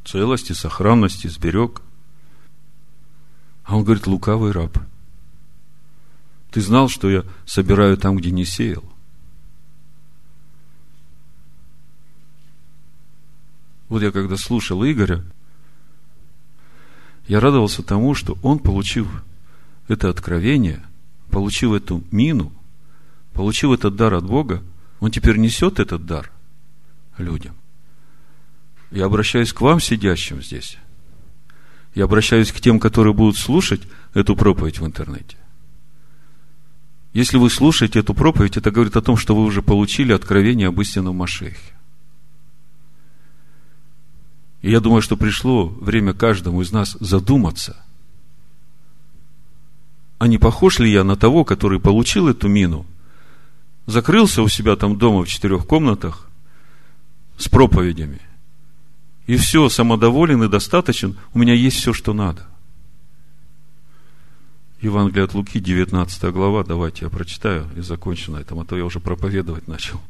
Целости, 0.05 0.53
сохранности, 0.53 1.29
сберег. 1.29 1.81
А 3.65 3.77
он 3.77 3.85
говорит, 3.85 4.07
лукавый 4.07 4.51
раб. 4.51 4.79
Ты 6.51 6.61
знал, 6.61 6.89
что 6.89 7.09
я 7.09 7.25
собираю 7.47 7.97
там, 7.97 8.17
где 8.17 8.31
не 8.31 8.45
сеял. 8.45 8.85
Вот 13.89 14.03
я 14.03 14.11
когда 14.11 14.37
слушал 14.37 14.83
Игоря, 14.85 15.25
я 17.29 17.41
радовался 17.41 17.83
тому, 17.83 18.15
что 18.15 18.37
он, 18.43 18.59
получив 18.59 19.23
это 19.87 20.09
откровение, 20.09 20.83
получив 21.31 21.73
эту 21.73 22.03
мину, 22.11 22.53
получив 23.35 23.73
этот 23.73 23.97
дар 23.97 24.15
от 24.15 24.25
Бога, 24.25 24.63
он 25.01 25.11
теперь 25.11 25.37
несет 25.37 25.81
этот 25.81 26.07
дар 26.07 26.31
людям. 27.19 27.55
Я 28.91 29.07
обращаюсь 29.07 29.53
к 29.53 29.61
вам, 29.61 29.81
сидящим 29.81 30.43
здесь. 30.43 30.77
Я 31.95 32.05
обращаюсь 32.05 32.53
к 32.53 32.61
тем, 32.61 32.79
которые 32.79 33.15
будут 33.15 33.37
слушать 33.37 33.83
эту 34.15 34.37
проповедь 34.37 34.79
в 34.79 34.87
интернете. 34.87 35.37
Если 37.13 37.37
вы 37.37 37.51
слушаете 37.51 38.01
эту 38.01 38.15
проповедь, 38.15 38.57
это 38.57 38.71
говорит 38.71 38.97
о 38.97 39.03
том, 39.03 39.17
что 39.17 39.35
вы 39.35 39.45
уже 39.45 39.61
получили 39.61 40.13
откровение 40.13 40.69
об 40.69 40.81
истинном 40.81 41.17
Машехе. 41.17 41.75
И 44.63 44.71
я 44.71 44.81
думаю, 44.81 45.03
что 45.03 45.17
пришло 45.17 45.67
время 45.67 46.15
каждому 46.15 46.63
из 46.63 46.73
нас 46.73 46.97
задуматься, 47.01 47.85
а 50.19 50.29
не 50.29 50.39
похож 50.39 50.79
ли 50.79 50.91
я 50.91 51.03
на 51.03 51.17
того, 51.17 51.45
который 51.45 51.81
получил 51.81 52.29
эту 52.29 52.49
мину, 52.49 52.87
закрылся 53.87 54.43
у 54.43 54.49
себя 54.49 54.77
там 54.77 54.99
дома 54.99 55.25
в 55.25 55.29
четырех 55.29 55.67
комнатах 55.67 56.29
с 57.37 57.49
проповедями, 57.49 58.21
и 59.27 59.37
все, 59.37 59.69
самодоволен 59.69 60.43
и 60.43 60.49
достаточен, 60.49 61.17
у 61.33 61.39
меня 61.39 61.55
есть 61.55 61.79
все, 61.79 61.93
что 61.93 62.13
надо. 62.13 62.47
Евангелие 64.81 65.25
от 65.25 65.35
Луки, 65.35 65.61
19 65.61 66.25
глава, 66.33 66.65
давайте 66.65 67.05
я 67.05 67.11
прочитаю 67.11 67.69
и 67.77 67.81
закончу 67.81 68.33
на 68.33 68.39
этом, 68.39 68.59
а 68.59 68.65
то 68.65 68.77
я 68.77 68.85
уже 68.85 68.99
проповедовать 68.99 69.69
начал. 69.69 70.01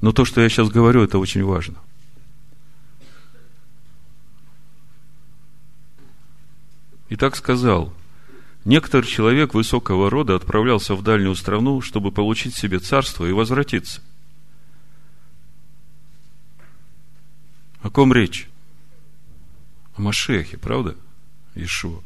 Но 0.00 0.12
то, 0.12 0.24
что 0.24 0.40
я 0.40 0.48
сейчас 0.48 0.68
говорю, 0.68 1.02
это 1.02 1.18
очень 1.18 1.44
важно. 1.44 1.76
И 7.08 7.16
так 7.16 7.34
сказал, 7.34 7.92
некоторый 8.64 9.06
человек 9.06 9.54
высокого 9.54 10.10
рода 10.10 10.34
отправлялся 10.34 10.94
в 10.94 11.02
дальнюю 11.02 11.34
страну, 11.34 11.80
чтобы 11.80 12.12
получить 12.12 12.54
себе 12.54 12.78
царство 12.78 13.26
и 13.26 13.32
возвратиться. 13.32 14.02
О 17.82 17.90
ком 17.90 18.12
речь? 18.12 18.48
О 19.96 20.02
Машехе, 20.02 20.58
правда? 20.58 20.96
Ишуа. 21.54 22.00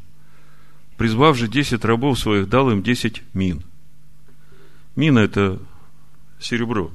Призвав 0.97 1.37
же 1.37 1.47
десять 1.47 1.83
рабов 1.83 2.17
своих, 2.17 2.47
дал 2.47 2.71
им 2.71 2.81
десять 2.81 3.21
мин. 3.33 3.63
Мина– 4.95 5.19
это 5.19 5.59
серебро. 6.39 6.91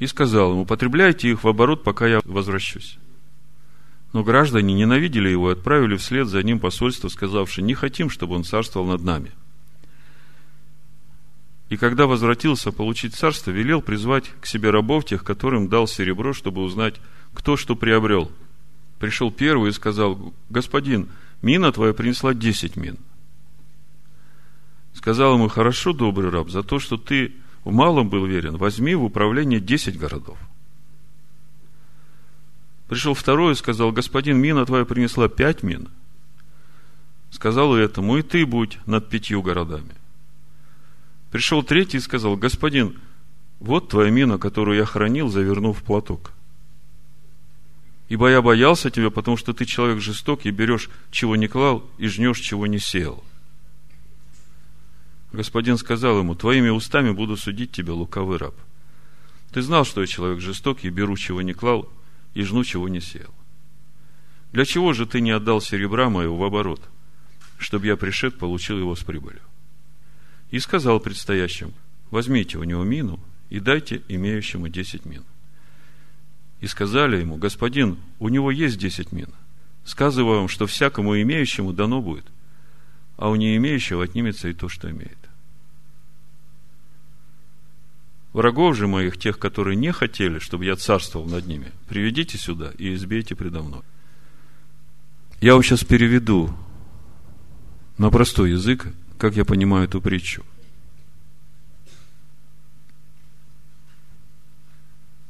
И 0.00 0.06
сказал 0.06 0.52
им, 0.52 0.58
употребляйте 0.58 1.30
их 1.30 1.44
в 1.44 1.48
оборот, 1.48 1.84
пока 1.84 2.08
я 2.08 2.20
возвращусь. 2.24 2.98
Но 4.12 4.24
граждане 4.24 4.74
ненавидели 4.74 5.28
его 5.28 5.50
и 5.50 5.52
отправили 5.52 5.96
вслед 5.96 6.26
за 6.26 6.42
ним 6.42 6.58
посольство, 6.58 7.08
сказавши, 7.08 7.62
не 7.62 7.74
хотим, 7.74 8.10
чтобы 8.10 8.34
он 8.34 8.44
царствовал 8.44 8.86
над 8.86 9.02
нами. 9.02 9.30
И 11.68 11.76
когда 11.76 12.08
возвратился 12.08 12.72
получить 12.72 13.14
царство, 13.14 13.52
велел 13.52 13.80
призвать 13.80 14.24
к 14.40 14.46
себе 14.46 14.70
рабов 14.70 15.04
тех, 15.04 15.22
которым 15.22 15.68
дал 15.68 15.86
серебро, 15.86 16.32
чтобы 16.32 16.62
узнать, 16.62 16.96
кто 17.32 17.56
что 17.56 17.76
приобрел. 17.76 18.32
Пришел 18.98 19.30
первый 19.30 19.70
и 19.70 19.72
сказал, 19.72 20.34
господин, 20.48 21.08
мина 21.40 21.70
твоя 21.70 21.94
принесла 21.94 22.34
десять 22.34 22.74
мин. 22.74 22.98
Сказал 24.92 25.34
ему, 25.34 25.46
хорошо, 25.46 25.92
добрый 25.92 26.30
раб, 26.30 26.50
за 26.50 26.64
то, 26.64 26.80
что 26.80 26.96
ты 26.96 27.32
в 27.62 27.70
малом 27.72 28.10
был 28.10 28.26
верен, 28.26 28.56
возьми 28.56 28.96
в 28.96 29.04
управление 29.04 29.60
десять 29.60 29.96
городов. 29.96 30.38
Пришел 32.90 33.14
второй 33.14 33.52
и 33.52 33.54
сказал, 33.54 33.92
господин, 33.92 34.38
мина 34.38 34.66
твоя 34.66 34.84
принесла 34.84 35.28
пять 35.28 35.62
мин. 35.62 35.90
Сказал 37.30 37.76
этому, 37.76 38.16
и 38.16 38.22
ты 38.22 38.44
будь 38.44 38.84
над 38.84 39.08
пятью 39.08 39.42
городами. 39.42 39.94
Пришел 41.30 41.62
третий 41.62 41.98
и 41.98 42.00
сказал, 42.00 42.34
господин, 42.34 42.98
вот 43.60 43.90
твоя 43.90 44.10
мина, 44.10 44.38
которую 44.38 44.76
я 44.76 44.84
хранил, 44.86 45.28
завернув 45.28 45.78
в 45.78 45.84
платок. 45.84 46.32
Ибо 48.08 48.28
я 48.28 48.42
боялся 48.42 48.90
тебя, 48.90 49.10
потому 49.10 49.36
что 49.36 49.52
ты 49.52 49.66
человек 49.66 50.00
жесток 50.00 50.44
и 50.44 50.50
берешь, 50.50 50.90
чего 51.12 51.36
не 51.36 51.46
клал, 51.46 51.88
и 51.96 52.08
жнешь, 52.08 52.40
чего 52.40 52.66
не 52.66 52.80
сеял. 52.80 53.22
Господин 55.30 55.78
сказал 55.78 56.18
ему, 56.18 56.34
твоими 56.34 56.70
устами 56.70 57.12
буду 57.12 57.36
судить 57.36 57.70
тебя, 57.70 57.92
лукавый 57.92 58.38
раб. 58.38 58.56
Ты 59.52 59.62
знал, 59.62 59.84
что 59.84 60.00
я 60.00 60.08
человек 60.08 60.40
жестокий, 60.40 60.88
и 60.88 60.90
беру, 60.90 61.16
чего 61.16 61.40
не 61.40 61.52
клал, 61.52 61.88
и 62.34 62.42
жну, 62.42 62.64
чего 62.64 62.88
не 62.88 63.00
сеял. 63.00 63.34
Для 64.52 64.64
чего 64.64 64.92
же 64.92 65.06
ты 65.06 65.20
не 65.20 65.30
отдал 65.30 65.60
серебра 65.60 66.10
моего 66.10 66.36
в 66.36 66.44
оборот, 66.44 66.82
чтобы 67.58 67.86
я 67.86 67.96
пришед, 67.96 68.38
получил 68.38 68.78
его 68.78 68.96
с 68.96 69.04
прибылью? 69.04 69.42
И 70.50 70.58
сказал 70.58 70.98
предстоящим, 70.98 71.72
возьмите 72.10 72.58
у 72.58 72.64
него 72.64 72.82
мину 72.82 73.20
и 73.48 73.60
дайте 73.60 74.02
имеющему 74.08 74.68
десять 74.68 75.04
мин. 75.04 75.22
И 76.60 76.66
сказали 76.66 77.18
ему, 77.18 77.36
господин, 77.36 77.98
у 78.18 78.28
него 78.28 78.50
есть 78.50 78.78
десять 78.78 79.12
мин. 79.12 79.28
Сказываю 79.84 80.40
вам, 80.40 80.48
что 80.48 80.66
всякому 80.66 81.20
имеющему 81.22 81.72
дано 81.72 82.02
будет, 82.02 82.26
а 83.16 83.30
у 83.30 83.36
не 83.36 83.56
имеющего 83.56 84.04
отнимется 84.04 84.48
и 84.48 84.52
то, 84.52 84.68
что 84.68 84.90
имеет. 84.90 85.29
Врагов 88.32 88.76
же 88.76 88.86
моих, 88.86 89.18
тех, 89.18 89.38
которые 89.38 89.76
не 89.76 89.92
хотели, 89.92 90.38
чтобы 90.38 90.64
я 90.64 90.76
царствовал 90.76 91.26
над 91.26 91.46
ними, 91.46 91.72
приведите 91.88 92.38
сюда 92.38 92.72
и 92.78 92.94
избейте 92.94 93.34
предо 93.34 93.62
мной. 93.62 93.82
Я 95.40 95.54
вам 95.54 95.62
сейчас 95.62 95.82
переведу 95.82 96.54
на 97.98 98.10
простой 98.10 98.52
язык, 98.52 98.86
как 99.18 99.34
я 99.34 99.44
понимаю 99.44 99.84
эту 99.84 100.00
притчу. 100.00 100.44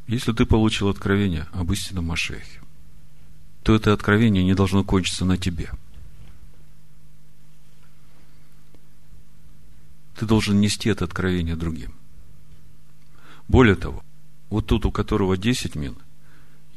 Если 0.07 0.33
ты 0.33 0.45
получил 0.45 0.89
откровение 0.89 1.47
об 1.53 1.73
истинном 1.73 2.07
Машехе, 2.07 2.61
то 3.63 3.75
это 3.75 3.93
откровение 3.93 4.45
не 4.45 4.55
должно 4.55 4.85
кончиться 4.85 5.25
на 5.25 5.39
тебе. 5.39 5.71
Ты 10.19 10.27
должен 10.27 10.61
нести 10.61 10.91
это 10.91 11.05
откровение 11.05 11.57
другим. 11.57 12.00
Более 13.51 13.75
того, 13.75 14.05
вот 14.49 14.67
тот, 14.67 14.87
у 14.87 14.93
которого 14.93 15.37
10 15.37 15.75
мин, 15.75 15.97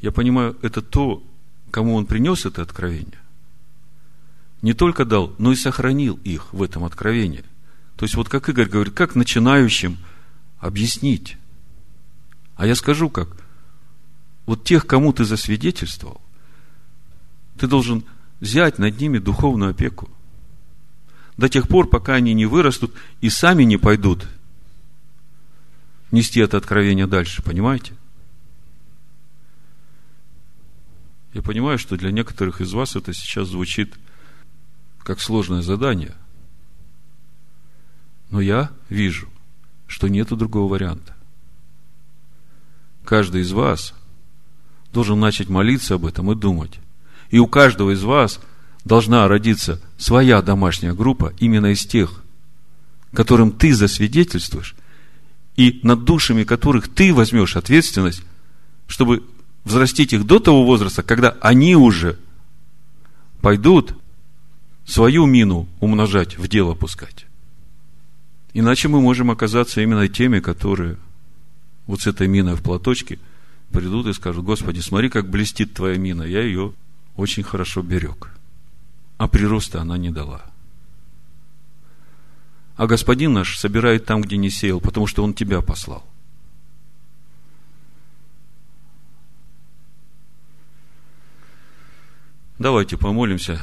я 0.00 0.10
понимаю, 0.10 0.56
это 0.60 0.82
то, 0.82 1.22
кому 1.70 1.94
он 1.94 2.04
принес 2.04 2.46
это 2.46 2.62
откровение, 2.62 3.20
не 4.60 4.72
только 4.72 5.04
дал, 5.04 5.32
но 5.38 5.52
и 5.52 5.54
сохранил 5.54 6.18
их 6.24 6.52
в 6.52 6.60
этом 6.64 6.82
откровении. 6.82 7.44
То 7.94 8.06
есть, 8.06 8.16
вот 8.16 8.28
как 8.28 8.48
Игорь 8.48 8.68
говорит, 8.68 8.92
как 8.92 9.14
начинающим 9.14 9.98
объяснить. 10.58 11.36
А 12.56 12.66
я 12.66 12.74
скажу 12.74 13.08
как. 13.08 13.28
Вот 14.44 14.64
тех, 14.64 14.84
кому 14.84 15.12
ты 15.12 15.24
засвидетельствовал, 15.24 16.20
ты 17.56 17.68
должен 17.68 18.02
взять 18.40 18.80
над 18.80 19.00
ними 19.00 19.18
духовную 19.18 19.70
опеку. 19.70 20.10
До 21.36 21.48
тех 21.48 21.68
пор, 21.68 21.88
пока 21.88 22.14
они 22.14 22.34
не 22.34 22.46
вырастут 22.46 22.92
и 23.20 23.30
сами 23.30 23.62
не 23.62 23.76
пойдут 23.76 24.26
нести 26.14 26.40
это 26.40 26.56
откровение 26.56 27.06
дальше, 27.06 27.42
понимаете? 27.42 27.92
Я 31.34 31.42
понимаю, 31.42 31.78
что 31.78 31.96
для 31.96 32.12
некоторых 32.12 32.60
из 32.60 32.72
вас 32.72 32.96
это 32.96 33.12
сейчас 33.12 33.48
звучит 33.48 33.94
как 35.00 35.20
сложное 35.20 35.62
задание. 35.62 36.14
Но 38.30 38.40
я 38.40 38.70
вижу, 38.88 39.28
что 39.86 40.08
нет 40.08 40.28
другого 40.28 40.72
варианта. 40.72 41.14
Каждый 43.04 43.42
из 43.42 43.52
вас 43.52 43.92
должен 44.92 45.20
начать 45.20 45.48
молиться 45.48 45.96
об 45.96 46.06
этом 46.06 46.30
и 46.32 46.36
думать. 46.36 46.78
И 47.30 47.38
у 47.38 47.46
каждого 47.46 47.90
из 47.90 48.02
вас 48.02 48.40
должна 48.84 49.26
родиться 49.28 49.80
своя 49.98 50.40
домашняя 50.40 50.94
группа 50.94 51.34
именно 51.38 51.66
из 51.66 51.84
тех, 51.84 52.22
которым 53.12 53.50
ты 53.50 53.74
засвидетельствуешь, 53.74 54.74
и 55.56 55.80
над 55.82 56.04
душами 56.04 56.44
которых 56.44 56.88
ты 56.88 57.14
возьмешь 57.14 57.56
ответственность, 57.56 58.22
чтобы 58.86 59.22
взрастить 59.64 60.12
их 60.12 60.26
до 60.26 60.40
того 60.40 60.64
возраста, 60.64 61.02
когда 61.02 61.30
они 61.40 61.76
уже 61.76 62.18
пойдут 63.40 63.94
свою 64.84 65.26
мину 65.26 65.68
умножать, 65.80 66.36
в 66.36 66.48
дело 66.48 66.74
пускать. 66.74 67.26
Иначе 68.52 68.88
мы 68.88 69.00
можем 69.00 69.30
оказаться 69.30 69.80
именно 69.80 70.08
теми, 70.08 70.40
которые 70.40 70.96
вот 71.86 72.02
с 72.02 72.06
этой 72.06 72.28
миной 72.28 72.54
в 72.54 72.62
платочке 72.62 73.18
придут 73.70 74.06
и 74.06 74.12
скажут, 74.12 74.44
Господи, 74.44 74.80
смотри, 74.80 75.08
как 75.08 75.28
блестит 75.28 75.74
твоя 75.74 75.96
мина, 75.96 76.22
я 76.22 76.42
ее 76.42 76.72
очень 77.16 77.42
хорошо 77.42 77.82
берег. 77.82 78.30
А 79.16 79.28
прироста 79.28 79.80
она 79.80 79.96
не 79.96 80.10
дала– 80.10 80.42
а 82.76 82.86
Господин 82.86 83.32
наш 83.32 83.58
собирает 83.58 84.04
там, 84.04 84.20
где 84.20 84.36
не 84.36 84.50
сеял, 84.50 84.80
потому 84.80 85.06
что 85.06 85.22
Он 85.22 85.34
тебя 85.34 85.60
послал. 85.60 86.04
Давайте 92.58 92.96
помолимся, 92.96 93.60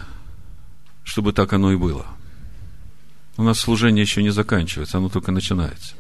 чтобы 1.04 1.34
так 1.34 1.54
оно 1.54 1.72
и 1.72 1.78
было. 1.78 2.06
У 3.38 3.44
нас 3.44 3.60
служение 3.60 4.02
еще 4.02 4.22
не 4.22 4.30
заканчивается, 4.30 4.98
оно 4.98 5.10
только 5.10 5.32
начинается. 5.32 5.96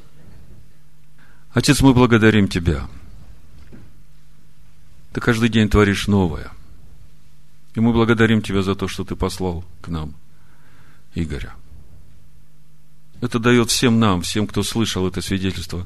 Отец, 1.54 1.82
мы 1.82 1.94
благодарим 1.94 2.48
Тебя. 2.48 2.88
Ты 5.14 5.20
каждый 5.20 5.50
день 5.50 5.70
творишь 5.70 6.08
новое. 6.08 6.52
И 7.74 7.80
мы 7.80 7.94
благодарим 7.94 8.42
Тебя 8.42 8.62
за 8.62 8.76
то, 8.76 8.88
что 8.88 9.04
Ты 9.04 9.16
послал 9.16 9.66
к 9.82 9.88
нам 9.88 10.14
Игоря. 11.16 11.54
Это 13.22 13.38
дает 13.38 13.70
всем 13.70 14.00
нам, 14.00 14.24
всем, 14.24 14.48
кто 14.48 14.64
слышал 14.64 15.08
это 15.08 15.22
свидетельство, 15.22 15.86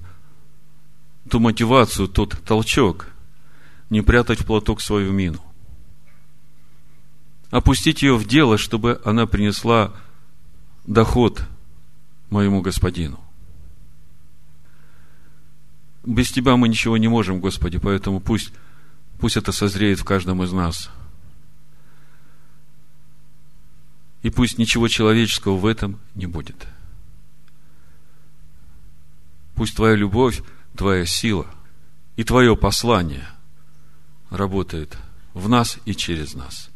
ту 1.29 1.39
мотивацию, 1.39 2.07
тот 2.07 2.41
толчок, 2.43 3.07
не 3.89 4.01
прятать 4.01 4.39
в 4.39 4.45
платок 4.45 4.79
свою 4.81 5.11
мину. 5.11 5.43
Опустить 7.51 8.01
ее 8.01 8.15
в 8.15 8.25
дело, 8.25 8.57
чтобы 8.57 9.01
она 9.03 9.27
принесла 9.27 9.93
доход 10.87 11.43
моему 12.29 12.61
господину. 12.61 13.19
Без 16.05 16.31
Тебя 16.31 16.55
мы 16.55 16.69
ничего 16.69 16.97
не 16.97 17.09
можем, 17.09 17.41
Господи, 17.41 17.79
поэтому 17.79 18.21
пусть, 18.21 18.53
пусть 19.19 19.35
это 19.35 19.51
созреет 19.51 19.99
в 19.99 20.05
каждом 20.05 20.41
из 20.41 20.53
нас. 20.53 20.89
И 24.21 24.29
пусть 24.29 24.57
ничего 24.57 24.87
человеческого 24.87 25.57
в 25.57 25.65
этом 25.65 25.99
не 26.15 26.27
будет. 26.27 26.67
Пусть 29.55 29.75
Твоя 29.75 29.95
любовь, 29.95 30.41
Твоя 30.75 31.05
сила 31.05 31.47
и 32.15 32.23
Твое 32.23 32.55
послание 32.57 33.27
работает 34.29 34.97
в 35.33 35.47
нас 35.49 35.77
и 35.85 35.93
через 35.93 36.33
нас. 36.33 36.69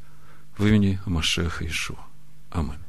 В 0.57 0.65
имени 0.65 0.99
Машеха 1.05 1.65
Ишуа. 1.65 1.97
Аминь. 2.51 2.88